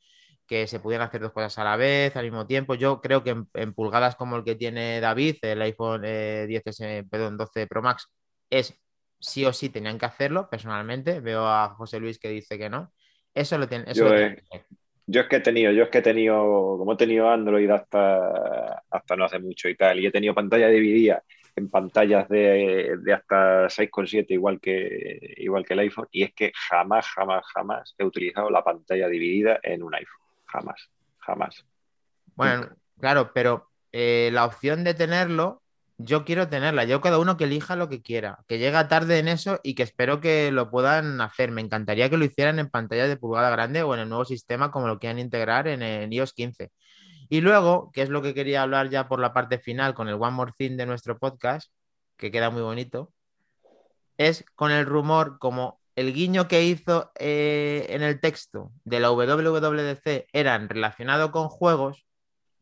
[0.46, 2.74] que se pudieran hacer dos cosas a la vez, al mismo tiempo.
[2.74, 7.08] Yo creo que en, en pulgadas como el que tiene David, el iPhone eh, 10S,
[7.08, 8.08] perdón, 12 Pro Max,
[8.50, 8.78] es
[9.22, 11.20] sí o sí tenían que hacerlo, personalmente.
[11.20, 12.92] Veo a José Luis que dice que no.
[13.32, 13.94] Eso lo tiene.
[13.94, 14.42] Yo, eh,
[15.06, 16.36] yo, es que he tenido, yo es que he tenido,
[16.76, 20.68] como he tenido Android hasta, hasta no hace mucho y tal, y he tenido pantalla
[20.68, 21.22] dividida
[21.54, 26.52] en pantallas de, de hasta 6,7 igual que, igual que el iPhone, y es que
[26.54, 30.20] jamás, jamás, jamás he utilizado la pantalla dividida en un iPhone.
[30.46, 31.64] Jamás, jamás.
[32.34, 32.68] Bueno,
[32.98, 35.62] claro, pero eh, la opción de tenerlo
[35.98, 36.84] yo quiero tenerla.
[36.84, 39.82] Yo cada uno que elija lo que quiera, que llega tarde en eso y que
[39.82, 41.50] espero que lo puedan hacer.
[41.50, 44.70] Me encantaría que lo hicieran en pantalla de pulgada grande o en el nuevo sistema
[44.70, 46.70] como lo quieran integrar en el iOS 15.
[47.28, 50.14] Y luego, que es lo que quería hablar ya por la parte final con el
[50.14, 51.72] One More Thing de nuestro podcast,
[52.16, 53.12] que queda muy bonito,
[54.18, 59.10] es con el rumor como el guiño que hizo eh, en el texto de la
[59.10, 62.06] WWDC eran relacionado con juegos.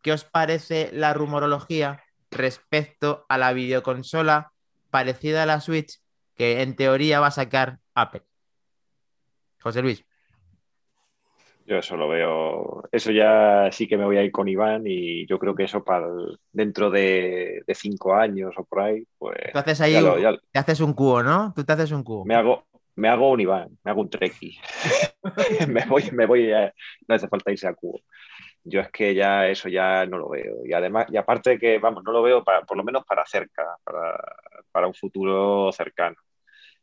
[0.03, 4.53] ¿Qué os parece la rumorología respecto a la videoconsola
[4.91, 6.01] parecida a la Switch
[6.37, 8.23] que en teoría va a sacar Apple.
[9.61, 10.05] José Luis.
[11.67, 15.27] Yo eso lo veo, eso ya sí que me voy a ir con Iván y
[15.27, 19.37] yo creo que eso para el, dentro de, de, cinco años o por ahí, pues...
[19.53, 20.33] Tú haces ahí, ya lo, ya...
[20.51, 21.53] te haces un cubo, ¿no?
[21.55, 22.25] Tú te haces un cubo.
[22.25, 22.65] Me hago,
[22.97, 24.59] me hago un Iván, me hago un treki.
[25.69, 26.73] me voy, me voy, a,
[27.07, 28.01] no hace falta irse a cubo
[28.65, 30.65] yo es que ya eso ya no lo veo.
[30.65, 33.65] Y además, y aparte que, vamos, no lo veo para, por lo menos para cerca,
[33.85, 34.19] para,
[34.73, 36.17] para un futuro cercano.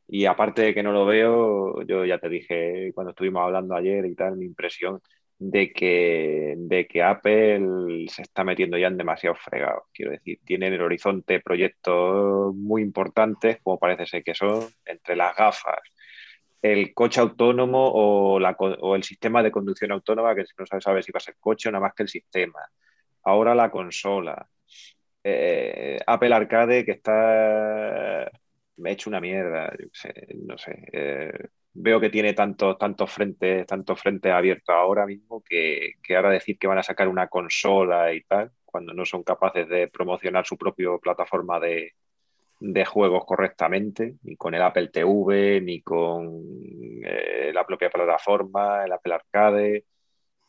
[0.08, 4.06] Y aparte de que no lo veo, yo ya te dije cuando estuvimos hablando ayer
[4.06, 5.02] y tal, mi impresión
[5.40, 9.84] de que, de que Apple se está metiendo ya en demasiado fregado.
[9.94, 15.16] Quiero decir, tiene en el horizonte proyectos muy importantes, como parece ser que son, entre
[15.16, 15.80] las gafas,
[16.62, 21.04] el coche autónomo o, la, o el sistema de conducción autónoma, que no se sabe
[21.04, 22.60] si va a ser coche o nada más que el sistema.
[23.24, 24.48] Ahora la consola.
[25.24, 28.32] Eh, Apple Arcade, que está
[28.86, 29.74] hecho una mierda,
[30.46, 30.88] no sé.
[30.94, 31.34] Eh,
[31.74, 36.68] veo que tiene tantos, tantos frentes, tantos frentes abiertos ahora mismo que, ahora decir que
[36.68, 40.90] van a sacar una consola y tal, cuando no son capaces de promocionar su propia
[41.02, 41.94] plataforma de,
[42.86, 46.42] juegos correctamente, ni con el Apple TV, ni con
[47.04, 49.86] eh, la propia plataforma, el Apple Arcade.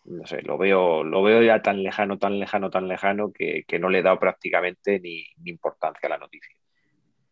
[0.05, 3.91] No sé, lo veo, lo veo ya tan lejano, tan lejano, tan lejano que, no
[3.91, 6.55] le he dado prácticamente ni importancia a la noticia.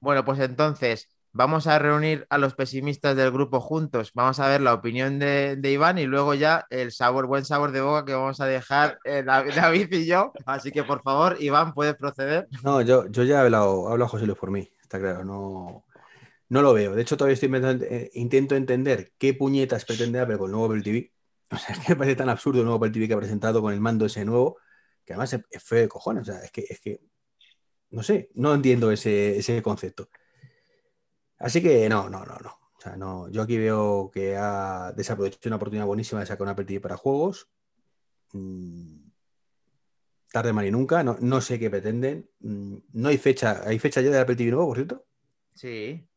[0.00, 4.10] Bueno, pues entonces vamos a reunir a los pesimistas del grupo juntos.
[4.14, 7.80] Vamos a ver la opinión de, Iván y luego ya el sabor, buen sabor de
[7.80, 10.32] boca que vamos a dejar eh, David y yo.
[10.46, 12.48] Así que por favor, Iván, puedes proceder.
[12.62, 15.84] No, yo, yo ya he hablado, hablado José Luis por mí, está claro, no,
[16.48, 16.94] no lo veo.
[16.94, 20.82] De hecho, todavía estoy eh, intento entender qué puñetas pretende Apple con el nuevo Apple
[20.82, 21.12] TV.
[21.48, 23.62] O sea, es que me parece tan absurdo el nuevo Apple TV que ha presentado
[23.62, 24.58] con el mando ese nuevo,
[25.04, 26.28] que además es, es feo de cojones.
[26.28, 27.00] O sea, es que, es que
[27.90, 30.10] no sé, no entiendo ese, concepto.
[31.38, 32.50] Así que no, no, no, no.
[32.50, 33.28] O sea, no.
[33.30, 37.48] Yo aquí veo que ha desaprovechado una oportunidad buenísima de sacar una Apple para juegos.
[38.32, 39.08] Mm,
[40.32, 41.02] tarde mal y nunca.
[41.02, 42.28] No, sé qué pretenden.
[42.40, 43.62] Mm, no hay fecha.
[43.66, 45.06] ¿Hay fecha ya de Apple TV nuevo, por cierto?
[45.54, 46.08] Sí.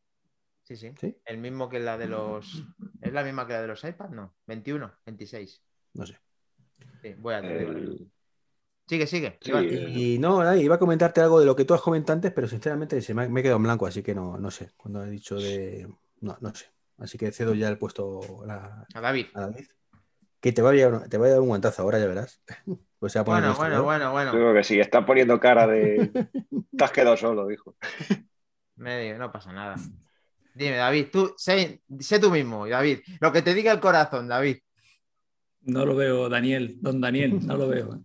[0.62, 0.94] Sí, sí.
[1.24, 2.62] El mismo que la de los.
[3.00, 4.12] ¿Es la misma que la de los iPads?
[4.12, 4.36] No.
[4.46, 5.62] 21, 26.
[5.94, 6.16] No sé.
[7.02, 8.10] Sí, voy a tener.
[8.90, 9.38] Sigue, sigue.
[9.94, 13.00] y no, iba a comentarte algo de lo que tú has comentado antes, pero sinceramente
[13.00, 14.72] se me, he quedado en blanco, así que no, no sé.
[14.76, 15.86] Cuando he dicho de.
[16.22, 16.66] No, no sé.
[16.98, 19.26] Así que cedo ya el puesto a David.
[20.40, 22.42] Que te va, a, te va a dar un guantazo ahora, ya verás.
[22.98, 24.30] Pues bueno, bueno, bueno, bueno.
[24.30, 26.10] Creo que sí, está poniendo cara de.
[26.76, 27.74] te has quedado solo, hijo.
[28.76, 29.76] Medio, no pasa nada.
[30.54, 32.98] Dime, David, tú sé, sé tú mismo, David.
[33.20, 34.58] Lo que te diga el corazón, David.
[35.62, 38.02] No lo veo, Daniel, don Daniel, no lo veo.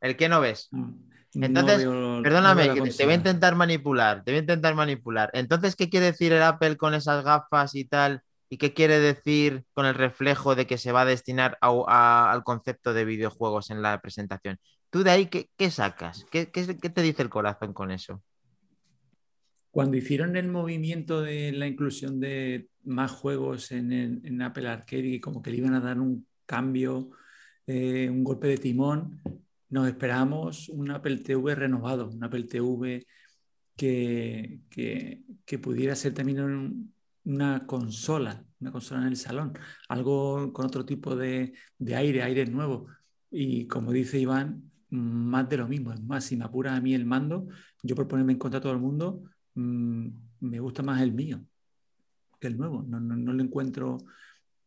[0.00, 0.70] ¿El que no ves?
[1.34, 1.84] Entonces,
[2.22, 5.30] perdóname, te voy a intentar manipular, te voy a intentar manipular.
[5.34, 8.22] Entonces, ¿qué quiere decir el Apple con esas gafas y tal?
[8.48, 12.94] ¿Y qué quiere decir con el reflejo de que se va a destinar al concepto
[12.94, 14.58] de videojuegos en la presentación?
[14.90, 16.24] ¿Tú de ahí qué, sacas?
[16.30, 18.22] ¿Qué, te dice el corazón con eso?
[19.70, 25.42] Cuando hicieron el movimiento de la inclusión de más juegos en, Apple Arcade y como
[25.42, 27.10] que le iban a dar un cambio,
[27.66, 29.20] eh, un golpe de timón,
[29.68, 33.06] nos esperamos un Apple TV renovado, un Apple TV
[33.76, 36.92] que, que, pudiera ser también
[37.24, 39.52] una consola, una consola en el salón,
[39.88, 41.54] algo con otro tipo de,
[41.94, 42.86] aire, aire nuevo.
[43.30, 45.92] Y como dice Iván, más de lo mismo.
[45.92, 47.48] Es más, si me apura a mí el mando,
[47.82, 49.22] yo por ponerme en contra todo el mundo,
[49.54, 50.08] mm,
[50.40, 51.44] me gusta más el mío
[52.40, 52.82] que el nuevo.
[52.82, 53.98] No, no, no lo encuentro.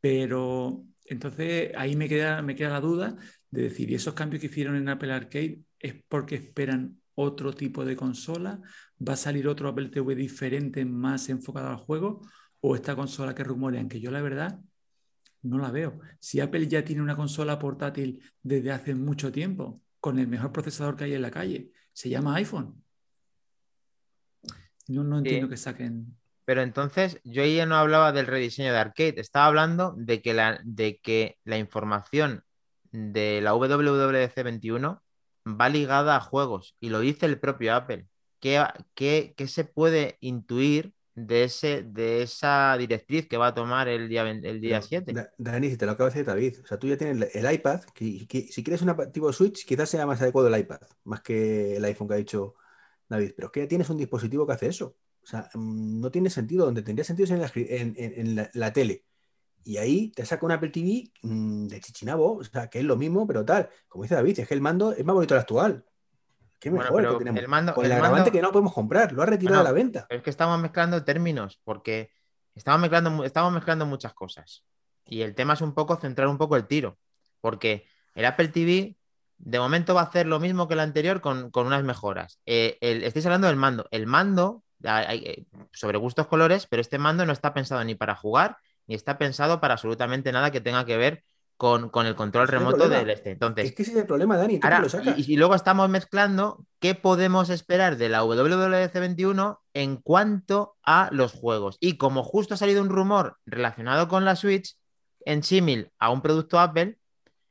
[0.02, 3.18] Pero entonces ahí me queda, me queda la duda
[3.49, 7.84] de decir, ¿y esos cambios que hicieron en Apple Arcade es porque esperan otro tipo
[7.84, 8.61] de consola?
[9.06, 12.22] ¿Va a salir otro Apple TV diferente, más enfocado al juego?
[12.61, 13.90] ¿O esta consola que rumorean?
[13.90, 14.60] Que yo la verdad
[15.41, 15.99] no la veo.
[16.19, 20.95] Si Apple ya tiene una consola portátil desde hace mucho tiempo, con el mejor procesador
[20.95, 22.84] que hay en la calle, se llama iPhone.
[24.88, 26.19] No, no entiendo que saquen.
[26.50, 30.60] Pero entonces yo ya no hablaba del rediseño de arcade, estaba hablando de que la,
[30.64, 32.44] de que la información
[32.92, 35.00] de la WWDC 21
[35.46, 38.08] va ligada a juegos y lo dice el propio Apple.
[38.40, 38.66] ¿Qué,
[38.96, 44.28] qué, se puede intuir de, ese, de esa directriz que va a tomar el día,
[44.28, 45.14] el día 7?
[45.38, 47.82] Dani, si te lo acaba de decir David, o sea, tú ya tienes el, iPad,
[47.94, 51.86] que, si quieres un tipo Switch, quizás sea más adecuado el iPad, más que el
[51.86, 52.56] iPhone que ha dicho
[53.08, 54.98] David, pero es que ya tienes un dispositivo que hace eso.
[55.30, 59.06] O sea, mm, no tiene sentido, donde tendría sentido es en la tele.
[59.64, 62.96] Y ahí te saca un Apple TV mm, de chichinabo, o sea, que es lo
[62.96, 63.70] mismo, pero tal.
[63.88, 65.86] Como dice David, es que el mando es más bonito el actual.
[66.60, 67.40] Qué mejor que tenemos.
[67.40, 70.08] El mando, Con el, agravante que no podemos comprar, lo ha retirado de la venta.
[70.10, 72.12] es que estamos mezclando términos, porque
[72.56, 74.66] estamos mezclando, estamos mezclando muchas cosas.
[75.06, 76.98] Y el tema es un poco centrar un poco el tiro,
[77.40, 77.86] porque
[78.16, 78.98] el Apple TV
[79.38, 82.40] de momento va a hacer lo mismo que el anterior con, unas mejoras.
[82.46, 83.88] Eh, estáis hablando del mando.
[83.92, 88.16] El mando, hay, eh, sobre gustos colores, pero este mando no está pensado ni para
[88.16, 88.58] jugar
[88.88, 91.24] y está pensado para absolutamente nada que tenga que ver
[91.58, 93.00] con, con el control es el remoto problema.
[93.00, 93.32] del este.
[93.32, 94.60] Entonces, Es que ese es el problema, Dani.
[94.60, 95.18] ¿Tú Ahora, lo sacas?
[95.18, 101.10] y, y luego estamos mezclando qué podemos esperar de la WWDC 21 en cuanto a
[101.12, 101.76] los juegos.
[101.82, 104.78] Y como justo ha salido un rumor relacionado con la Switch,
[105.26, 106.98] en símil a un producto Apple,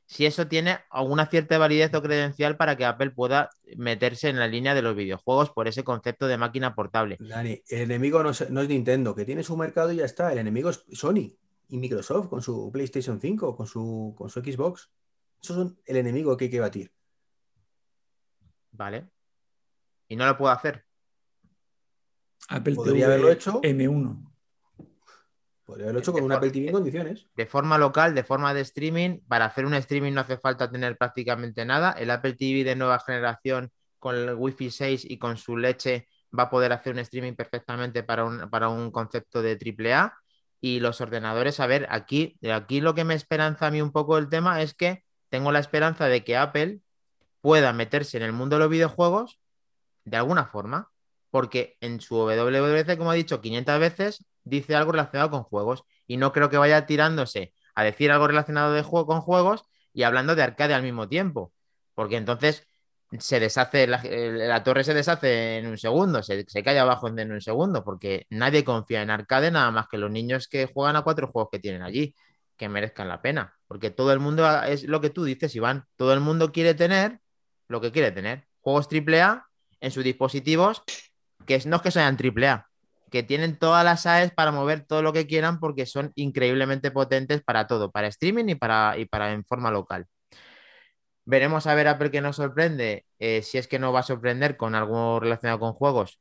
[0.09, 4.49] si eso tiene alguna cierta validez o credencial para que Apple pueda meterse en la
[4.49, 7.19] línea de los videojuegos por ese concepto de máquina portable.
[7.21, 10.33] Dani, el enemigo no es, no es Nintendo, que tiene su mercado y ya está.
[10.33, 11.37] El enemigo es Sony
[11.69, 14.91] y Microsoft con su PlayStation 5, con su, con su Xbox.
[15.43, 16.91] Esos son el enemigo que hay que batir.
[18.73, 19.11] ¿Vale?
[20.09, 20.87] Y no lo puedo hacer.
[22.49, 23.61] Apple Podría TV haberlo hecho.
[23.61, 24.25] M1.
[25.69, 27.27] Podría haberlo hecho con un Apple TV en condiciones.
[27.37, 29.21] de forma local, de forma de streaming.
[29.29, 31.93] Para hacer un streaming no hace falta tener prácticamente nada.
[31.93, 36.45] El Apple TV de nueva generación con el Wi-Fi 6 y con su leche va
[36.45, 40.15] a poder hacer un streaming perfectamente para un, para un concepto de AAA.
[40.63, 44.17] Y los ordenadores, a ver, aquí, aquí lo que me esperanza a mí un poco
[44.17, 46.81] el tema es que tengo la esperanza de que Apple
[47.43, 49.39] pueda meterse en el mundo de los videojuegos
[50.07, 50.91] de alguna forma,
[51.31, 56.17] porque en su WWDC, como he dicho 500 veces, dice algo relacionado con juegos y
[56.17, 60.35] no creo que vaya tirándose a decir algo relacionado de juego con juegos y hablando
[60.35, 61.53] de arcade al mismo tiempo,
[61.95, 62.67] porque entonces
[63.19, 67.41] se deshace, la, torre se deshace en un segundo, se, se, cae abajo en un
[67.41, 71.29] segundo, porque nadie confía en arcade nada más que los niños que juegan a cuatro
[71.29, 72.15] juegos que tienen allí,
[72.57, 76.13] que merezcan la pena, porque todo el mundo es lo que tú dices, Iván, todo
[76.13, 77.21] el mundo quiere tener
[77.69, 79.47] lo que quiere tener, juegos AAA
[79.81, 80.83] en sus dispositivos,
[81.47, 82.68] que no es que sean AAA,
[83.11, 87.43] que tienen todas las AES para mover todo lo que quieran porque son increíblemente potentes
[87.43, 90.07] para todo, para streaming y para, y para en forma local.
[91.25, 94.57] Veremos a ver Apple qué nos sorprende, eh, si es que no va a sorprender
[94.57, 96.21] con algo relacionado con juegos.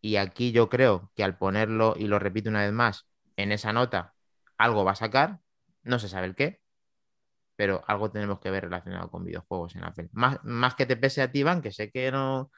[0.00, 3.72] Y aquí yo creo que al ponerlo, y lo repito una vez más, en esa
[3.72, 4.14] nota,
[4.58, 5.38] algo va a sacar,
[5.82, 6.60] no se sabe el qué,
[7.56, 10.08] pero algo tenemos que ver relacionado con videojuegos en Apple.
[10.12, 12.50] Más, más que te pese a ti, Iván, que sé que no,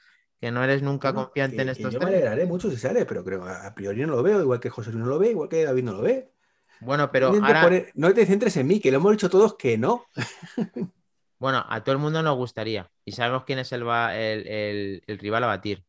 [0.42, 2.76] que no eres nunca Bueno, confiante que- en que estos Yo me alegraré mucho si
[2.76, 5.30] sale, pero creo a priori no lo veo, igual que José Luis no lo ve,
[5.30, 6.32] igual que David no lo ve.
[6.80, 9.54] Bueno, pero No, ahora, poner- no te centres en mí, que lo hemos dicho todos
[9.56, 10.04] que no.
[11.38, 15.02] bueno, a todo el mundo nos gustaría y sabemos quién es el, va- el- el-
[15.06, 15.84] el rival a batir.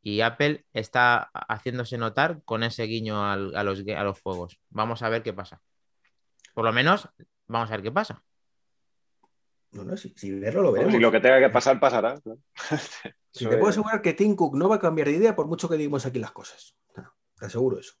[0.00, 4.60] Y Apple está haciéndose notar con ese guiño al- a, los, a los juegos.
[4.70, 5.60] Vamos a ver qué pasa.
[6.54, 7.08] Por lo menos,
[7.48, 8.22] vamos a ver qué pasa.
[9.72, 10.94] No, no, si, si verlo lo Bueno, veremos.
[10.94, 12.14] si lo que tenga que pasar, pasará.
[13.32, 15.76] Te puedo asegurar que Tim Cook no va a cambiar de idea por mucho que
[15.76, 16.74] digamos aquí las cosas.
[16.96, 17.94] No, te aseguro eso.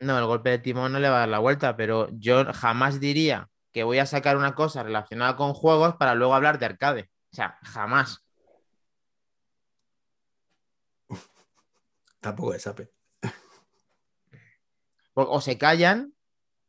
[0.00, 3.00] No, el golpe de timón no le va a dar la vuelta, pero yo jamás
[3.00, 7.10] diría que voy a sacar una cosa relacionada con juegos para luego hablar de arcade.
[7.32, 8.24] O sea, jamás.
[12.20, 12.90] Tampoco es Apple.
[15.18, 16.14] O, se callan,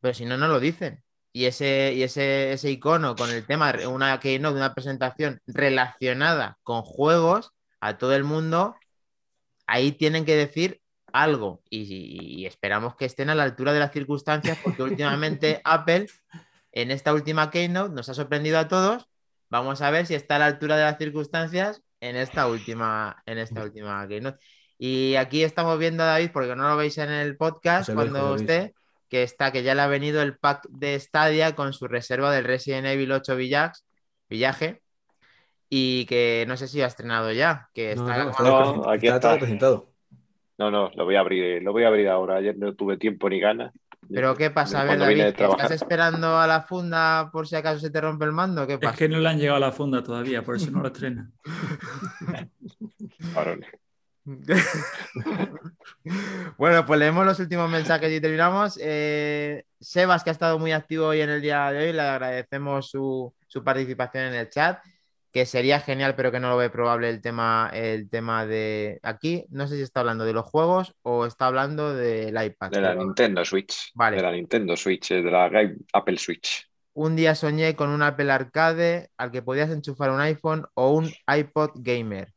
[0.00, 1.04] pero si no, no lo dicen.
[1.32, 5.42] Y ese, y ese, ese icono con el tema, de una keynote, de una presentación
[5.46, 8.76] relacionada con juegos a todo el mundo,
[9.66, 10.80] ahí tienen que decir
[11.12, 11.62] algo.
[11.70, 16.06] Y, y- y esperamos que estén a la altura de las circunstancias, porque últimamente Apple,
[16.72, 19.08] en esta última keynote, nos ha sorprendido a todos.
[19.50, 23.38] Vamos a ver si está a la altura de las circunstancias en esta última, en
[23.38, 24.38] esta última keynote.
[24.78, 28.74] Y aquí estamos viendo a David, porque no lo veis en el podcast cuando esté,
[29.08, 32.44] que está, que ya le ha venido el pack de Stadia con su reserva del
[32.44, 33.84] Resident Evil 8 Villax,
[34.28, 34.82] Villaje,
[35.70, 38.90] y que no sé si ha estrenado ya, que No, está, no, está, No, presentado,
[38.90, 39.40] aquí está todo está.
[39.40, 39.88] presentado.
[40.58, 42.36] No, no, lo voy a abrir, lo voy a abrir ahora.
[42.36, 43.72] Ayer no tuve tiempo ni ganas.
[44.12, 44.80] Pero ¿qué pasa?
[44.80, 45.20] A ver, David.
[45.20, 48.66] ¿estás esperando a la funda por si acaso se te rompe el mando?
[48.66, 48.96] ¿Qué Es pasa?
[48.96, 51.30] que no le han llegado a la funda todavía, por eso no lo estrena.
[56.56, 58.78] Bueno, pues leemos los últimos mensajes y terminamos.
[58.82, 62.90] Eh, Sebas, que ha estado muy activo hoy en el día de hoy, le agradecemos
[62.90, 64.82] su, su participación en el chat,
[65.32, 69.44] que sería genial, pero que no lo ve probable el tema, el tema de aquí.
[69.50, 72.70] No sé si está hablando de los juegos o está hablando del iPad.
[72.70, 73.90] De la Nintendo Switch.
[73.94, 74.16] Vale.
[74.16, 75.50] De la Nintendo Switch, eh, de la
[75.92, 76.68] Apple Switch.
[76.94, 81.08] Un día soñé con un Apple Arcade al que podías enchufar un iPhone o un
[81.32, 82.32] iPod Gamer,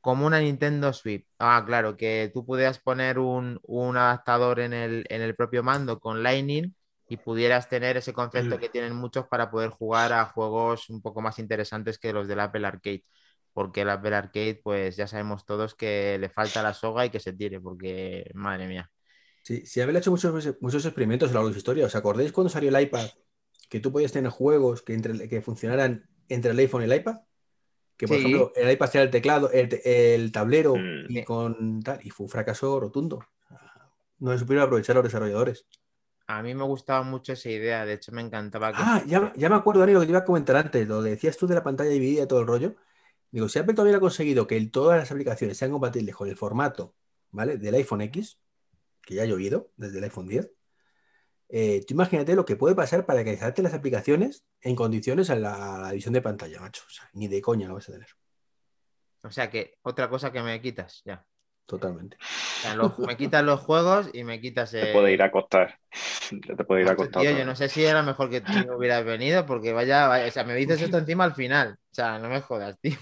[0.00, 1.26] como una Nintendo Switch.
[1.38, 5.98] Ah, claro, que tú pudieras poner un, un adaptador en el, en el propio mando
[5.98, 6.74] con Lightning
[7.10, 11.20] y pudieras tener ese concepto que tienen muchos para poder jugar a juegos un poco
[11.20, 13.04] más interesantes que los del Apple Arcade.
[13.52, 17.18] Porque el Apple Arcade, pues ya sabemos todos que le falta la soga y que
[17.18, 18.90] se tire, porque madre mía.
[19.42, 21.86] Sí, sí, Apple ha hecho muchos, muchos experimentos a lo largo de su historia.
[21.86, 23.08] ¿Os acordáis cuando salió el iPad?
[23.68, 27.16] Que tú podías tener juegos que, entre, que funcionaran entre el iPhone y el iPad.
[27.96, 28.22] Que por Sí.
[28.22, 31.06] ejemplo, el iPad era el teclado, el, el tablero Mm.
[31.08, 31.98] y con tal.
[32.04, 33.26] Y fue un fracaso rotundo.
[34.20, 35.66] No se supieron aprovechar los desarrolladores.
[36.38, 38.82] A mí me gustaba mucho esa idea, de hecho me encantaba que...
[38.82, 41.36] Ah, ya, ya me acuerdo, Dani, lo que te iba a comentar antes, lo decías
[41.36, 42.76] tú de la pantalla dividida y todo el rollo.
[43.30, 46.36] Digo, si Apple todavía ha conseguido que el- todas las aplicaciones sean compatibles con el
[46.36, 46.94] formato,
[47.30, 47.58] ¿vale?
[47.58, 48.38] Del iPhone X,
[49.02, 50.50] que ya ha llovido desde el iPhone 10,
[51.48, 55.88] eh, tú imagínate lo que puede pasar para que las aplicaciones en condiciones a la,
[55.88, 56.82] a la de pantalla, macho.
[56.86, 58.08] O sea, ni de coña lo vas a tener.
[59.22, 61.26] O sea que otra cosa que me quitas, ya.
[61.70, 62.16] Totalmente.
[62.20, 64.74] O sea, lo- me quitas los juegos y me quitas...
[64.74, 65.78] Te eh, puede ir a acostar.
[66.56, 67.22] Te puede ir a Macho, acostar.
[67.22, 70.26] tío, otra yo no sé si era mejor que tú hubieras venido, porque vaya, vaya,
[70.26, 71.74] o sea, me dices esto encima al final.
[71.74, 72.96] O sea, no me jodas, tío.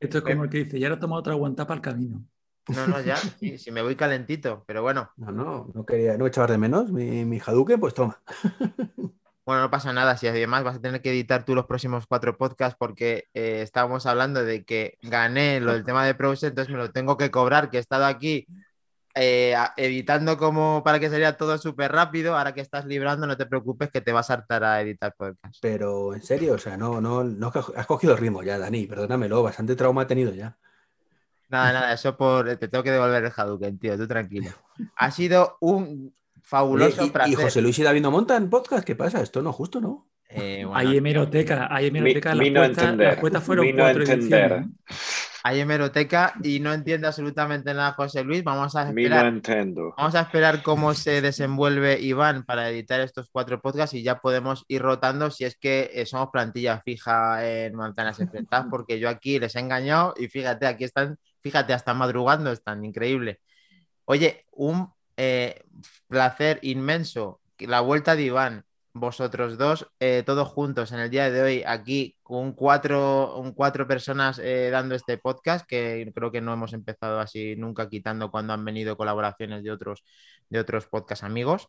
[0.00, 2.24] Esto es como el que dice, ya ahora toma otra guantapa al camino.
[2.68, 6.26] No, no, ya, sí, si me voy calentito, pero bueno, No, no, no quería, no
[6.26, 8.20] echaba de menos mi, mi Hadouken, pues toma.
[9.46, 10.16] bueno, no pasa nada.
[10.16, 14.04] Si además vas a tener que editar tú los próximos cuatro podcasts, porque eh, estábamos
[14.04, 17.70] hablando de que gané lo del tema de Browser, entonces me lo tengo que cobrar,
[17.70, 18.44] que he estado aquí
[19.14, 22.36] eh, editando como para que sería todo súper rápido.
[22.36, 25.60] Ahora que estás librando, no te preocupes que te vas a hartar a editar podcasts.
[25.62, 29.44] Pero en serio, o sea, no, no, no has cogido el ritmo ya, Dani, perdónamelo,
[29.44, 30.56] bastante trauma he tenido ya.
[31.48, 32.56] Nada, nada, eso por.
[32.56, 34.50] Te tengo que devolver el Hadouken, tío, tú tranquilo.
[34.96, 36.12] Ha sido un
[36.46, 37.34] fabuloso y, y.
[37.34, 39.20] José Luis y David no montan podcast, ¿qué pasa?
[39.20, 40.08] Esto no es justo, ¿no?
[40.28, 42.34] Eh, bueno, Hay hemeroteca, hay hemeroteca.
[42.34, 44.52] Mi- las, no cuentas, entender, las cuentas fueron mi no cuatro ediciones.
[44.52, 44.64] ¿eh?
[45.44, 48.42] hay hemeroteca y no entiende absolutamente nada José Luis.
[48.42, 49.26] Vamos a no esperar.
[49.26, 49.94] entiendo.
[49.96, 54.64] Vamos a esperar cómo se desenvuelve Iván para editar estos cuatro podcasts y ya podemos
[54.66, 59.38] ir rotando si es que eh, somos plantilla fija en Manzanas Enfrentadas, porque yo aquí
[59.38, 63.38] les he engañado y fíjate, aquí están, fíjate, hasta madrugando, están increíble.
[64.06, 65.62] Oye, un eh,
[66.08, 71.42] placer inmenso, la vuelta de Iván, vosotros dos, eh, todos juntos en el día de
[71.42, 76.52] hoy, aquí con cuatro, un cuatro personas eh, dando este podcast, que creo que no
[76.52, 80.02] hemos empezado así nunca, quitando cuando han venido colaboraciones de otros,
[80.48, 81.68] de otros podcast amigos.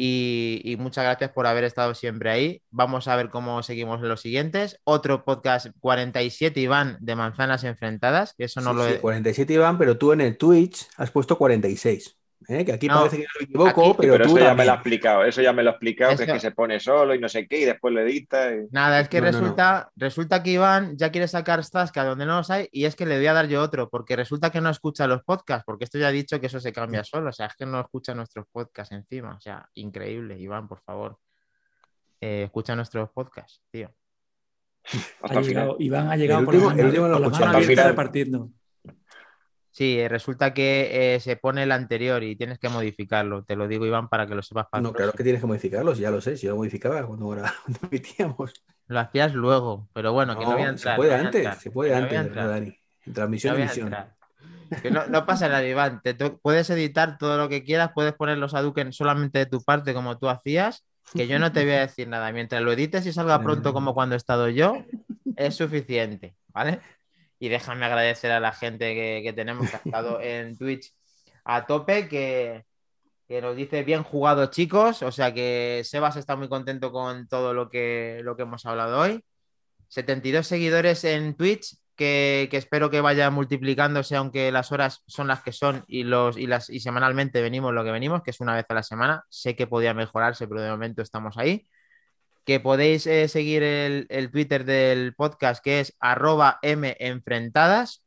[0.00, 2.62] Y, y muchas gracias por haber estado siempre ahí.
[2.70, 4.80] Vamos a ver cómo seguimos en los siguientes.
[4.84, 9.00] Otro podcast 47, Iván, de Manzanas Enfrentadas, que eso no Sí, lo sí, he...
[9.00, 12.17] 47 Iván, pero tú en el Twitch has puesto 46.
[12.46, 12.64] ¿Eh?
[12.64, 14.70] Que aquí No, parece que me equivoco, aquí- pero, pero tú eso ya me lo
[14.72, 15.24] ha explicado.
[15.24, 17.46] Eso ya me lo ha explicado, que es que se pone solo y no sé
[17.48, 18.54] qué, y después lo edita.
[18.54, 19.38] y- Nada, es que No, no, no.
[19.40, 23.06] resulta, resulta que Iván ya quiere sacar Staska donde no los hay y es que
[23.06, 25.98] le voy a dar yo otro, porque resulta que no escucha los podcasts, porque esto
[25.98, 28.46] ya ha dicho que eso se cambia solo, o sea, es que no escucha nuestros
[28.52, 31.18] podcasts encima, o sea, increíble, Iván, por favor.
[32.20, 33.90] Eh, escucha nuestros podcasts, tío.
[34.84, 35.44] Hasta Ha el final.
[35.44, 37.88] llegado, Iván ha llegado El con último- las el manos, último con el abiertas final.
[37.90, 38.50] repartiendo.
[39.78, 43.86] Sí, resulta que eh, se pone el anterior y tienes que modificarlo, te lo digo,
[43.86, 46.36] Iván, para que lo sepas para No, claro que tienes que modificarlos, ya lo sé,
[46.36, 48.52] si yo lo modificaba cuando, era- cuando emitíamos.
[48.88, 50.96] Lo hacías luego, pero bueno, que no voy a entrar.
[50.96, 52.48] se puede antes, entrar, se puede no antes, entrar.
[52.48, 52.78] ¿verdad, Dani?
[53.14, 53.96] Transmisión No y emisión.
[54.82, 56.00] Que no, no pasa nada, Iván.
[56.02, 59.94] Te puedes editar todo lo que quieras, puedes poner los Hadouken solamente de tu parte,
[59.94, 60.84] como tú hacías,
[61.14, 62.32] que yo no te voy a decir nada.
[62.32, 64.82] Mientras lo edites y salga pronto, como cuando he estado yo,
[65.36, 66.80] es suficiente, ¿vale?
[67.38, 70.92] Y déjame agradecer a la gente que, que tenemos que ha estado en Twitch
[71.44, 72.64] a tope, que,
[73.28, 75.02] que nos dice bien jugado, chicos.
[75.02, 79.00] O sea que Sebas está muy contento con todo lo que, lo que hemos hablado
[79.00, 79.24] hoy.
[79.88, 85.42] 72 seguidores en Twitch, que, que espero que vaya multiplicándose, aunque las horas son las
[85.42, 88.54] que son y, los, y, las, y semanalmente venimos lo que venimos, que es una
[88.54, 89.24] vez a la semana.
[89.28, 91.66] Sé que podía mejorarse, pero de momento estamos ahí.
[92.48, 98.02] Que podéis eh, seguir el, Twitter del podcast, que es arroba menfrentadas.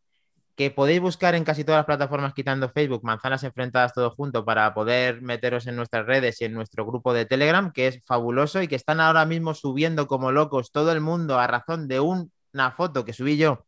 [0.56, 4.74] Que podéis buscar en casi todas las plataformas, quitando Facebook, Manzanas Enfrentadas todo junto, para
[4.74, 8.68] poder meteros en nuestras redes y en nuestro grupo de Telegram, que es fabuloso y
[8.68, 12.72] que están ahora mismo subiendo como locos todo el mundo a razón de un- una
[12.72, 13.68] foto que subí yo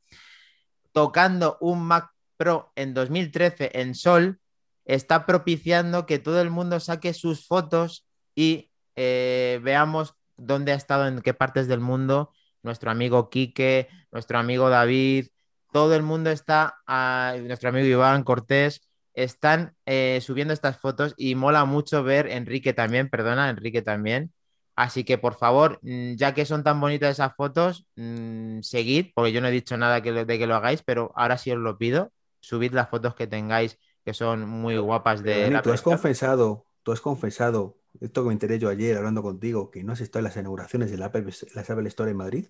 [0.92, 4.40] tocando un Mac Pro en 2013 en Sol,
[4.86, 11.08] está propiciando que todo el mundo saque sus fotos y eh, veamos dónde ha estado,
[11.08, 12.32] en qué partes del mundo,
[12.64, 15.28] nuestro amigo Quique, nuestro amigo David,
[15.72, 18.82] todo el mundo está, ah, nuestro amigo Iván Cortés,
[19.14, 24.34] están eh, subiendo estas fotos y mola mucho ver, Enrique también, perdona, Enrique también.
[24.76, 29.32] Así que por favor, mm, ya que son tan bonitas esas fotos, mm, seguid, porque
[29.32, 31.60] yo no he dicho nada que lo- de que lo hagáis, pero ahora sí os
[31.60, 35.72] lo pido, subid las fotos que tengáis, que son muy guapas de Dani, la tú
[35.72, 39.94] has confesado, tú has confesado, esto que me enteré yo ayer hablando contigo, que no
[39.94, 42.48] has estado en las inauguraciones de la Apple, las Apple Store en Madrid.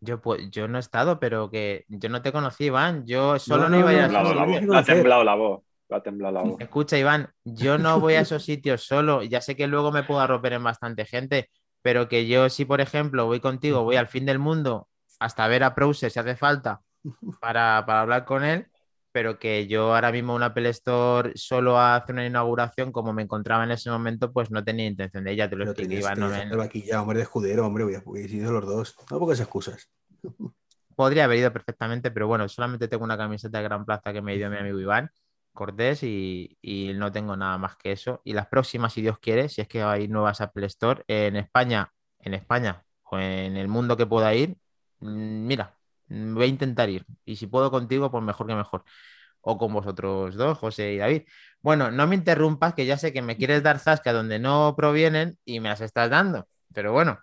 [0.00, 3.06] Yo, pues, yo no he estado, pero que yo no te conocí, Iván.
[3.06, 4.62] Yo solo no, no, iba a ir a esos la voz.
[4.62, 5.62] Le ha temblado la voz.
[5.90, 6.60] Ha temblado la voz.
[6.60, 9.22] Escucha, Iván, yo no voy a esos sitios solo.
[9.22, 11.50] Ya sé que luego me puedo arroper en bastante gente,
[11.80, 14.88] pero que yo, si por ejemplo voy contigo, voy al fin del mundo
[15.20, 16.82] hasta ver a Prouser si hace falta
[17.40, 18.66] para, para hablar con él,
[19.14, 23.62] pero que yo ahora mismo una Apple Store solo hace una inauguración, como me encontraba
[23.62, 26.56] en ese momento, pues no tenía intención de ella, te lo expliqué, Iván, no me-
[26.56, 28.96] vaquilla, hombre, de escudero, hombre, hubiera sido los dos.
[29.12, 29.88] No pongas excusas.
[30.96, 34.36] Podría haber ido perfectamente, pero bueno, solamente tengo una camiseta de Gran Plaza que me
[34.36, 35.10] dio mi amigo Iván
[35.52, 38.20] Cortés y, y no tengo nada más que eso.
[38.24, 41.92] Y las próximas, si Dios quiere, si es que hay nuevas Apple Store en España,
[42.18, 44.56] en España o en el mundo que pueda ir,
[44.98, 45.76] mm, mira,
[46.08, 47.06] voy a intentar ir.
[47.24, 48.84] Y si puedo contigo, pues mejor que mejor.
[49.40, 51.22] O con vosotros dos, José y David.
[51.62, 55.38] Bueno, no me interrumpas, que ya sé que me quieres dar zasca donde no provienen
[55.44, 56.48] y me las estás dando.
[56.74, 57.18] Pero bueno,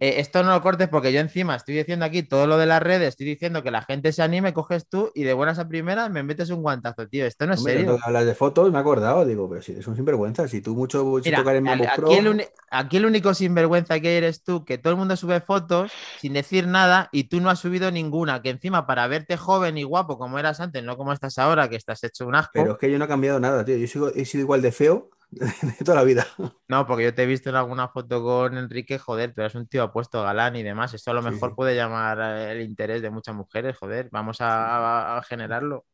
[0.00, 2.82] eh, esto no lo cortes porque yo encima estoy diciendo aquí todo lo de las
[2.82, 6.10] redes, estoy diciendo que la gente se anime, coges tú y de buenas a primeras
[6.10, 7.26] me metes un guantazo, tío.
[7.26, 7.98] Esto no es Hombre, serio.
[8.04, 11.04] hablas de fotos, me he acordado, digo, pero si eres un sinvergüenza, si tú mucho,
[11.04, 14.42] mucho Mira, tocar en al- MacBook Pro, aquí, el aquí el único sinvergüenza que eres
[14.42, 17.90] tú, que todo el mundo sube fotos sin decir nada y tú no has subido
[17.90, 21.68] ninguna, que encima para verte joven y guapo como eras antes, no como estás ahora,
[21.68, 22.52] que estás hecho un asco.
[22.52, 23.76] pero es que yo no he cambiado nada, tío.
[23.76, 25.10] Yo sigo- he sido igual de feo
[25.78, 26.26] de toda la vida.
[26.68, 29.66] No, porque yo te he visto en alguna foto con Enrique, joder, tú eres un
[29.66, 30.94] tío apuesto, galán y demás.
[30.94, 31.54] Esto a lo mejor sí.
[31.56, 35.86] puede llamar eh, el interés de muchas mujeres, joder, vamos a, generarlo.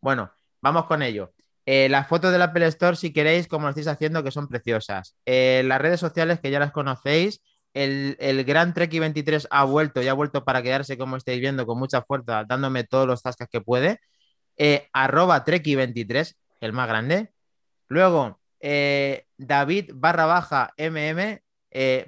[0.00, 0.30] Bueno,
[0.60, 1.32] vamos con ello.
[1.66, 5.16] Eh, las fotos del Apple Store, si queréis, como lo estáis haciendo, que son preciosas.
[5.24, 7.42] Eh, las redes sociales, que ya las conocéis.
[7.72, 11.66] El, el gran Treki 23 ha vuelto y ha vuelto para quedarse, como estáis viendo,
[11.66, 13.98] con mucha fuerza, dándome todos los tascas que puede.
[14.56, 17.32] Eh, arroba Treki23, el más grande.
[17.88, 21.40] Luego, eh, David barra baja MM,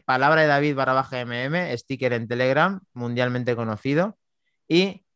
[0.05, 4.17] palabra de David barra baja MM, sticker en Telegram, mundialmente conocido.
[4.69, 5.07] Y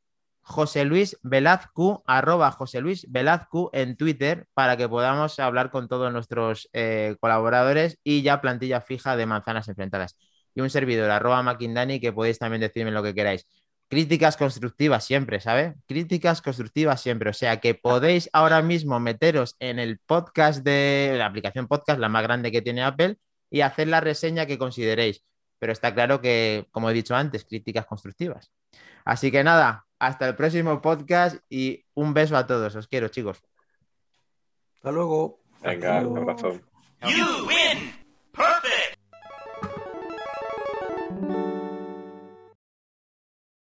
[0.42, 6.12] José Luis Velazcu, arroba José Luis Velazcu en Twitter, para que podamos hablar con todos
[6.12, 10.16] nuestros eh, colaboradores y ya plantilla fija de manzanas enfrentadas.
[10.54, 13.46] Y un servidor, arroba Maquindani, que podéis también decirme lo que queráis.
[13.90, 15.74] Críticas constructivas siempre, ¿sabes?
[15.88, 17.28] Críticas constructivas siempre.
[17.28, 22.08] O sea que podéis ahora mismo meteros en el podcast de la aplicación podcast, la
[22.08, 23.18] más grande que tiene Apple,
[23.50, 25.24] y hacer la reseña que consideréis.
[25.58, 28.52] Pero está claro que, como he dicho antes, críticas constructivas.
[29.04, 32.76] Así que nada, hasta el próximo podcast y un beso a todos.
[32.76, 33.42] Os quiero, chicos.
[34.76, 35.40] Hasta luego.
[35.62, 36.60] Venga, un abrazo.
[37.02, 37.60] You win!
[37.80, 37.99] Perfect!